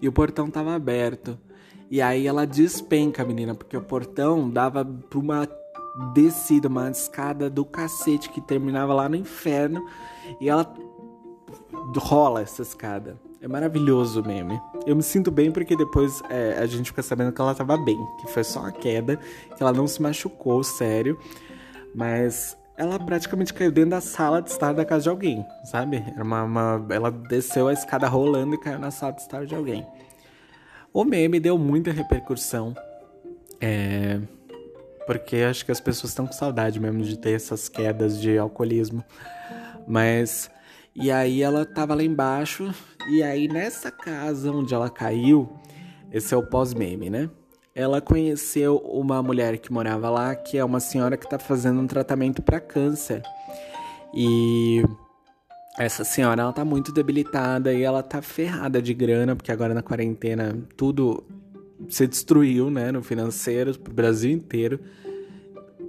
e 0.00 0.08
o 0.08 0.12
portão 0.12 0.50
tava 0.50 0.74
aberto. 0.74 1.38
E 1.90 2.00
aí 2.00 2.26
ela 2.26 2.46
despenca 2.46 3.22
a 3.22 3.26
menina, 3.26 3.54
porque 3.54 3.76
o 3.76 3.82
portão 3.82 4.50
dava 4.50 4.84
pra 4.84 5.18
uma 5.18 5.48
descida, 6.14 6.68
uma 6.68 6.90
escada 6.90 7.48
do 7.48 7.64
cacete 7.64 8.28
que 8.30 8.40
terminava 8.40 8.92
lá 8.92 9.08
no 9.08 9.16
inferno. 9.16 9.86
E 10.40 10.48
ela 10.48 10.74
rola 11.96 12.42
essa 12.42 12.62
escada. 12.62 13.25
É 13.46 13.48
maravilhoso 13.48 14.22
o 14.22 14.26
meme. 14.26 14.60
Eu 14.84 14.96
me 14.96 15.04
sinto 15.04 15.30
bem 15.30 15.52
porque 15.52 15.76
depois 15.76 16.20
é, 16.28 16.58
a 16.58 16.66
gente 16.66 16.86
fica 16.90 17.00
sabendo 17.00 17.30
que 17.30 17.40
ela 17.40 17.54
tava 17.54 17.76
bem, 17.76 17.96
que 18.20 18.26
foi 18.26 18.42
só 18.42 18.58
uma 18.58 18.72
queda, 18.72 19.20
que 19.56 19.62
ela 19.62 19.72
não 19.72 19.86
se 19.86 20.02
machucou, 20.02 20.64
sério. 20.64 21.16
Mas 21.94 22.58
ela 22.76 22.98
praticamente 22.98 23.54
caiu 23.54 23.70
dentro 23.70 23.90
da 23.90 24.00
sala 24.00 24.42
de 24.42 24.50
estar 24.50 24.72
da 24.72 24.84
casa 24.84 25.04
de 25.04 25.10
alguém, 25.10 25.46
sabe? 25.62 26.02
Era 26.12 26.24
uma, 26.24 26.42
uma, 26.42 26.86
ela 26.90 27.08
desceu 27.08 27.68
a 27.68 27.72
escada 27.72 28.08
rolando 28.08 28.56
e 28.56 28.58
caiu 28.58 28.80
na 28.80 28.90
sala 28.90 29.12
de 29.12 29.20
estar 29.20 29.46
de 29.46 29.54
alguém. 29.54 29.86
O 30.92 31.04
meme 31.04 31.38
deu 31.38 31.56
muita 31.56 31.92
repercussão. 31.92 32.74
É, 33.60 34.18
porque 35.06 35.36
acho 35.36 35.64
que 35.64 35.70
as 35.70 35.78
pessoas 35.78 36.10
estão 36.10 36.26
com 36.26 36.32
saudade 36.32 36.80
mesmo 36.80 37.04
de 37.04 37.16
ter 37.16 37.30
essas 37.30 37.68
quedas 37.68 38.20
de 38.20 38.36
alcoolismo. 38.36 39.04
Mas. 39.86 40.50
E 40.96 41.10
aí 41.10 41.42
ela 41.42 41.64
tava 41.64 41.94
lá 41.94 42.02
embaixo. 42.02 42.74
E 43.08 43.22
aí 43.22 43.46
nessa 43.48 43.90
casa 43.90 44.50
onde 44.50 44.74
ela 44.74 44.90
caiu. 44.90 45.48
Esse 46.10 46.34
é 46.34 46.36
o 46.36 46.42
pós-meme, 46.42 47.10
né? 47.10 47.30
ela 47.76 48.00
conheceu 48.00 48.78
uma 48.78 49.22
mulher 49.22 49.58
que 49.58 49.70
morava 49.70 50.08
lá, 50.08 50.34
que 50.34 50.56
é 50.56 50.64
uma 50.64 50.80
senhora 50.80 51.14
que 51.14 51.26
está 51.26 51.38
fazendo 51.38 51.78
um 51.78 51.86
tratamento 51.86 52.40
para 52.40 52.58
câncer. 52.58 53.22
E 54.14 54.82
essa 55.78 56.02
senhora 56.02 56.40
ela 56.40 56.52
tá 56.54 56.64
muito 56.64 56.90
debilitada 56.90 57.74
e 57.74 57.82
ela 57.82 58.02
tá 58.02 58.22
ferrada 58.22 58.80
de 58.80 58.94
grana, 58.94 59.36
porque 59.36 59.52
agora 59.52 59.74
na 59.74 59.82
quarentena 59.82 60.56
tudo 60.74 61.22
se 61.86 62.06
destruiu, 62.06 62.70
né, 62.70 62.90
no 62.90 63.02
financeiro, 63.02 63.78
pro 63.78 63.92
Brasil 63.92 64.30
inteiro, 64.30 64.80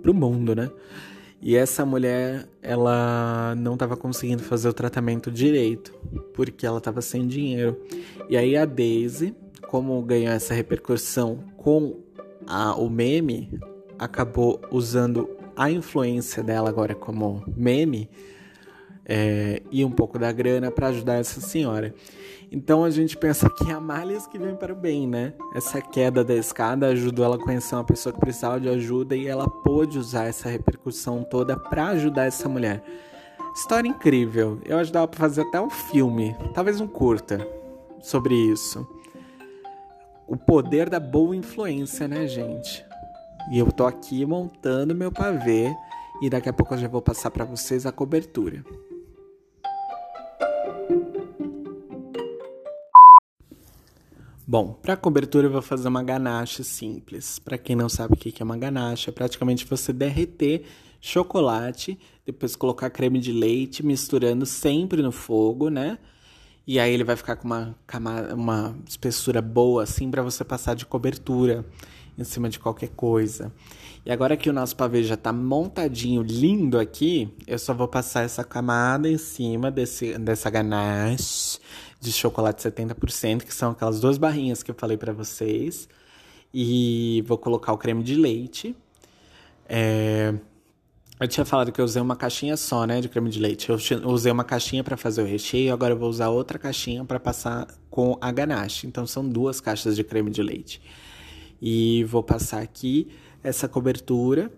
pro 0.01 0.13
mundo, 0.13 0.53
né? 0.53 0.69
E 1.41 1.55
essa 1.55 1.85
mulher, 1.85 2.47
ela 2.61 3.53
não 3.55 3.77
tava 3.77 3.95
conseguindo 3.95 4.41
fazer 4.41 4.67
o 4.67 4.73
tratamento 4.73 5.31
direito, 5.31 5.93
porque 6.33 6.65
ela 6.65 6.81
tava 6.81 7.01
sem 7.01 7.27
dinheiro. 7.27 7.79
E 8.27 8.35
aí 8.35 8.57
a 8.57 8.65
Daisy, 8.65 9.35
como 9.69 10.01
ganhou 10.01 10.33
essa 10.33 10.53
repercussão 10.53 11.43
com 11.55 11.99
a, 12.45 12.75
o 12.75 12.89
meme, 12.89 13.59
acabou 13.99 14.59
usando 14.71 15.29
a 15.55 15.69
influência 15.69 16.43
dela 16.43 16.69
agora 16.69 16.95
como 16.95 17.43
meme 17.55 18.09
é, 19.07 19.61
e 19.71 19.85
um 19.85 19.91
pouco 19.91 20.19
da 20.19 20.31
grana 20.31 20.69
para 20.69 20.87
ajudar 20.87 21.15
essa 21.15 21.39
senhora. 21.39 21.95
Então 22.51 22.83
a 22.83 22.89
gente 22.89 23.17
pensa 23.17 23.49
que 23.49 23.71
há 23.71 23.79
males 23.79 24.27
que 24.27 24.37
vem 24.37 24.55
para 24.55 24.73
o 24.73 24.75
bem, 24.75 25.07
né? 25.07 25.33
Essa 25.53 25.81
queda 25.81 26.23
da 26.23 26.35
escada 26.35 26.87
ajudou 26.87 27.25
ela 27.25 27.35
a 27.35 27.39
conhecer 27.39 27.75
uma 27.75 27.83
pessoa 27.83 28.13
que 28.13 28.19
precisava 28.19 28.59
de 28.59 28.69
ajuda 28.69 29.15
e 29.15 29.27
ela 29.27 29.49
pôde 29.49 29.97
usar 29.97 30.25
essa 30.25 30.49
repercussão 30.49 31.23
toda 31.23 31.57
para 31.57 31.87
ajudar 31.87 32.25
essa 32.25 32.47
mulher. 32.47 32.83
História 33.55 33.87
incrível. 33.87 34.59
Eu 34.65 34.77
acho 34.77 34.89
que 34.89 34.93
dava 34.93 35.07
pra 35.07 35.19
fazer 35.19 35.41
até 35.41 35.59
um 35.59 35.69
filme, 35.69 36.35
talvez 36.53 36.79
um 36.79 36.87
curta. 36.87 37.45
sobre 38.01 38.35
isso. 38.35 38.87
O 40.27 40.37
poder 40.37 40.89
da 40.89 40.99
boa 40.99 41.35
influência, 41.35 42.07
né, 42.07 42.27
gente? 42.27 42.85
E 43.51 43.57
eu 43.57 43.71
tô 43.71 43.85
aqui 43.85 44.25
montando 44.25 44.93
meu 44.93 45.11
pavê 45.11 45.73
e 46.21 46.29
daqui 46.29 46.49
a 46.49 46.53
pouco 46.53 46.73
eu 46.73 46.77
já 46.77 46.87
vou 46.87 47.01
passar 47.01 47.31
para 47.31 47.45
vocês 47.45 47.85
a 47.85 47.91
cobertura. 47.91 48.63
Bom, 54.49 54.79
para 54.81 54.95
cobertura 54.95 55.47
eu 55.47 55.51
vou 55.51 55.61
fazer 55.61 55.89
uma 55.89 56.01
ganache 56.01 56.63
simples. 56.63 57.37
Para 57.37 57.57
quem 57.57 57.75
não 57.75 57.89
sabe 57.89 58.13
o 58.13 58.15
que 58.15 58.41
é 58.41 58.45
uma 58.45 58.55
ganache, 58.55 59.09
é 59.09 59.11
praticamente 59.11 59.65
você 59.65 59.91
derreter 59.91 60.63
chocolate, 61.01 61.99
depois 62.25 62.55
colocar 62.55 62.89
creme 62.89 63.19
de 63.19 63.33
leite, 63.33 63.85
misturando 63.85 64.45
sempre 64.45 65.01
no 65.01 65.11
fogo, 65.11 65.69
né? 65.69 65.99
E 66.65 66.79
aí 66.79 66.93
ele 66.93 67.03
vai 67.03 67.17
ficar 67.17 67.35
com 67.35 67.45
uma 67.45 67.75
camada, 67.85 68.33
uma 68.33 68.73
espessura 68.87 69.41
boa 69.41 69.83
assim 69.83 70.09
para 70.09 70.21
você 70.21 70.45
passar 70.45 70.75
de 70.75 70.85
cobertura 70.85 71.65
em 72.17 72.23
cima 72.23 72.47
de 72.47 72.57
qualquer 72.57 72.89
coisa. 72.89 73.51
E 74.05 74.11
agora 74.13 74.37
que 74.37 74.49
o 74.49 74.53
nosso 74.53 74.77
pavê 74.77 75.03
já 75.03 75.17
tá 75.17 75.33
montadinho, 75.33 76.23
lindo 76.23 76.79
aqui, 76.79 77.29
eu 77.45 77.59
só 77.59 77.73
vou 77.73 77.87
passar 77.89 78.23
essa 78.23 78.45
camada 78.45 79.09
em 79.09 79.17
cima 79.17 79.69
desse, 79.69 80.17
dessa 80.17 80.49
ganache 80.49 81.59
de 81.99 82.11
chocolate 82.11 82.61
70%, 82.61 83.43
que 83.43 83.53
são 83.53 83.71
aquelas 83.71 83.99
duas 83.99 84.17
barrinhas 84.17 84.61
que 84.61 84.71
eu 84.71 84.75
falei 84.75 84.97
para 84.97 85.11
vocês. 85.11 85.87
E 86.53 87.23
vou 87.27 87.37
colocar 87.37 87.73
o 87.73 87.77
creme 87.77 88.03
de 88.03 88.15
leite. 88.15 88.75
É... 89.67 90.33
Eu 91.19 91.27
tinha 91.27 91.43
falado 91.43 91.71
que 91.71 91.81
eu 91.81 91.85
usei 91.85 91.99
uma 91.99 92.15
caixinha 92.15 92.55
só, 92.55 92.85
né, 92.85 93.01
de 93.01 93.09
creme 93.09 93.29
de 93.29 93.39
leite. 93.39 93.69
Eu 93.69 93.77
usei 94.05 94.31
uma 94.31 94.43
caixinha 94.43 94.83
para 94.83 94.95
fazer 94.95 95.23
o 95.23 95.25
recheio, 95.25 95.73
agora 95.73 95.93
eu 95.93 95.97
vou 95.97 96.07
usar 96.07 96.29
outra 96.29 96.59
caixinha 96.59 97.03
para 97.03 97.19
passar 97.19 97.67
com 97.89 98.15
a 98.21 98.31
ganache. 98.31 98.85
Então 98.85 99.07
são 99.07 99.27
duas 99.27 99.59
caixas 99.59 99.95
de 99.95 100.03
creme 100.03 100.29
de 100.29 100.43
leite. 100.43 100.79
E 101.59 102.03
vou 102.03 102.21
passar 102.21 102.61
aqui 102.61 103.07
essa 103.43 103.67
cobertura. 103.67 104.51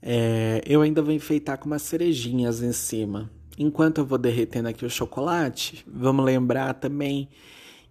É... 0.00 0.62
Eu 0.64 0.80
ainda 0.80 1.02
vou 1.02 1.12
enfeitar 1.12 1.58
com 1.58 1.66
umas 1.66 1.82
cerejinhas 1.82 2.62
em 2.62 2.72
cima. 2.72 3.28
Enquanto 3.62 3.98
eu 3.98 4.06
vou 4.06 4.16
derretendo 4.16 4.68
aqui 4.68 4.86
o 4.86 4.88
chocolate, 4.88 5.84
vamos 5.86 6.24
lembrar 6.24 6.72
também 6.72 7.28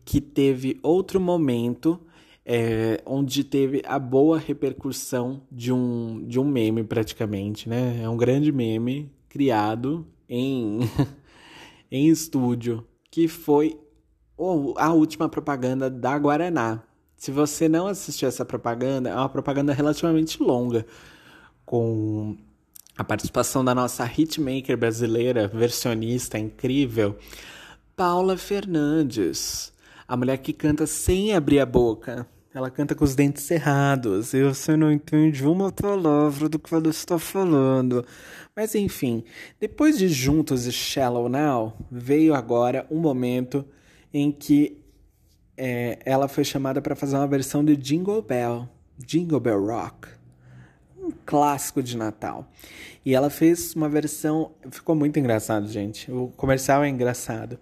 que 0.03 0.19
teve 0.19 0.79
outro 0.81 1.19
momento 1.19 2.01
é, 2.43 2.99
onde 3.05 3.43
teve 3.43 3.83
a 3.85 3.99
boa 3.99 4.39
repercussão 4.39 5.43
de 5.51 5.71
um, 5.71 6.25
de 6.25 6.39
um 6.39 6.43
meme, 6.43 6.83
praticamente, 6.83 7.69
né? 7.69 8.01
É 8.01 8.09
um 8.09 8.17
grande 8.17 8.51
meme 8.51 9.11
criado 9.29 10.07
em, 10.27 10.79
em 11.91 12.07
estúdio, 12.07 12.83
que 13.11 13.27
foi 13.27 13.79
a 14.75 14.91
última 14.91 15.29
propaganda 15.29 15.87
da 15.87 16.17
Guaraná. 16.17 16.81
Se 17.15 17.29
você 17.29 17.69
não 17.69 17.85
assistiu 17.85 18.27
essa 18.27 18.43
propaganda, 18.43 19.11
é 19.11 19.15
uma 19.15 19.29
propaganda 19.29 19.71
relativamente 19.71 20.41
longa, 20.41 20.83
com 21.63 22.35
a 22.99 23.03
participação 23.05 23.63
da 23.63 23.73
nossa 23.73 24.03
hitmaker 24.05 24.77
brasileira, 24.77 25.47
versionista 25.47 26.37
incrível, 26.37 27.17
Paula 27.95 28.35
Fernandes. 28.35 29.71
A 30.05 30.17
mulher 30.17 30.37
que 30.39 30.51
canta 30.51 30.85
sem 30.85 31.33
abrir 31.33 31.61
a 31.61 31.65
boca. 31.65 32.27
Ela 32.53 32.69
canta 32.69 32.93
com 32.93 33.05
os 33.05 33.15
dentes 33.15 33.43
cerrados. 33.43 34.33
E 34.33 34.43
você 34.43 34.75
não 34.75 34.91
entende 34.91 35.47
uma 35.47 35.71
palavra 35.71 36.49
do 36.49 36.59
que 36.59 36.75
ela 36.75 36.89
está 36.89 37.17
falando. 37.17 38.05
Mas 38.53 38.75
enfim, 38.75 39.23
depois 39.61 39.97
de 39.97 40.09
Juntos 40.09 40.65
e 40.65 40.71
Shallow 40.73 41.29
Now, 41.29 41.77
veio 41.89 42.35
agora 42.35 42.85
um 42.91 42.99
momento 42.99 43.63
em 44.13 44.29
que 44.29 44.77
é, 45.55 45.99
ela 46.03 46.27
foi 46.27 46.43
chamada 46.43 46.81
para 46.81 46.97
fazer 46.97 47.15
uma 47.15 47.27
versão 47.27 47.63
de 47.63 47.77
Jingle 47.77 48.21
Bell, 48.21 48.67
Jingle 48.97 49.39
Bell 49.39 49.65
Rock 49.65 50.18
clássico 51.11 51.81
de 51.81 51.97
Natal. 51.97 52.49
E 53.05 53.15
ela 53.15 53.29
fez 53.29 53.75
uma 53.75 53.89
versão. 53.89 54.51
Ficou 54.71 54.95
muito 54.95 55.19
engraçado, 55.19 55.67
gente. 55.67 56.11
O 56.11 56.27
comercial 56.35 56.83
é 56.83 56.89
engraçado. 56.89 57.59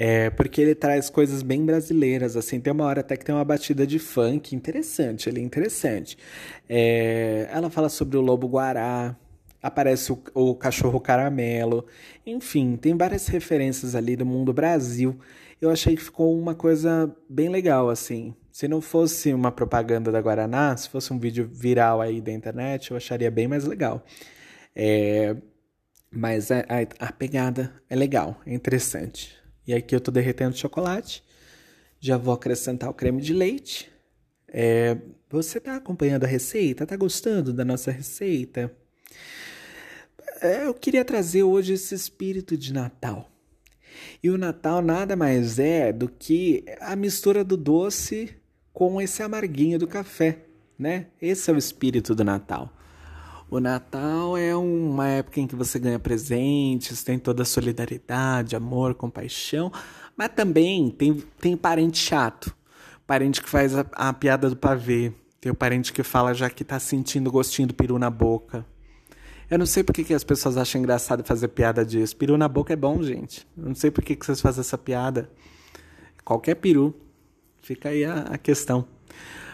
É, 0.00 0.30
porque 0.30 0.60
ele 0.60 0.76
traz 0.76 1.10
coisas 1.10 1.42
bem 1.42 1.66
brasileiras, 1.66 2.36
assim, 2.36 2.60
tem 2.60 2.72
uma 2.72 2.84
hora 2.84 3.00
até 3.00 3.16
que 3.16 3.24
tem 3.24 3.34
uma 3.34 3.44
batida 3.44 3.84
de 3.84 3.98
funk 3.98 4.54
interessante, 4.54 5.28
ele 5.28 5.40
é 5.40 5.42
interessante. 5.42 6.16
É, 6.68 7.48
ela 7.50 7.68
fala 7.68 7.88
sobre 7.88 8.16
o 8.16 8.20
lobo 8.20 8.46
guará, 8.46 9.16
aparece 9.60 10.12
o, 10.12 10.22
o, 10.34 10.54
cachorro 10.54 11.00
caramelo, 11.00 11.84
enfim, 12.24 12.76
tem 12.76 12.96
várias 12.96 13.26
referências 13.26 13.96
ali 13.96 14.14
do 14.14 14.24
mundo 14.24 14.52
Brasil. 14.52 15.18
Eu 15.60 15.68
achei 15.68 15.96
que 15.96 16.02
ficou 16.04 16.38
uma 16.38 16.54
coisa 16.54 17.12
bem 17.28 17.48
legal, 17.48 17.90
assim. 17.90 18.32
Se 18.58 18.66
não 18.66 18.80
fosse 18.80 19.32
uma 19.32 19.52
propaganda 19.52 20.10
da 20.10 20.20
Guaraná, 20.20 20.76
se 20.76 20.88
fosse 20.88 21.12
um 21.12 21.18
vídeo 21.20 21.48
viral 21.48 22.00
aí 22.00 22.20
da 22.20 22.32
internet, 22.32 22.90
eu 22.90 22.96
acharia 22.96 23.30
bem 23.30 23.46
mais 23.46 23.64
legal. 23.64 24.04
É, 24.74 25.36
mas 26.10 26.50
a, 26.50 26.58
a, 26.62 27.06
a, 27.06 27.12
pegada 27.12 27.72
é 27.88 27.94
legal, 27.94 28.36
é 28.44 28.52
interessante. 28.52 29.32
E 29.64 29.72
aqui 29.72 29.94
eu 29.94 30.00
tô 30.00 30.10
derretendo 30.10 30.56
chocolate, 30.56 31.22
já 32.00 32.16
vou 32.16 32.34
acrescentar 32.34 32.90
o 32.90 32.92
creme 32.92 33.22
de 33.22 33.32
leite. 33.32 33.92
É, 34.48 34.96
você 35.30 35.60
tá 35.60 35.76
acompanhando 35.76 36.24
a 36.24 36.26
receita? 36.26 36.84
Tá 36.84 36.96
gostando 36.96 37.52
da 37.52 37.64
nossa 37.64 37.92
receita? 37.92 38.72
É, 40.40 40.66
eu 40.66 40.74
queria 40.74 41.04
trazer 41.04 41.44
hoje 41.44 41.74
esse 41.74 41.94
espírito 41.94 42.56
de 42.56 42.72
Natal. 42.72 43.30
E 44.20 44.28
o 44.28 44.36
Natal 44.36 44.82
nada 44.82 45.14
mais 45.14 45.60
é 45.60 45.92
do 45.92 46.08
que 46.08 46.64
a 46.80 46.96
mistura 46.96 47.44
do 47.44 47.56
doce 47.56 48.34
com 48.78 49.00
esse 49.00 49.24
amarguinho 49.24 49.76
do 49.76 49.88
café, 49.88 50.38
né? 50.78 51.06
Esse 51.20 51.50
é 51.50 51.52
o 51.52 51.58
espírito 51.58 52.14
do 52.14 52.22
Natal. 52.22 52.72
O 53.50 53.58
Natal 53.58 54.38
é 54.38 54.54
uma 54.54 55.08
época 55.08 55.40
em 55.40 55.48
que 55.48 55.56
você 55.56 55.80
ganha 55.80 55.98
presentes, 55.98 57.02
tem 57.02 57.18
toda 57.18 57.42
a 57.42 57.44
solidariedade, 57.44 58.54
amor, 58.54 58.94
compaixão, 58.94 59.72
mas 60.16 60.28
também 60.28 60.90
tem, 60.90 61.12
tem 61.40 61.56
parente 61.56 61.98
chato, 61.98 62.54
parente 63.04 63.42
que 63.42 63.48
faz 63.48 63.76
a, 63.76 63.84
a 63.94 64.12
piada 64.12 64.48
do 64.48 64.56
pavê, 64.56 65.12
tem 65.40 65.50
o 65.50 65.56
parente 65.56 65.92
que 65.92 66.04
fala 66.04 66.32
já 66.32 66.48
que 66.48 66.62
tá 66.62 66.78
sentindo 66.78 67.32
gostinho 67.32 67.66
do 67.66 67.74
peru 67.74 67.98
na 67.98 68.10
boca. 68.10 68.64
Eu 69.50 69.58
não 69.58 69.66
sei 69.66 69.82
por 69.82 69.92
que, 69.92 70.04
que 70.04 70.14
as 70.14 70.22
pessoas 70.22 70.56
acham 70.56 70.80
engraçado 70.80 71.24
fazer 71.24 71.48
piada 71.48 71.84
disso. 71.84 72.16
Peru 72.16 72.38
na 72.38 72.46
boca 72.46 72.72
é 72.72 72.76
bom, 72.76 73.02
gente. 73.02 73.44
Eu 73.56 73.64
não 73.66 73.74
sei 73.74 73.90
por 73.90 74.04
que, 74.04 74.14
que 74.14 74.24
vocês 74.24 74.40
fazem 74.40 74.60
essa 74.60 74.78
piada. 74.78 75.28
Qualquer 76.24 76.54
peru. 76.54 77.07
Fica 77.68 77.90
aí 77.90 78.02
a, 78.02 78.20
a 78.20 78.38
questão. 78.38 78.86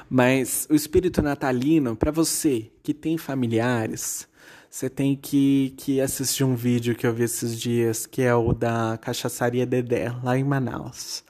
Mas 0.09 0.69
o 0.71 0.75
espírito 0.77 1.21
natalino, 1.21 1.97
para 1.97 2.13
você 2.13 2.71
que 2.81 2.95
tem 2.95 3.19
familiares, 3.19 4.29
você 4.71 4.89
tem 4.89 5.17
que, 5.17 5.75
que 5.77 6.01
assistir 6.01 6.45
um 6.45 6.55
vídeo 6.55 6.95
que 6.95 7.05
eu 7.05 7.13
vi 7.13 7.25
esses 7.25 7.61
dias, 7.61 8.07
que 8.07 8.23
é 8.23 8.33
o 8.33 8.53
da 8.53 8.97
Cachaçaria 9.03 9.67
Dedé, 9.67 10.15
lá 10.23 10.39
em 10.39 10.45
Manaus. 10.45 11.25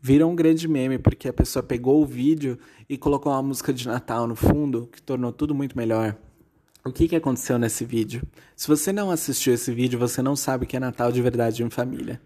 Virou 0.00 0.30
um 0.30 0.34
grande 0.34 0.66
meme, 0.66 0.96
porque 0.96 1.28
a 1.28 1.34
pessoa 1.34 1.62
pegou 1.62 2.00
o 2.00 2.06
vídeo 2.06 2.58
e 2.88 2.96
colocou 2.96 3.30
uma 3.30 3.42
música 3.42 3.70
de 3.70 3.86
Natal 3.86 4.26
no 4.26 4.34
fundo, 4.34 4.88
que 4.90 5.02
tornou 5.02 5.34
tudo 5.34 5.54
muito 5.54 5.76
melhor. 5.76 6.16
O 6.82 6.90
que, 6.90 7.08
que 7.08 7.16
aconteceu 7.16 7.58
nesse 7.58 7.84
vídeo? 7.84 8.22
Se 8.56 8.66
você 8.66 8.90
não 8.90 9.10
assistiu 9.10 9.52
esse 9.52 9.70
vídeo, 9.70 9.98
você 9.98 10.22
não 10.22 10.34
sabe 10.34 10.64
o 10.64 10.66
que 10.66 10.78
é 10.78 10.80
Natal 10.80 11.12
de 11.12 11.20
verdade 11.20 11.62
em 11.62 11.68
família. 11.68 12.18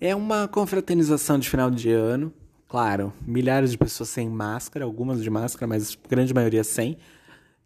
É 0.00 0.14
uma 0.14 0.46
confraternização 0.46 1.36
de 1.36 1.50
final 1.50 1.68
de 1.68 1.90
ano, 1.90 2.32
Claro, 2.72 3.12
milhares 3.26 3.70
de 3.70 3.76
pessoas 3.76 4.08
sem 4.08 4.30
máscara, 4.30 4.86
algumas 4.86 5.22
de 5.22 5.28
máscara, 5.28 5.66
mas 5.66 5.92
a 5.92 6.08
grande 6.08 6.32
maioria 6.32 6.64
sem, 6.64 6.96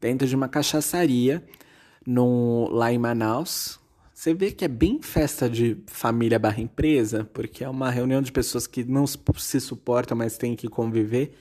dentro 0.00 0.26
de 0.26 0.34
uma 0.34 0.48
cachaçaria 0.48 1.46
no, 2.04 2.68
lá 2.72 2.92
em 2.92 2.98
Manaus. 2.98 3.78
Você 4.12 4.34
vê 4.34 4.50
que 4.50 4.64
é 4.64 4.68
bem 4.68 5.00
festa 5.00 5.48
de 5.48 5.80
família 5.86 6.40
barra 6.40 6.60
empresa, 6.60 7.22
porque 7.32 7.62
é 7.62 7.68
uma 7.68 7.88
reunião 7.88 8.20
de 8.20 8.32
pessoas 8.32 8.66
que 8.66 8.82
não 8.82 9.06
se 9.06 9.60
suportam, 9.60 10.18
mas 10.18 10.36
têm 10.36 10.56
que 10.56 10.66
conviver. 10.66 11.38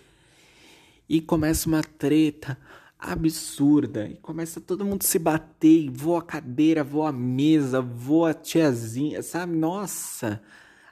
E 1.09 1.19
começa 1.19 1.67
uma 1.67 1.81
treta 1.81 2.59
absurda. 2.99 4.07
E 4.07 4.13
começa 4.17 4.61
todo 4.61 4.85
mundo 4.85 5.01
se 5.01 5.17
bater, 5.17 5.85
e 5.85 5.89
voa 5.89 6.19
a 6.19 6.21
cadeira, 6.21 6.83
voa 6.83 7.09
a 7.09 7.11
mesa, 7.11 7.81
voa 7.81 8.29
a 8.29 8.33
tiazinha, 8.35 9.23
sabe? 9.23 9.55
Nossa! 9.55 10.39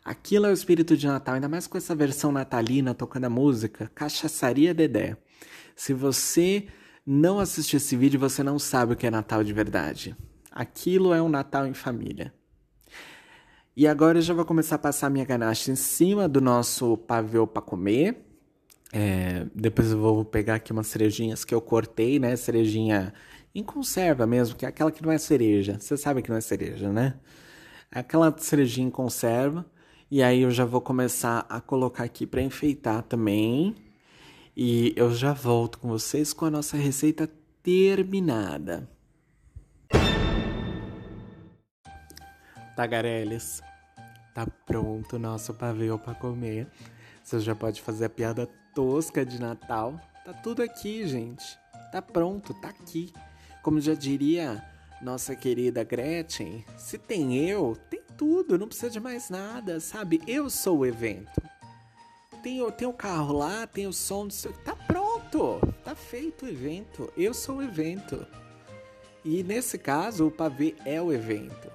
Aquilo 0.03 0.45
é 0.45 0.49
o 0.49 0.53
espírito 0.53 0.97
de 0.97 1.07
Natal, 1.07 1.35
ainda 1.35 1.47
mais 1.47 1.65
com 1.65 1.77
essa 1.77 1.95
versão 1.95 2.31
natalina 2.31 2.93
tocando 2.93 3.25
a 3.25 3.29
música 3.29 3.89
Cachaçaria 3.95 4.73
Dedé. 4.73 5.15
Se 5.75 5.93
você 5.93 6.67
não 7.05 7.39
assistiu 7.39 7.77
esse 7.77 7.95
vídeo, 7.95 8.19
você 8.19 8.43
não 8.43 8.59
sabe 8.59 8.93
o 8.93 8.95
que 8.95 9.07
é 9.07 9.11
Natal 9.11 9.43
de 9.43 9.53
verdade. 9.53 10.15
Aquilo 10.51 11.13
é 11.13 11.21
um 11.21 11.29
Natal 11.29 11.65
em 11.65 11.73
família. 11.73 12.33
E 13.75 13.87
agora 13.87 14.19
eu 14.19 14.21
já 14.21 14.33
vou 14.33 14.45
começar 14.45 14.75
a 14.75 14.79
passar 14.79 15.09
minha 15.09 15.25
ganache 15.25 15.71
em 15.71 15.75
cima 15.75 16.27
do 16.27 16.39
nosso 16.39 16.95
pavê 16.95 17.45
para 17.47 17.61
comer. 17.61 18.17
É, 18.91 19.47
depois 19.55 19.91
eu 19.91 19.99
vou 19.99 20.23
pegar 20.23 20.55
aqui 20.55 20.71
umas 20.71 20.87
cerejinhas 20.87 21.43
que 21.43 21.55
eu 21.55 21.61
cortei, 21.61 22.19
né? 22.19 22.35
Cerejinha 22.35 23.13
em 23.55 23.63
conserva 23.63 24.27
mesmo, 24.27 24.55
que 24.55 24.65
é 24.65 24.69
aquela 24.69 24.91
que 24.91 25.01
não 25.01 25.11
é 25.11 25.17
cereja. 25.17 25.77
Você 25.79 25.97
sabe 25.97 26.21
que 26.21 26.29
não 26.29 26.37
é 26.37 26.41
cereja, 26.41 26.91
né? 26.91 27.15
Aquela 27.91 28.35
cerejinha 28.37 28.87
em 28.87 28.91
conserva. 28.91 29.65
E 30.15 30.21
aí 30.21 30.41
eu 30.41 30.51
já 30.51 30.63
vou 30.63 30.79
começar 30.79 31.43
a 31.49 31.59
colocar 31.59 32.03
aqui 32.03 32.27
para 32.27 32.39
enfeitar 32.39 33.01
também. 33.01 33.73
E 34.55 34.93
eu 34.95 35.11
já 35.11 35.33
volto 35.33 35.79
com 35.79 35.87
vocês 35.87 36.31
com 36.31 36.45
a 36.45 36.51
nossa 36.51 36.77
receita 36.77 37.27
terminada. 37.63 38.87
Tagareles, 42.75 43.63
tá 44.35 44.45
pronto 44.67 45.15
o 45.15 45.19
nosso 45.19 45.51
pavê 45.55 45.87
para 45.97 46.13
comer. 46.13 46.67
Você 47.23 47.39
já 47.39 47.55
pode 47.55 47.81
fazer 47.81 48.05
a 48.05 48.09
piada 48.09 48.47
tosca 48.75 49.25
de 49.25 49.41
Natal. 49.41 49.99
Tá 50.23 50.31
tudo 50.31 50.61
aqui, 50.61 51.07
gente. 51.07 51.57
Tá 51.91 52.03
pronto, 52.03 52.53
tá 52.61 52.69
aqui. 52.69 53.11
Como 53.63 53.81
já 53.81 53.95
diria 53.95 54.63
nossa 55.01 55.35
querida 55.35 55.83
Gretchen, 55.83 56.63
se 56.77 56.99
tem 56.99 57.35
eu, 57.35 57.75
tem 57.89 58.02
tudo, 58.23 58.57
não 58.57 58.67
precisa 58.69 58.89
de 58.89 59.01
mais 59.01 59.29
nada, 59.29 59.81
sabe? 59.81 60.21
Eu 60.25 60.49
sou 60.49 60.77
o 60.77 60.85
evento. 60.85 61.41
Tem, 62.41 62.71
tem 62.71 62.87
o 62.87 62.93
carro 62.93 63.37
lá, 63.37 63.67
tem 63.67 63.85
o 63.85 63.91
som 63.91 64.25
do 64.25 64.31
seu. 64.31 64.53
Tá 64.53 64.73
pronto! 64.73 65.59
Tá 65.83 65.93
feito 65.93 66.45
o 66.45 66.47
evento. 66.49 67.11
Eu 67.17 67.33
sou 67.33 67.57
o 67.57 67.61
evento. 67.61 68.25
E 69.25 69.43
nesse 69.43 69.77
caso, 69.77 70.25
o 70.25 70.31
pavê 70.31 70.73
é 70.85 71.01
o 71.01 71.11
evento. 71.11 71.69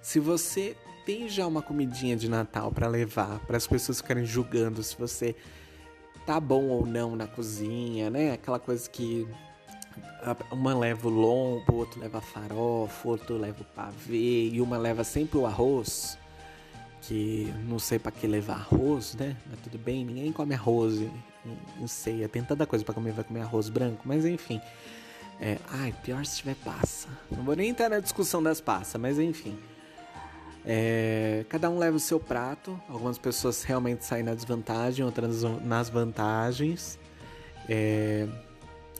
Se 0.00 0.20
você 0.20 0.76
tem 1.04 1.28
já 1.28 1.48
uma 1.48 1.62
comidinha 1.62 2.14
de 2.14 2.30
Natal 2.30 2.70
para 2.70 2.86
levar, 2.86 3.40
para 3.40 3.56
as 3.56 3.66
pessoas 3.66 4.00
ficarem 4.00 4.24
julgando 4.24 4.84
se 4.84 4.96
você 4.96 5.34
tá 6.24 6.38
bom 6.38 6.68
ou 6.68 6.86
não 6.86 7.16
na 7.16 7.26
cozinha, 7.26 8.08
né? 8.08 8.30
Aquela 8.30 8.60
coisa 8.60 8.88
que 8.88 9.26
uma 10.50 10.74
leva 10.74 11.08
o 11.08 11.10
lombo, 11.10 11.74
outro 11.74 12.00
leva 12.00 12.20
farofa, 12.20 13.08
outro 13.08 13.36
leva 13.36 13.62
o 13.62 13.64
pavê 13.64 14.48
e 14.48 14.60
uma 14.60 14.78
leva 14.78 15.04
sempre 15.04 15.38
o 15.38 15.46
arroz. 15.46 16.18
Que 17.02 17.52
não 17.66 17.80
sei 17.80 17.98
para 17.98 18.12
que 18.12 18.26
levar 18.26 18.54
arroz, 18.54 19.14
né? 19.14 19.36
Mas 19.50 19.58
tudo 19.60 19.76
bem, 19.76 20.04
ninguém 20.04 20.32
come 20.32 20.54
arroz 20.54 21.00
em, 21.00 21.10
em 21.80 21.86
ceia. 21.88 22.28
Tem 22.28 22.42
tanta 22.44 22.64
coisa 22.64 22.84
para 22.84 22.94
comer, 22.94 23.12
vai 23.12 23.24
comer 23.24 23.40
arroz 23.40 23.68
branco, 23.68 24.02
mas 24.04 24.24
enfim. 24.24 24.60
É, 25.40 25.58
ai, 25.68 25.92
pior 26.04 26.24
se 26.24 26.36
tiver 26.36 26.54
passa. 26.54 27.08
Não 27.28 27.42
vou 27.42 27.56
nem 27.56 27.70
entrar 27.70 27.88
na 27.88 27.98
discussão 27.98 28.40
das 28.40 28.60
passas, 28.60 29.00
mas 29.00 29.18
enfim. 29.18 29.58
É, 30.64 31.44
cada 31.48 31.68
um 31.68 31.78
leva 31.78 31.96
o 31.96 32.00
seu 32.00 32.20
prato. 32.20 32.80
Algumas 32.88 33.18
pessoas 33.18 33.64
realmente 33.64 34.04
saem 34.04 34.22
na 34.22 34.34
desvantagem, 34.34 35.04
outras 35.04 35.42
nas 35.64 35.90
vantagens. 35.90 36.98
É, 37.68 38.28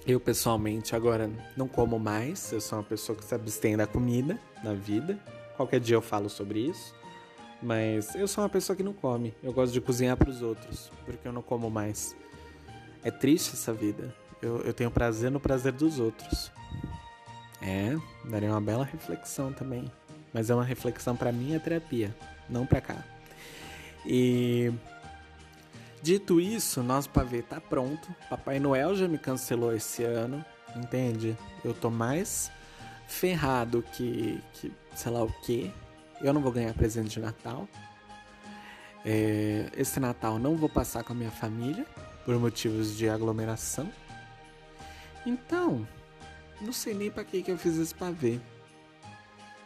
eu 0.06 0.18
pessoalmente 0.18 0.96
agora 0.96 1.30
não 1.56 1.68
como 1.68 1.98
mais, 1.98 2.50
eu 2.52 2.60
sou 2.60 2.78
uma 2.78 2.84
pessoa 2.84 3.16
que 3.16 3.24
se 3.24 3.34
abstém 3.34 3.76
da 3.76 3.86
comida 3.86 4.38
na 4.62 4.74
vida. 4.74 5.18
Qualquer 5.56 5.80
dia 5.80 5.96
eu 5.96 6.02
falo 6.02 6.28
sobre 6.28 6.60
isso. 6.60 6.94
Mas 7.62 8.14
eu 8.16 8.26
sou 8.26 8.42
uma 8.42 8.50
pessoa 8.50 8.76
que 8.76 8.82
não 8.82 8.92
come. 8.92 9.32
Eu 9.42 9.52
gosto 9.52 9.72
de 9.72 9.80
cozinhar 9.80 10.16
para 10.16 10.28
os 10.28 10.42
outros, 10.42 10.90
porque 11.04 11.28
eu 11.28 11.32
não 11.32 11.42
como 11.42 11.70
mais. 11.70 12.16
É 13.04 13.10
triste 13.10 13.52
essa 13.52 13.72
vida. 13.72 14.12
Eu, 14.40 14.60
eu 14.62 14.74
tenho 14.74 14.90
prazer 14.90 15.30
no 15.30 15.38
prazer 15.38 15.72
dos 15.72 16.00
outros. 16.00 16.50
É, 17.60 17.96
daria 18.24 18.50
uma 18.50 18.60
bela 18.60 18.84
reflexão 18.84 19.52
também. 19.52 19.90
Mas 20.32 20.50
é 20.50 20.54
uma 20.54 20.64
reflexão 20.64 21.14
para 21.14 21.30
minha 21.30 21.60
terapia, 21.60 22.14
não 22.48 22.66
para 22.66 22.80
cá. 22.80 23.04
E 24.04 24.72
Dito 26.02 26.40
isso, 26.40 26.82
nosso 26.82 27.08
pavê 27.10 27.42
tá 27.42 27.60
pronto. 27.60 28.12
Papai 28.28 28.58
Noel 28.58 28.96
já 28.96 29.06
me 29.06 29.18
cancelou 29.18 29.72
esse 29.72 30.02
ano, 30.02 30.44
entende? 30.74 31.38
Eu 31.64 31.72
tô 31.72 31.90
mais 31.90 32.50
ferrado 33.06 33.84
que, 33.92 34.42
que 34.52 34.72
sei 34.96 35.12
lá 35.12 35.22
o 35.22 35.32
que. 35.42 35.72
Eu 36.20 36.32
não 36.32 36.42
vou 36.42 36.50
ganhar 36.50 36.74
presente 36.74 37.10
de 37.10 37.20
Natal. 37.20 37.68
É, 39.04 39.70
esse 39.76 40.00
Natal 40.00 40.40
não 40.40 40.56
vou 40.56 40.68
passar 40.68 41.04
com 41.04 41.12
a 41.12 41.16
minha 41.16 41.30
família 41.30 41.86
por 42.24 42.36
motivos 42.36 42.96
de 42.96 43.08
aglomeração. 43.08 43.88
Então, 45.24 45.86
não 46.60 46.72
sei 46.72 46.94
nem 46.94 47.12
para 47.12 47.24
que 47.24 47.44
que 47.44 47.52
eu 47.52 47.58
fiz 47.58 47.76
esse 47.78 47.94
pavê. 47.94 48.40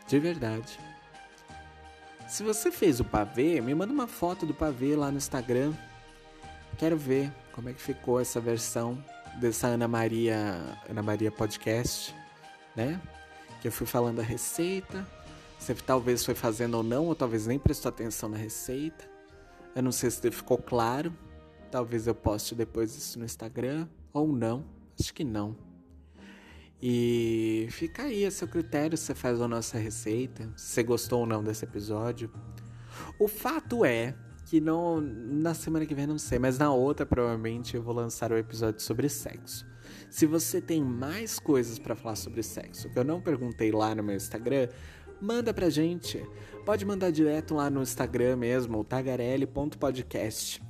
De 0.07 0.18
verdade. 0.18 0.78
Se 2.28 2.43
você 2.43 2.70
fez 2.70 3.01
o 3.01 3.05
pavê, 3.05 3.59
me 3.62 3.74
manda 3.74 3.91
uma 3.91 4.07
foto 4.07 4.45
do 4.45 4.53
pavê 4.53 4.95
lá 4.95 5.11
no 5.11 5.16
Instagram 5.16 5.72
Quero 6.79 6.97
ver 6.97 7.33
como 7.53 7.70
é 7.70 7.72
que 7.72 7.81
ficou 7.81 8.20
essa 8.20 8.39
versão 8.39 9.03
dessa 9.41 9.66
Ana 9.66 9.89
Maria, 9.89 10.79
Ana 10.89 11.03
Maria 11.03 11.33
Podcast, 11.33 12.14
né? 12.74 13.01
Que 13.62 13.68
eu 13.68 13.72
fui 13.72 13.87
falando 13.87 14.20
a 14.20 14.22
receita. 14.22 15.07
Você 15.59 15.74
talvez 15.74 16.22
foi 16.22 16.35
fazendo 16.35 16.77
ou 16.77 16.83
não, 16.83 17.07
ou 17.07 17.14
talvez 17.14 17.47
nem 17.47 17.59
prestou 17.59 17.89
atenção 17.89 18.29
na 18.29 18.37
receita. 18.37 19.09
Eu 19.74 19.83
não 19.83 19.91
sei 19.91 20.11
se 20.11 20.31
ficou 20.31 20.59
claro. 20.59 21.16
Talvez 21.70 22.07
eu 22.07 22.14
poste 22.14 22.55
depois 22.55 22.95
isso 22.95 23.18
no 23.18 23.24
Instagram 23.24 23.89
ou 24.12 24.29
não. 24.29 24.62
Acho 25.01 25.14
que 25.14 25.24
não. 25.24 25.57
E 26.81 27.68
fica 27.70 28.03
aí 28.03 28.27
a 28.27 28.31
seu 28.31 28.47
critério 28.47 28.99
se 28.99 29.05
você 29.05 29.14
faz 29.14 29.41
a 29.41 29.49
nossa 29.49 29.79
receita, 29.79 30.53
se 30.57 30.74
você 30.74 30.83
gostou 30.83 31.20
ou 31.20 31.27
não 31.27 31.43
desse 31.43 31.64
episódio. 31.64 32.31
O 33.18 33.27
fato 33.29 33.83
é 33.83 34.14
que 34.47 34.61
não 34.61 35.01
na 35.01 35.55
semana 35.55 35.85
que 35.85 35.95
vem 35.95 36.07
não 36.07 36.19
sei, 36.19 36.39
mas 36.39 36.57
na 36.57 36.73
outra 36.73 37.05
provavelmente 37.05 37.75
eu 37.75 37.83
vou 37.83 37.93
lançar 37.93 38.31
o 38.31 38.37
um 38.37 38.39
episódio 38.39 38.81
sobre 38.81 39.09
sexo. 39.09 39.67
Se 40.09 40.25
você 40.25 40.61
tem 40.61 40.83
mais 40.83 41.39
coisas 41.39 41.79
para 41.81 41.97
falar 41.97 42.15
sobre 42.15 42.43
sexo 42.43 42.89
que 42.89 42.99
eu 42.99 43.05
não 43.05 43.21
perguntei 43.21 43.73
lá 43.73 43.93
no 43.95 44.05
meu 44.05 44.15
Instagram, 44.15 44.69
manda 45.21 45.53
pra 45.53 45.69
gente. 45.69 46.25
Pode 46.65 46.85
mandar 46.85 47.11
direto 47.11 47.57
lá 47.57 47.69
no 47.69 47.83
Instagram 47.83 48.37
mesmo, 48.37 48.85
tagarelli.podcast. 48.85 50.63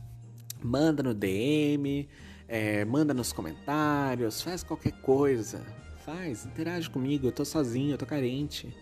Manda 0.62 1.02
no 1.02 1.12
DM, 1.12 2.08
é, 2.48 2.82
manda 2.86 3.12
nos 3.12 3.30
comentários, 3.30 4.40
faz 4.40 4.62
qualquer 4.62 4.92
coisa. 5.02 5.60
Faz, 6.04 6.46
interage 6.46 6.88
comigo, 6.88 7.26
eu 7.26 7.32
tô 7.32 7.44
sozinho, 7.44 7.92
eu 7.92 7.98
tô 7.98 8.06
carente. 8.06 8.74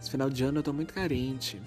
Esse 0.00 0.10
final 0.10 0.28
de 0.28 0.42
ano 0.42 0.58
eu 0.58 0.62
tô 0.64 0.72
muito 0.72 0.92
carente. 0.92 1.62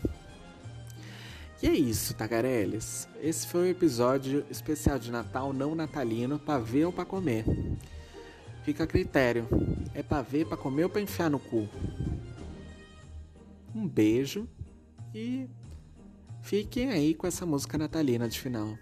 E 1.64 1.68
é 1.68 1.74
isso, 1.74 2.14
Tagareles. 2.14 3.08
Esse 3.22 3.48
foi 3.48 3.62
o 3.62 3.72
episódio 3.72 4.46
especial 4.50 5.00
de 5.00 5.12
Natal 5.12 5.54
não 5.54 5.74
natalino, 5.74 6.38
pra 6.38 6.60
ver 6.60 6.86
ou 6.86 6.92
pra 6.92 7.06
comer. 7.06 7.46
Fica 8.64 8.84
a 8.84 8.88
critério. 8.88 9.48
É 9.94 10.04
pra 10.04 10.22
ver, 10.22 10.46
pra 10.46 10.58
comer 10.58 10.84
ou 10.84 10.90
pra 10.90 11.02
enfiar 11.02 11.30
no 11.30 11.40
cu? 11.40 11.68
Um 13.74 13.88
beijo 13.88 14.48
e 15.14 15.48
fiquem 16.42 16.92
aí 16.92 17.14
com 17.14 17.28
essa 17.28 17.46
música 17.46 17.78
natalina 17.78 18.28
de 18.28 18.40
final. 18.40 18.78